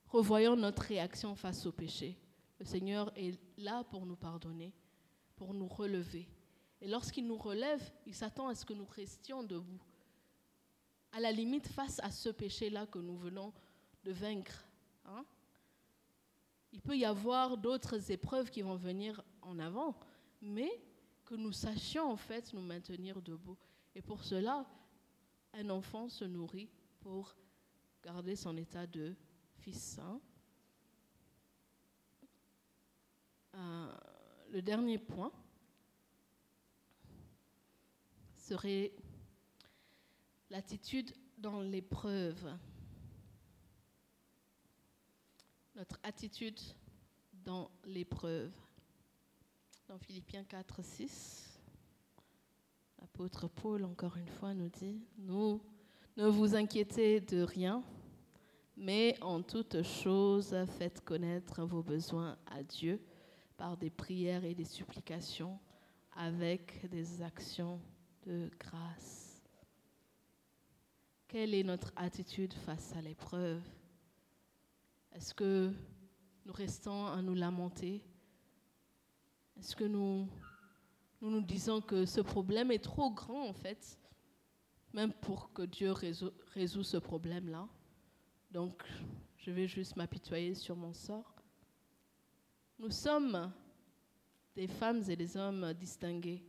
revoyons 0.07 0.55
notre 0.55 0.83
réaction 0.83 1.35
face 1.35 1.65
au 1.65 1.71
péché. 1.71 2.17
Le 2.59 2.65
Seigneur 2.65 3.11
est 3.17 3.39
là 3.57 3.83
pour 3.83 4.05
nous 4.05 4.15
pardonner, 4.15 4.73
pour 5.35 5.53
nous 5.53 5.67
relever. 5.67 6.27
Et 6.81 6.87
lorsqu'il 6.87 7.25
nous 7.25 7.37
relève, 7.37 7.81
il 8.05 8.13
s'attend 8.13 8.47
à 8.47 8.55
ce 8.55 8.65
que 8.65 8.73
nous 8.73 8.85
restions 8.85 9.43
debout. 9.43 9.81
À 11.11 11.19
la 11.19 11.31
limite, 11.31 11.67
face 11.67 11.99
à 12.03 12.11
ce 12.11 12.29
péché-là 12.29 12.85
que 12.87 12.99
nous 12.99 13.17
venons 13.17 13.53
de 14.03 14.11
vaincre. 14.11 14.65
Hein. 15.05 15.25
Il 16.71 16.81
peut 16.81 16.97
y 16.97 17.05
avoir 17.05 17.57
d'autres 17.57 18.11
épreuves 18.11 18.49
qui 18.49 18.61
vont 18.61 18.75
venir 18.75 19.23
en 19.41 19.59
avant, 19.59 19.95
mais 20.41 20.71
que 21.25 21.35
nous 21.35 21.51
sachions 21.51 22.11
en 22.11 22.17
fait 22.17 22.53
nous 22.53 22.61
maintenir 22.61 23.21
debout. 23.21 23.57
Et 23.95 24.01
pour 24.01 24.23
cela, 24.23 24.65
un 25.53 25.69
enfant 25.69 26.09
se 26.09 26.25
nourrit 26.25 26.69
pour 26.99 27.35
garder 28.03 28.35
son 28.35 28.57
état 28.57 28.87
de 28.87 29.15
fils 29.59 29.81
saint. 29.81 30.19
Euh, 33.55 33.93
le 34.49 34.61
dernier 34.61 34.97
point 34.97 35.31
serait 38.35 38.91
l'attitude 40.49 41.13
dans 41.37 41.61
l'épreuve. 41.61 42.51
Notre 45.75 45.99
attitude 46.03 46.59
dans 47.43 47.71
l'épreuve. 47.85 48.51
Dans 49.87 49.97
Philippiens 49.97 50.43
4, 50.43 50.83
6. 50.83 51.59
L'apôtre 53.01 53.47
Paul, 53.47 53.83
encore 53.83 54.15
une 54.17 54.27
fois, 54.27 54.53
nous 54.53 54.69
dit, 54.69 55.01
nous, 55.17 55.61
ne 56.15 56.27
vous 56.27 56.55
inquiétez 56.55 57.21
de 57.21 57.41
rien, 57.41 57.83
mais 58.77 59.17
en 59.21 59.41
toute 59.41 59.81
chose, 59.81 60.55
faites 60.77 61.03
connaître 61.03 61.63
vos 61.63 61.81
besoins 61.81 62.37
à 62.45 62.61
Dieu 62.61 63.01
par 63.57 63.75
des 63.75 63.89
prières 63.89 64.45
et 64.45 64.53
des 64.53 64.65
supplications 64.65 65.59
avec 66.15 66.87
des 66.91 67.23
actions 67.23 67.81
de 68.27 68.51
grâce. 68.59 69.41
Quelle 71.27 71.55
est 71.55 71.63
notre 71.63 71.91
attitude 71.95 72.53
face 72.53 72.95
à 72.95 73.01
l'épreuve? 73.01 73.63
Est-ce 75.15 75.33
que 75.33 75.71
nous 76.45 76.53
restons 76.53 77.05
à 77.07 77.21
nous 77.21 77.35
lamenter? 77.35 78.03
Est-ce 79.57 79.75
que 79.75 79.83
nous 79.83 80.27
nous 81.21 81.41
disons 81.41 81.79
que 81.81 82.05
ce 82.05 82.19
problème 82.19 82.71
est 82.71 82.83
trop 82.83 83.11
grand 83.11 83.47
en 83.47 83.53
fait, 83.53 83.97
même 84.91 85.13
pour 85.13 85.53
que 85.53 85.61
Dieu 85.61 85.91
résout, 85.91 86.31
résout 86.53 86.83
ce 86.83 86.97
problème-là? 86.97 87.69
Donc, 88.51 88.83
je 89.37 89.51
vais 89.51 89.67
juste 89.67 89.95
m'apitoyer 89.95 90.55
sur 90.55 90.75
mon 90.75 90.93
sort. 90.93 91.35
Nous 92.79 92.91
sommes 92.91 93.51
des 94.55 94.67
femmes 94.67 95.03
et 95.07 95.15
des 95.15 95.37
hommes 95.37 95.73
distingués 95.73 96.43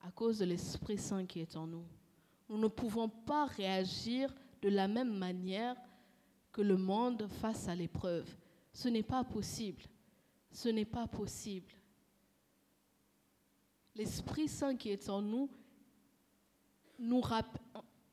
à 0.00 0.12
cause 0.12 0.38
de 0.38 0.44
l'Esprit 0.44 0.98
Saint 0.98 1.26
qui 1.26 1.40
est 1.40 1.56
en 1.56 1.66
nous. 1.66 1.86
Nous 2.48 2.58
ne 2.58 2.68
pouvons 2.68 3.08
pas 3.08 3.46
réagir 3.46 4.32
de 4.62 4.68
la 4.68 4.88
même 4.88 5.16
manière 5.16 5.76
que 6.58 6.62
le 6.62 6.76
monde 6.76 7.28
face 7.40 7.68
à 7.68 7.76
l'épreuve. 7.76 8.28
Ce 8.72 8.88
n'est 8.88 9.04
pas 9.04 9.22
possible. 9.22 9.84
Ce 10.50 10.68
n'est 10.68 10.84
pas 10.84 11.06
possible. 11.06 11.72
L'Esprit 13.94 14.48
Saint 14.48 14.74
qui 14.74 14.88
est 14.88 15.08
en 15.08 15.22
nous 15.22 15.48
nous 16.98 17.20
rappelle, 17.20 17.62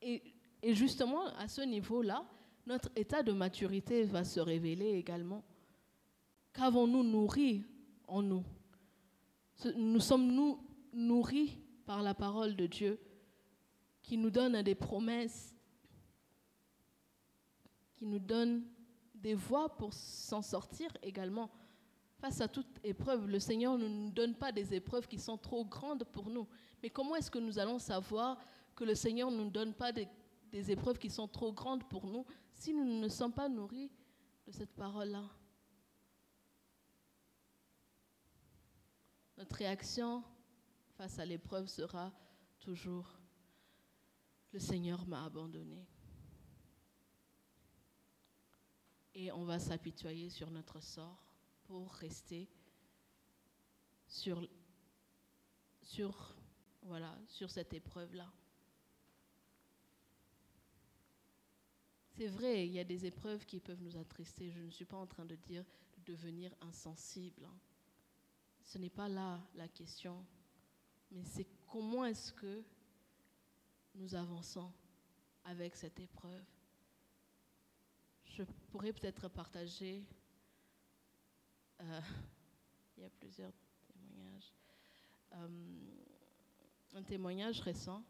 et, 0.00 0.22
et 0.62 0.76
justement 0.76 1.26
à 1.38 1.48
ce 1.48 1.62
niveau-là, 1.62 2.24
notre 2.68 2.88
état 2.94 3.24
de 3.24 3.32
maturité 3.32 4.04
va 4.04 4.22
se 4.22 4.38
révéler 4.38 4.92
également. 4.92 5.42
Qu'avons-nous 6.52 7.02
nourri 7.02 7.64
en 8.06 8.22
nous? 8.22 8.44
Nous 9.74 10.00
sommes 10.00 10.30
nous 10.32 10.64
nourris 10.92 11.58
par 11.84 12.00
la 12.00 12.14
parole 12.14 12.54
de 12.54 12.66
Dieu 12.66 13.00
qui 14.02 14.16
nous 14.16 14.30
donne 14.30 14.62
des 14.62 14.76
promesses, 14.76 15.55
qui 17.96 18.06
nous 18.06 18.18
donne 18.18 18.64
des 19.14 19.34
voies 19.34 19.76
pour 19.76 19.92
s'en 19.92 20.42
sortir 20.42 20.90
également. 21.02 21.50
Face 22.18 22.40
à 22.40 22.48
toute 22.48 22.78
épreuve, 22.84 23.26
le 23.28 23.38
Seigneur 23.38 23.76
ne 23.76 23.88
nous 23.88 24.10
donne 24.10 24.34
pas 24.34 24.52
des 24.52 24.74
épreuves 24.74 25.06
qui 25.06 25.18
sont 25.18 25.36
trop 25.36 25.64
grandes 25.64 26.04
pour 26.04 26.30
nous. 26.30 26.46
Mais 26.82 26.90
comment 26.90 27.16
est-ce 27.16 27.30
que 27.30 27.38
nous 27.38 27.58
allons 27.58 27.78
savoir 27.78 28.38
que 28.74 28.84
le 28.84 28.94
Seigneur 28.94 29.30
ne 29.30 29.44
nous 29.44 29.50
donne 29.50 29.74
pas 29.74 29.92
des, 29.92 30.08
épreuves 30.70 30.98
qui 30.98 31.10
sont 31.10 31.28
trop 31.28 31.52
grandes 31.52 31.86
pour 31.88 32.06
nous 32.06 32.24
si 32.54 32.72
nous 32.72 32.84
ne 32.84 33.08
sommes 33.08 33.32
pas 33.32 33.48
nourris 33.48 33.90
de 34.46 34.52
cette 34.52 34.74
parole-là? 34.74 35.24
Notre 39.36 39.56
réaction 39.56 40.22
face 40.96 41.18
à 41.18 41.26
l'épreuve 41.26 41.66
sera 41.66 42.10
toujours 42.58 43.18
le 44.52 44.58
Seigneur 44.58 45.06
m'a 45.06 45.24
abandonné. 45.26 45.86
Et 49.18 49.32
on 49.32 49.44
va 49.44 49.58
s'apitoyer 49.58 50.28
sur 50.28 50.50
notre 50.50 50.78
sort 50.78 51.24
pour 51.64 51.90
rester 51.94 52.50
sur, 54.06 54.46
sur, 55.80 56.36
voilà, 56.82 57.18
sur 57.26 57.50
cette 57.50 57.72
épreuve-là. 57.72 58.30
C'est 62.12 62.26
vrai, 62.26 62.66
il 62.66 62.74
y 62.74 62.78
a 62.78 62.84
des 62.84 63.06
épreuves 63.06 63.46
qui 63.46 63.58
peuvent 63.58 63.82
nous 63.82 63.96
attrister. 63.96 64.50
Je 64.50 64.60
ne 64.60 64.70
suis 64.70 64.84
pas 64.84 64.98
en 64.98 65.06
train 65.06 65.24
de 65.24 65.36
dire 65.36 65.64
de 65.96 66.12
devenir 66.12 66.54
insensible. 66.60 67.46
Hein. 67.46 67.58
Ce 68.64 68.76
n'est 68.76 68.90
pas 68.90 69.08
là 69.08 69.40
la 69.54 69.68
question. 69.68 70.26
Mais 71.10 71.24
c'est 71.24 71.46
comment 71.66 72.04
est-ce 72.04 72.34
que 72.34 72.62
nous 73.94 74.14
avançons 74.14 74.70
avec 75.44 75.74
cette 75.74 75.98
épreuve? 76.00 76.44
Je 78.36 78.42
pourrais 78.70 78.92
peut-être 78.92 79.28
partager, 79.28 80.04
euh, 81.80 82.00
il 82.94 83.02
y 83.02 83.06
a 83.06 83.08
plusieurs 83.08 83.52
témoignages, 83.86 84.52
euh, 85.32 85.48
un 86.92 87.02
témoignage 87.02 87.60
récent 87.60 88.04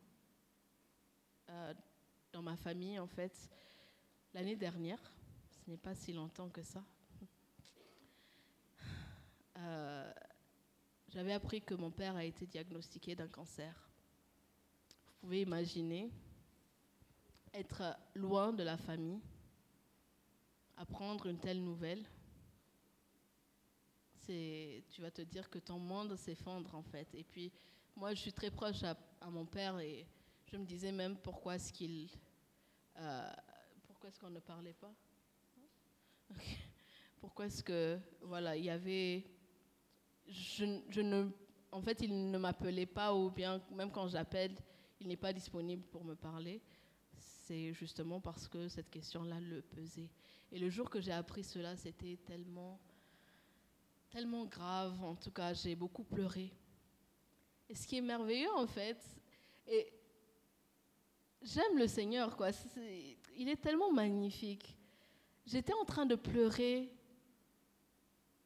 euh, 1.49 1.72
dans 2.33 2.43
ma 2.43 2.57
famille 2.57 2.99
en 2.99 3.07
fait 3.07 3.49
l'année 4.35 4.57
dernière, 4.57 4.99
ce 5.49 5.70
n'est 5.70 5.77
pas 5.77 5.95
si 5.95 6.12
longtemps 6.12 6.49
que 6.49 6.62
ça. 6.62 6.83
J'avais 11.09 11.35
appris 11.35 11.62
que 11.62 11.74
mon 11.74 11.93
père 11.93 12.16
a 12.16 12.24
été 12.24 12.47
diagnostiqué 12.47 13.14
d'un 13.14 13.29
cancer. 13.29 13.89
Vous 14.89 15.20
pouvez 15.20 15.43
imaginer 15.43 16.11
être 17.55 17.97
loin 18.14 18.53
de 18.53 18.64
la 18.64 18.77
famille, 18.77 19.22
apprendre 20.77 21.27
une 21.27 21.39
telle 21.39 21.62
nouvelle. 21.62 22.05
Tu 24.27 25.01
vas 25.01 25.11
te 25.11 25.22
dire 25.22 25.49
que 25.49 25.59
ton 25.59 25.79
monde 25.79 26.16
s'effondre 26.16 26.74
en 26.74 26.83
fait. 26.83 27.09
Et 27.14 27.22
puis, 27.22 27.53
moi, 27.95 28.12
je 28.12 28.20
suis 28.20 28.33
très 28.33 28.51
proche 28.51 28.83
à, 28.83 28.97
mon 29.31 29.47
père 29.47 29.79
et 29.79 30.07
je 30.51 30.57
me 30.57 30.64
disais 30.64 30.93
même 30.93 31.16
pourquoi 31.16 31.57
est-ce 31.57 31.72
qu'il, 31.72 32.09
euh, 32.99 33.33
pourquoi 33.87 34.09
est-ce 34.09 34.18
qu'on 34.18 34.31
ne 34.31 34.41
parlait 34.41 34.74
pas? 34.74 34.93
Pourquoi 37.18 37.47
est-ce 37.47 37.62
que, 37.62 37.99
voilà, 38.20 38.57
il 38.57 38.64
y 38.64 38.70
avait 38.70 39.24
je, 40.29 41.01
ne, 41.01 41.29
en 41.72 41.81
fait, 41.81 42.01
il 42.01 42.31
ne 42.31 42.39
m'appelait 42.39 42.87
pas 42.87 43.14
ou 43.14 43.31
bien 43.31 43.61
même 43.72 43.91
quand 43.91 44.09
j'appelle, 44.09 44.55
il 45.01 45.09
n'est 45.09 45.16
pas 45.16 45.33
disponible 45.33 45.85
pour 45.87 46.05
me 46.05 46.14
parler. 46.14 46.61
C'est 47.18 47.72
justement 47.72 48.20
parce 48.20 48.49
que 48.49 48.68
cette 48.68 48.91
question-là 48.91 49.41
le 49.41 49.62
pesait. 49.62 50.11
Et 50.53 50.59
le 50.59 50.70
jour 50.70 50.88
que 50.88 51.01
j'ai 51.01 51.12
appris 51.12 51.44
cela, 51.44 51.76
c'était 51.76 52.18
tellement, 52.24 52.80
tellement 54.11 54.47
grave. 54.47 55.03
En 55.03 55.16
tout 55.16 55.30
cas, 55.30 55.53
j'ai 55.53 55.74
beaucoup 55.74 56.05
pleuré. 56.05 56.53
Et 57.68 57.74
ce 57.74 57.86
qui 57.86 57.99
est 57.99 58.03
merveilleux, 58.03 58.53
en 58.55 58.66
fait, 58.66 58.99
et 59.66 59.92
j'aime 61.42 61.78
le 61.78 61.88
Seigneur, 61.88 62.36
quoi. 62.36 62.51
il 63.36 63.49
est 63.49 63.61
tellement 63.61 63.92
magnifique. 63.92 64.76
J'étais 65.44 65.74
en 65.74 65.84
train 65.84 66.07
de 66.07 66.14
pleurer 66.14 66.92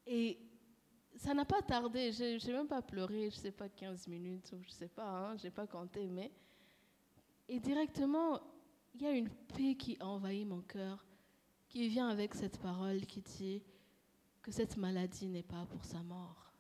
et 0.07 0.39
ça 1.17 1.35
n'a 1.35 1.45
pas 1.45 1.63
tardé, 1.63 2.13
je 2.13 2.47
n'ai 2.47 2.53
même 2.53 2.67
pas 2.67 2.83
pleuré, 2.83 3.31
je 3.31 3.37
ne 3.37 3.41
sais 3.41 3.53
pas, 3.53 3.69
15 3.69 4.07
minutes, 4.07 4.53
ou 4.53 4.63
je 4.63 4.69
ne 4.69 4.73
sais 4.73 4.89
pas, 4.89 5.07
hein, 5.07 5.37
je 5.37 5.45
n'ai 5.45 5.51
pas 5.51 5.67
compté, 5.67 6.09
mais. 6.09 6.33
Et 7.49 7.61
directement, 7.61 8.41
il 8.95 9.03
y 9.03 9.07
a 9.07 9.13
une 9.13 9.29
paix 9.29 9.75
qui 9.75 9.97
envahit 10.01 10.47
mon 10.47 10.63
cœur, 10.63 11.05
qui 11.71 11.89
vient 11.89 12.09
avec 12.09 12.35
cette 12.35 12.59
parole 12.59 13.07
qui 13.07 13.23
dit 13.23 13.63
que 14.43 14.53
cette 14.53 14.77
maladie 14.77 15.29
n'est 15.29 15.43
pas 15.43 15.65
pour 15.65 15.85
sa 15.85 16.03
mort, 16.03 16.53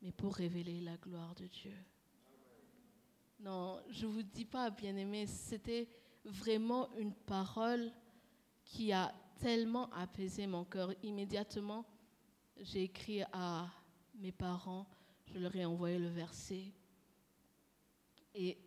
mais 0.00 0.12
pour 0.12 0.36
révéler 0.36 0.80
la 0.80 0.96
gloire 0.96 1.34
de 1.34 1.46
Dieu. 1.46 1.74
Non, 3.40 3.80
je 3.90 4.06
ne 4.06 4.12
vous 4.12 4.22
dis 4.22 4.44
pas, 4.44 4.70
bien 4.70 4.96
aimé, 4.96 5.26
c'était 5.26 5.88
vraiment 6.24 6.92
une 6.96 7.14
parole 7.14 7.90
qui 8.64 8.92
a 8.92 9.12
tellement 9.40 9.90
apaisé 9.90 10.46
mon 10.46 10.64
cœur 10.64 10.92
immédiatement 11.02 11.84
j'ai 12.60 12.82
écrit 12.84 13.22
à 13.32 13.68
mes 14.14 14.32
parents, 14.32 14.86
je 15.26 15.38
leur 15.38 15.54
ai 15.54 15.64
envoyé 15.64 15.98
le 15.98 16.08
verset. 16.08 16.72
Et 18.34 18.58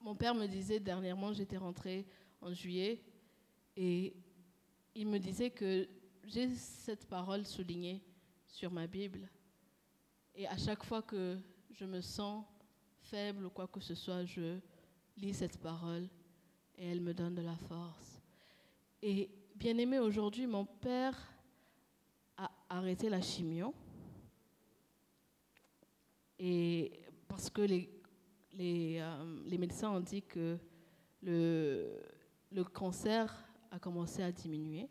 mon 0.00 0.14
père 0.14 0.34
me 0.34 0.46
disait 0.46 0.80
dernièrement, 0.80 1.32
j'étais 1.32 1.56
rentrée 1.56 2.06
en 2.40 2.52
juillet, 2.52 3.02
et 3.76 4.14
il 4.94 5.06
me 5.08 5.18
disait 5.18 5.50
que 5.50 5.88
j'ai 6.24 6.48
cette 6.54 7.06
parole 7.06 7.46
soulignée 7.46 8.02
sur 8.46 8.70
ma 8.70 8.86
Bible. 8.86 9.28
Et 10.34 10.46
à 10.46 10.56
chaque 10.56 10.84
fois 10.84 11.02
que 11.02 11.38
je 11.70 11.84
me 11.84 12.00
sens 12.00 12.44
faible 13.00 13.46
ou 13.46 13.50
quoi 13.50 13.66
que 13.66 13.80
ce 13.80 13.94
soit, 13.94 14.24
je 14.24 14.58
lis 15.16 15.34
cette 15.34 15.58
parole 15.58 16.08
et 16.76 16.88
elle 16.88 17.00
me 17.00 17.14
donne 17.14 17.34
de 17.34 17.42
la 17.42 17.56
force. 17.56 18.20
Et 19.02 19.30
bien 19.56 19.76
aimé, 19.78 19.98
aujourd'hui, 19.98 20.46
mon 20.46 20.64
père 20.64 21.32
arrêter 22.68 23.08
la 23.10 23.20
chimio. 23.20 23.74
Et 26.38 26.90
parce 27.28 27.50
que 27.50 27.62
les, 27.62 27.88
les, 28.54 28.98
euh, 29.00 29.40
les, 29.44 29.58
médecins 29.58 29.90
ont 29.90 30.00
dit 30.00 30.22
que 30.22 30.58
le, 31.22 32.00
le 32.50 32.64
cancer 32.64 33.51
a 33.72 33.80
commencé 33.80 34.22
à 34.22 34.30
diminuer. 34.30 34.88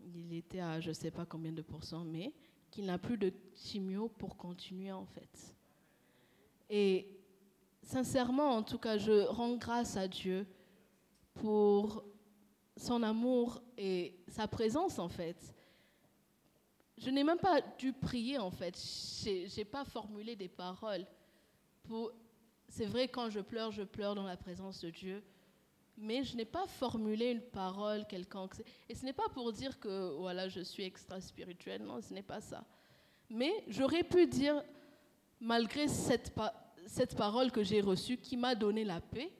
Il 0.00 0.32
était 0.32 0.60
à 0.60 0.80
je 0.80 0.88
ne 0.88 0.94
sais 0.94 1.10
pas 1.10 1.26
combien 1.26 1.52
de 1.52 1.60
pourcents, 1.60 2.04
mais 2.04 2.32
qu'il 2.70 2.86
n'a 2.86 2.96
plus 2.96 3.18
de 3.18 3.30
chimio 3.54 4.08
pour 4.08 4.38
continuer 4.38 4.90
en 4.90 5.04
fait. 5.04 5.54
Et 6.70 7.06
sincèrement, 7.82 8.56
en 8.56 8.62
tout 8.62 8.78
cas, 8.78 8.96
je 8.96 9.26
rends 9.26 9.56
grâce 9.56 9.98
à 9.98 10.08
Dieu 10.08 10.46
pour 11.34 12.02
son 12.78 13.02
amour 13.02 13.62
et 13.76 14.16
sa 14.28 14.48
présence 14.48 14.98
en 14.98 15.10
fait 15.10 15.54
je 17.02 17.10
n'ai 17.10 17.24
même 17.24 17.38
pas 17.38 17.60
dû 17.78 17.92
prier 17.92 18.38
en 18.38 18.50
fait. 18.50 18.76
Je 18.76 19.56
n'ai 19.56 19.64
pas 19.64 19.84
formulé 19.84 20.36
des 20.36 20.48
paroles. 20.48 21.04
C'est 22.68 22.86
vrai, 22.86 23.08
quand 23.08 23.28
je 23.28 23.40
pleure, 23.40 23.72
je 23.72 23.82
pleure 23.82 24.14
dans 24.14 24.24
la 24.24 24.36
présence 24.36 24.80
de 24.80 24.90
Dieu. 24.90 25.22
Mais 26.02 26.24
je 26.24 26.36
n'ai 26.36 26.44
pas 26.44 26.66
formulé 26.66 27.30
une 27.30 27.40
parole 27.40 28.04
quelconque. 28.08 28.54
Et 28.88 28.94
ce 28.96 29.04
n'est 29.04 29.12
pas 29.12 29.28
pour 29.32 29.52
dire 29.52 29.78
que 29.78 30.16
voilà, 30.18 30.48
je 30.48 30.60
suis 30.60 30.82
extra 30.82 31.20
spirituelle. 31.20 31.80
Non, 31.82 32.00
ce 32.00 32.12
n'est 32.12 32.24
pas 32.24 32.40
ça. 32.40 32.64
Mais 33.30 33.52
j'aurais 33.68 34.02
pu 34.02 34.26
dire, 34.26 34.64
malgré 35.38 35.86
cette, 35.86 36.36
cette 36.88 37.16
parole 37.16 37.52
que 37.52 37.62
j'ai 37.62 37.80
reçue 37.80 38.16
qui 38.16 38.36
m'a 38.36 38.56
donné 38.56 38.82
la 38.82 39.00
paix, 39.00 39.32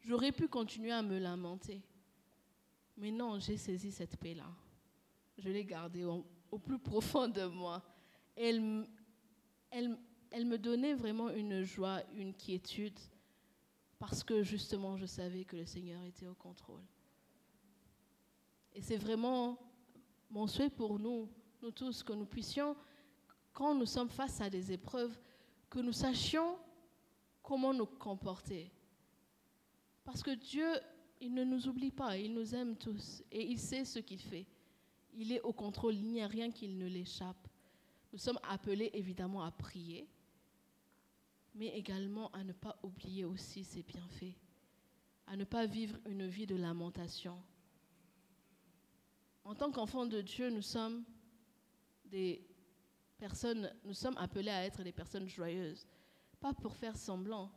j'aurais 0.00 0.32
pu 0.32 0.48
continuer 0.48 0.90
à 0.90 1.02
me 1.02 1.18
lamenter. 1.18 1.82
Mais 2.96 3.10
non, 3.10 3.38
j'ai 3.38 3.58
saisi 3.58 3.92
cette 3.92 4.16
paix-là. 4.16 4.50
Je 5.36 5.50
l'ai 5.50 5.66
gardée 5.66 6.04
au, 6.04 6.24
plus 6.58 6.78
profond 6.78 7.28
de 7.28 7.44
moi. 7.44 7.82
Elle, 8.34 8.86
elle, 9.70 9.98
elle 10.30 10.46
me 10.46 10.56
donnait 10.56 10.94
vraiment 10.94 11.28
une 11.28 11.62
joie, 11.62 12.00
une 12.14 12.32
quiétude, 12.32 12.98
parce 13.98 14.22
que 14.22 14.42
justement, 14.42 14.96
je 14.96 15.06
savais 15.06 15.44
que 15.44 15.56
le 15.56 15.64
Seigneur 15.64 16.02
était 16.04 16.26
au 16.26 16.34
contrôle. 16.34 16.82
Et 18.74 18.82
c'est 18.82 18.98
vraiment 18.98 19.58
mon 20.28 20.46
souhait 20.46 20.70
pour 20.70 20.98
nous, 20.98 21.28
nous 21.62 21.70
tous, 21.70 22.02
que 22.02 22.12
nous 22.12 22.26
puissions, 22.26 22.76
quand 23.52 23.74
nous 23.74 23.86
sommes 23.86 24.10
face 24.10 24.40
à 24.40 24.50
des 24.50 24.72
épreuves, 24.72 25.18
que 25.70 25.78
nous 25.78 25.92
sachions 25.92 26.58
comment 27.42 27.72
nous 27.72 27.86
comporter. 27.86 28.70
Parce 30.04 30.22
que 30.22 30.32
Dieu, 30.32 30.68
il 31.20 31.32
ne 31.32 31.44
nous 31.44 31.66
oublie 31.66 31.90
pas, 31.90 32.16
il 32.18 32.34
nous 32.34 32.54
aime 32.54 32.76
tous 32.76 33.22
et 33.30 33.42
il 33.44 33.58
sait 33.58 33.84
ce 33.84 33.98
qu'il 33.98 34.20
fait. 34.20 34.46
Il 35.14 35.32
est 35.32 35.40
au 35.40 35.52
contrôle, 35.52 35.94
il 35.94 36.10
n'y 36.10 36.22
a 36.22 36.26
rien 36.26 36.50
qui 36.50 36.68
ne 36.68 36.86
l'échappe. 36.86 37.48
Nous 38.12 38.18
sommes 38.18 38.38
appelés 38.48 38.90
évidemment 38.92 39.42
à 39.42 39.50
prier, 39.50 40.06
mais 41.56 41.68
également 41.68 42.30
à 42.32 42.44
ne 42.44 42.52
pas 42.52 42.78
oublier 42.82 43.24
aussi 43.24 43.64
ses 43.64 43.82
bienfaits, 43.82 44.36
à 45.26 45.36
ne 45.36 45.44
pas 45.44 45.66
vivre 45.66 45.98
une 46.06 46.26
vie 46.26 46.46
de 46.46 46.54
lamentation. 46.54 47.36
En 49.42 49.54
tant 49.54 49.72
qu'enfants 49.72 50.06
de 50.06 50.20
Dieu, 50.20 50.50
nous 50.50 50.62
sommes 50.62 51.02
des 52.04 52.46
personnes, 53.16 53.72
nous 53.84 53.94
sommes 53.94 54.16
appelés 54.18 54.50
à 54.50 54.64
être 54.64 54.82
des 54.82 54.92
personnes 54.92 55.28
joyeuses. 55.28 55.86
Pas 56.40 56.52
pour 56.52 56.76
faire 56.76 56.96
semblant, 56.96 57.50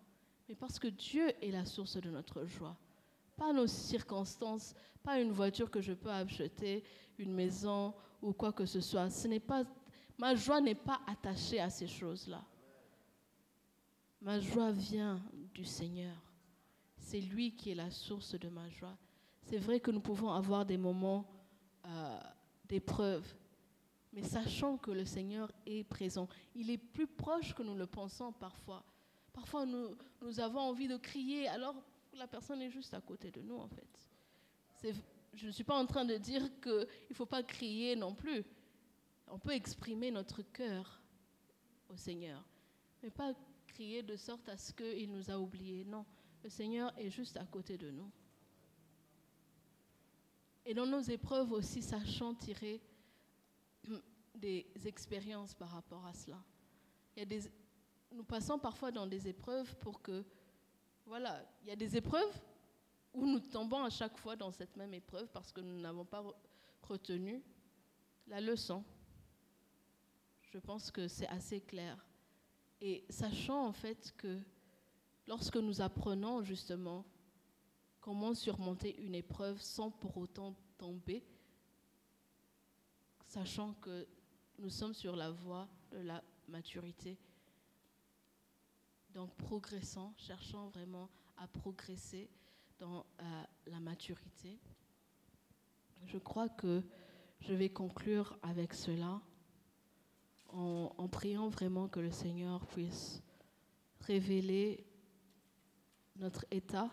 mais 0.47 0.55
parce 0.55 0.79
que 0.79 0.87
Dieu 0.87 1.31
est 1.43 1.51
la 1.51 1.65
source 1.65 1.97
de 1.97 2.09
notre 2.09 2.45
joie. 2.45 2.77
Pas 3.35 3.51
nos 3.51 3.67
circonstances, 3.67 4.73
pas 5.03 5.19
une 5.19 5.31
voiture 5.31 5.69
que 5.69 5.81
je 5.81 5.93
peux 5.93 6.11
acheter, 6.11 6.83
une 7.17 7.33
maison 7.33 7.93
ou 8.21 8.31
quoi 8.31 8.53
que 8.53 8.65
ce 8.65 8.79
soit. 8.79 9.09
Ce 9.09 9.27
n'est 9.27 9.39
pas, 9.41 9.65
ma 10.17 10.35
joie 10.35 10.61
n'est 10.61 10.75
pas 10.75 11.01
attachée 11.05 11.59
à 11.59 11.69
ces 11.69 11.87
choses-là. 11.87 12.43
Ma 14.21 14.39
joie 14.39 14.71
vient 14.71 15.21
du 15.53 15.63
Seigneur. 15.63 16.15
C'est 16.97 17.21
lui 17.21 17.55
qui 17.55 17.71
est 17.71 17.75
la 17.75 17.89
source 17.89 18.35
de 18.35 18.49
ma 18.49 18.69
joie. 18.69 18.97
C'est 19.43 19.57
vrai 19.57 19.79
que 19.79 19.91
nous 19.91 20.01
pouvons 20.01 20.31
avoir 20.31 20.65
des 20.65 20.77
moments 20.77 21.25
euh, 21.85 22.19
d'épreuve. 22.65 23.25
Mais 24.11 24.23
sachant 24.23 24.77
que 24.77 24.91
le 24.91 25.05
Seigneur 25.05 25.51
est 25.65 25.83
présent, 25.83 26.27
il 26.55 26.69
est 26.69 26.77
plus 26.77 27.07
proche 27.07 27.53
que 27.53 27.63
nous 27.63 27.75
le 27.75 27.87
pensons 27.87 28.33
parfois. 28.33 28.83
Parfois, 29.31 29.65
nous, 29.65 29.95
nous 30.21 30.39
avons 30.39 30.59
envie 30.59 30.87
de 30.87 30.97
crier 30.97 31.47
alors 31.47 31.75
la 32.13 32.27
personne 32.27 32.61
est 32.61 32.69
juste 32.69 32.93
à 32.93 33.01
côté 33.01 33.31
de 33.31 33.41
nous, 33.41 33.57
en 33.57 33.67
fait. 33.69 34.93
Je 35.33 35.47
ne 35.47 35.51
suis 35.51 35.63
pas 35.63 35.77
en 35.77 35.85
train 35.85 36.05
de 36.05 36.17
dire 36.17 36.41
qu'il 36.61 36.87
ne 37.09 37.15
faut 37.15 37.25
pas 37.25 37.43
crier 37.43 37.95
non 37.95 38.13
plus. 38.13 38.43
On 39.27 39.39
peut 39.39 39.53
exprimer 39.53 40.11
notre 40.11 40.41
cœur 40.41 40.99
au 41.87 41.95
Seigneur, 41.95 42.43
mais 43.01 43.09
pas 43.09 43.33
de 43.79 44.15
sorte 44.17 44.49
à 44.49 44.57
ce 44.57 44.73
qu'il 44.73 45.09
nous 45.09 45.31
a 45.31 45.39
oubliés. 45.39 45.85
Non, 45.85 46.05
le 46.43 46.49
Seigneur 46.49 46.93
est 46.99 47.09
juste 47.09 47.37
à 47.37 47.45
côté 47.45 47.77
de 47.77 47.89
nous. 47.89 48.11
Et 50.65 50.73
dans 50.73 50.85
nos 50.85 50.99
épreuves 50.99 51.53
aussi, 51.53 51.81
sachant 51.81 52.35
tirer 52.35 52.81
des 54.35 54.67
expériences 54.85 55.53
par 55.53 55.69
rapport 55.69 56.05
à 56.05 56.13
cela. 56.13 56.43
Nous 58.11 58.23
passons 58.23 58.59
parfois 58.59 58.91
dans 58.91 59.07
des 59.07 59.29
épreuves 59.29 59.73
pour 59.77 60.01
que, 60.01 60.25
voilà, 61.05 61.41
il 61.61 61.69
y 61.69 61.71
a 61.71 61.75
des 61.77 61.95
épreuves 61.95 62.41
où 63.13 63.25
nous 63.25 63.39
tombons 63.39 63.83
à 63.83 63.89
chaque 63.89 64.17
fois 64.17 64.35
dans 64.35 64.51
cette 64.51 64.75
même 64.75 64.93
épreuve 64.93 65.29
parce 65.31 65.53
que 65.53 65.61
nous 65.61 65.79
n'avons 65.79 66.05
pas 66.05 66.23
retenu 66.81 67.41
la 68.27 68.41
leçon. 68.41 68.83
Je 70.51 70.57
pense 70.57 70.91
que 70.91 71.07
c'est 71.07 71.27
assez 71.27 71.61
clair. 71.61 72.08
Et 72.81 73.05
sachant 73.09 73.65
en 73.65 73.73
fait 73.73 74.13
que 74.17 74.39
lorsque 75.27 75.57
nous 75.57 75.81
apprenons 75.81 76.43
justement 76.43 77.05
comment 77.99 78.33
surmonter 78.33 78.99
une 79.01 79.15
épreuve 79.15 79.61
sans 79.61 79.91
pour 79.91 80.17
autant 80.17 80.55
tomber, 80.77 81.23
sachant 83.25 83.73
que 83.75 84.07
nous 84.57 84.69
sommes 84.69 84.93
sur 84.93 85.15
la 85.15 85.29
voie 85.29 85.67
de 85.91 85.99
la 85.99 86.23
maturité. 86.47 87.17
Donc 89.13 89.35
progressant, 89.35 90.13
cherchant 90.17 90.69
vraiment 90.69 91.09
à 91.37 91.47
progresser 91.47 92.29
dans 92.77 93.05
euh, 93.21 93.43
la 93.67 93.79
maturité. 93.79 94.57
Je 96.05 96.17
crois 96.17 96.49
que 96.49 96.81
je 97.41 97.53
vais 97.53 97.69
conclure 97.69 98.37
avec 98.41 98.73
cela 98.73 99.21
en, 100.53 101.07
priant 101.07 101.49
vraiment 101.49 101.87
que 101.87 101.99
le 101.99 102.11
Seigneur 102.11 102.65
puisse 102.67 103.21
révéler 104.01 104.85
notre 106.15 106.45
état 106.51 106.89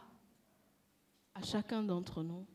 à 1.35 1.43
chacun 1.43 1.83
d'entre 1.83 2.23
nous. 2.23 2.47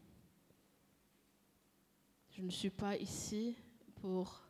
Je 2.32 2.41
ne 2.41 2.49
suis 2.49 2.70
pas 2.70 2.95
ici 2.97 3.56
pour 3.95 4.41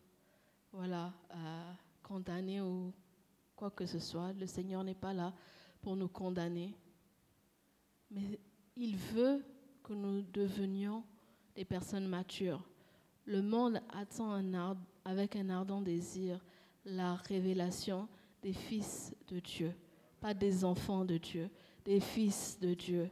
voilà, 0.71 1.13
euh, 1.33 1.73
condamner 2.03 2.61
ou 2.61 2.93
quoi 3.55 3.71
que 3.71 3.85
ce 3.85 3.99
soit. 3.99 4.33
Le 4.33 4.47
Seigneur 4.47 4.83
n'est 4.83 4.95
pas 4.95 5.13
là 5.13 5.33
pour 5.81 5.95
nous 5.95 6.07
condamner. 6.07 6.75
Mais 8.09 8.39
il 8.75 8.95
veut 8.95 9.43
que 9.83 9.93
nous 9.93 10.21
devenions 10.21 11.03
des 11.55 11.65
personnes 11.65 12.07
matures. 12.07 12.63
Le 13.25 13.41
monde 13.41 13.81
attend 13.89 14.41
avec 15.05 15.35
un 15.35 15.49
ardent 15.49 15.81
désir 15.81 16.43
la 16.85 17.15
révélation 17.15 18.07
des 18.41 18.53
fils 18.53 19.15
de 19.27 19.39
Dieu, 19.39 19.73
pas 20.19 20.33
des 20.33 20.65
enfants 20.65 21.05
de 21.05 21.17
Dieu, 21.17 21.49
des 21.85 21.99
fils 21.99 22.59
de 22.59 22.73
Dieu, 22.73 23.09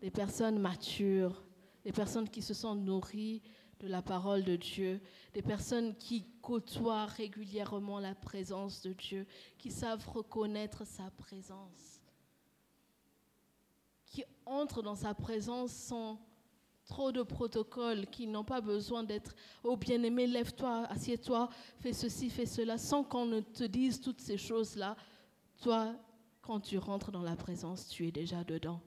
des 0.00 0.10
personnes 0.10 0.58
matures, 0.58 1.42
des 1.84 1.92
personnes 1.92 2.28
qui 2.28 2.42
se 2.42 2.54
sont 2.54 2.74
nourries 2.74 3.42
de 3.80 3.88
la 3.88 4.02
parole 4.02 4.44
de 4.44 4.56
Dieu, 4.56 5.00
des 5.32 5.42
personnes 5.42 5.96
qui 5.96 6.26
côtoient 6.42 7.06
régulièrement 7.06 7.98
la 7.98 8.14
présence 8.14 8.82
de 8.82 8.92
Dieu, 8.92 9.26
qui 9.56 9.70
savent 9.70 10.06
reconnaître 10.06 10.86
sa 10.86 11.10
présence, 11.12 12.02
qui 14.04 14.22
entrent 14.44 14.82
dans 14.82 14.96
sa 14.96 15.14
présence 15.14 15.72
sans 15.72 16.20
trop 16.90 17.12
de 17.12 17.22
protocoles, 17.22 18.06
qui 18.06 18.26
n'ont 18.26 18.44
pas 18.44 18.60
besoin 18.60 19.04
d'être 19.04 19.32
oh 19.62 19.76
bien-aimé, 19.76 20.26
lève-toi, 20.26 20.86
assieds-toi, 20.88 21.48
fais 21.78 21.92
ceci, 21.92 22.28
fais 22.28 22.46
cela, 22.46 22.78
sans 22.78 23.04
qu'on 23.04 23.26
ne 23.26 23.40
te 23.40 23.62
dise 23.62 24.00
toutes 24.00 24.20
ces 24.20 24.36
choses-là. 24.36 24.96
Toi, 25.62 25.94
quand 26.42 26.58
tu 26.58 26.78
rentres 26.78 27.12
dans 27.12 27.22
la 27.22 27.36
présence, 27.36 27.88
tu 27.88 28.08
es 28.08 28.10
déjà 28.10 28.42
dedans 28.42 28.80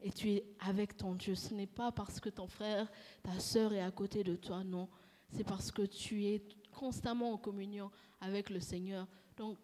et 0.00 0.10
tu 0.10 0.32
es 0.32 0.44
avec 0.58 0.96
ton 0.96 1.14
Dieu. 1.14 1.36
Ce 1.36 1.54
n'est 1.54 1.68
pas 1.68 1.92
parce 1.92 2.18
que 2.18 2.28
ton 2.28 2.48
frère, 2.48 2.90
ta 3.22 3.38
sœur 3.38 3.72
est 3.72 3.82
à 3.82 3.92
côté 3.92 4.24
de 4.24 4.34
toi, 4.34 4.64
non. 4.64 4.88
C'est 5.28 5.44
parce 5.44 5.70
que 5.70 5.82
tu 5.82 6.26
es 6.26 6.42
constamment 6.72 7.32
en 7.32 7.38
communion 7.38 7.90
avec 8.20 8.50
le 8.50 8.58
Seigneur. 8.58 9.06
Donc, 9.36 9.58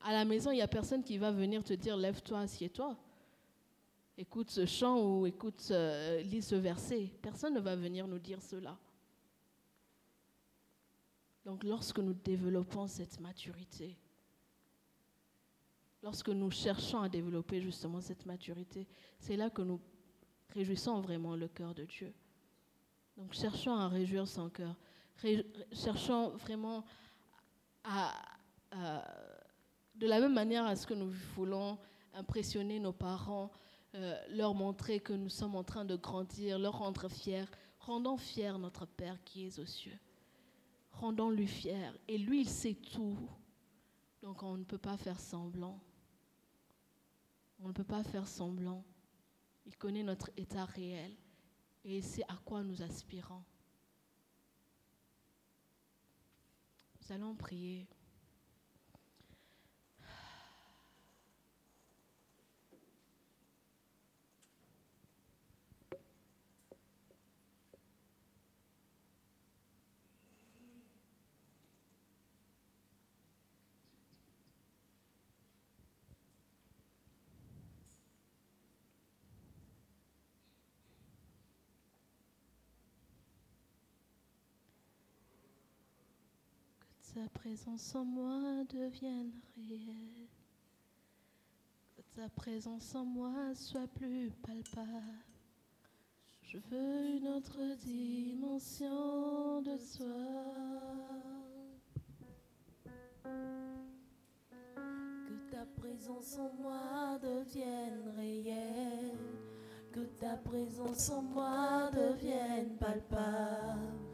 à 0.00 0.12
la 0.12 0.24
maison, 0.24 0.50
il 0.52 0.56
n'y 0.56 0.62
a 0.62 0.68
personne 0.68 1.04
qui 1.04 1.18
va 1.18 1.30
venir 1.30 1.62
te 1.62 1.74
dire 1.74 1.98
lève-toi, 1.98 2.40
assieds-toi. 2.40 2.96
Écoute 4.16 4.50
ce 4.50 4.64
chant 4.64 5.00
ou 5.02 5.26
écoute, 5.26 5.72
lis 6.22 6.42
ce 6.42 6.54
verset. 6.54 7.10
Personne 7.20 7.54
ne 7.54 7.60
va 7.60 7.74
venir 7.74 8.06
nous 8.06 8.18
dire 8.18 8.40
cela. 8.42 8.78
Donc, 11.44 11.64
lorsque 11.64 11.98
nous 11.98 12.14
développons 12.14 12.86
cette 12.86 13.20
maturité, 13.20 13.98
lorsque 16.04 16.28
nous 16.28 16.50
cherchons 16.50 17.00
à 17.00 17.08
développer 17.08 17.60
justement 17.60 18.00
cette 18.00 18.24
maturité, 18.26 18.86
c'est 19.18 19.36
là 19.36 19.50
que 19.50 19.62
nous 19.62 19.80
réjouissons 20.50 21.00
vraiment 21.00 21.34
le 21.34 21.48
cœur 21.48 21.74
de 21.74 21.84
Dieu. 21.84 22.12
Donc 23.16 23.32
cherchons 23.32 23.74
à 23.74 23.88
réjouir 23.88 24.28
son 24.28 24.50
cœur. 24.50 24.76
cherchons 25.72 26.30
vraiment 26.36 26.84
à, 27.84 28.12
de 29.94 30.06
la 30.06 30.20
même 30.20 30.34
manière 30.34 30.66
à 30.66 30.76
ce 30.76 30.86
que 30.86 30.94
nous 30.94 31.10
voulons 31.34 31.78
impressionner 32.12 32.78
nos 32.78 32.92
parents, 32.92 33.50
euh, 33.94 34.18
leur 34.30 34.54
montrer 34.54 34.98
que 34.98 35.12
nous 35.12 35.28
sommes 35.28 35.54
en 35.54 35.62
train 35.62 35.84
de 35.84 35.94
grandir, 35.94 36.58
leur 36.58 36.78
rendre 36.78 37.08
fiers. 37.08 37.44
Rendons 37.78 38.16
fiers 38.16 38.58
notre 38.58 38.86
Père 38.86 39.22
qui 39.24 39.46
est 39.46 39.58
aux 39.58 39.66
cieux. 39.66 39.98
Rendons-lui 40.90 41.46
fier. 41.46 41.96
Et 42.08 42.18
lui, 42.18 42.40
il 42.40 42.48
sait 42.48 42.74
tout. 42.74 43.18
Donc 44.22 44.42
on 44.42 44.56
ne 44.56 44.64
peut 44.64 44.78
pas 44.78 44.96
faire 44.96 45.20
semblant. 45.20 45.78
On 47.60 47.68
ne 47.68 47.72
peut 47.72 47.84
pas 47.84 48.02
faire 48.02 48.26
semblant. 48.26 48.84
Il 49.66 49.76
connaît 49.76 50.02
notre 50.02 50.30
état 50.36 50.64
réel 50.64 51.12
et 51.84 51.98
il 51.98 52.02
sait 52.04 52.24
à 52.24 52.36
quoi 52.44 52.62
nous 52.62 52.82
aspirons. 52.82 53.42
Nous 57.00 57.12
allons 57.12 57.34
prier. 57.34 57.86
Ta 87.14 87.28
présence 87.28 87.94
en 87.94 88.04
moi 88.04 88.64
devienne 88.68 89.30
réelle. 89.56 90.26
Que 91.94 92.02
ta 92.16 92.28
présence 92.28 92.92
en 92.96 93.04
moi 93.04 93.54
soit 93.54 93.86
plus 93.86 94.32
palpable. 94.42 95.22
Je 96.42 96.58
veux 96.58 97.16
une 97.16 97.28
autre 97.28 97.76
dimension 97.84 99.62
de 99.62 99.76
toi. 99.96 100.24
Que 105.24 105.52
ta 105.52 105.66
présence 105.76 106.36
en 106.38 106.52
moi 106.60 107.18
devienne 107.22 108.12
réelle. 108.16 109.18
Que 109.92 110.00
ta 110.18 110.36
présence 110.38 111.10
en 111.10 111.22
moi 111.22 111.90
devienne 111.92 112.76
palpable. 112.76 114.13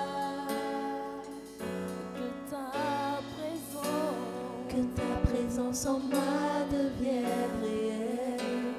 En 5.71 5.99
moi 5.99 6.67
devienne 6.69 7.25
réelle. 7.63 8.73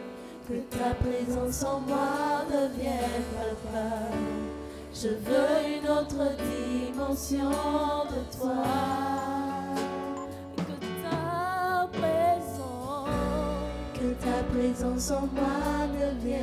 Que 0.47 0.76
ta 0.76 0.95
présence 0.95 1.64
en 1.64 1.80
moi 1.80 2.45
devienne 2.51 3.24
palpable. 3.34 4.43
Je 4.93 5.09
veux 5.09 5.78
une 5.78 5.88
autre 5.88 6.36
dimension 6.36 7.51
de 8.11 8.20
toi. 8.36 8.64
Que 10.55 10.74
ta 11.03 11.88
présence, 11.99 13.09
que 13.95 14.09
ta 14.22 14.38
présence 14.53 15.11
en 15.11 15.26
moi 15.32 15.86
devienne 15.99 16.40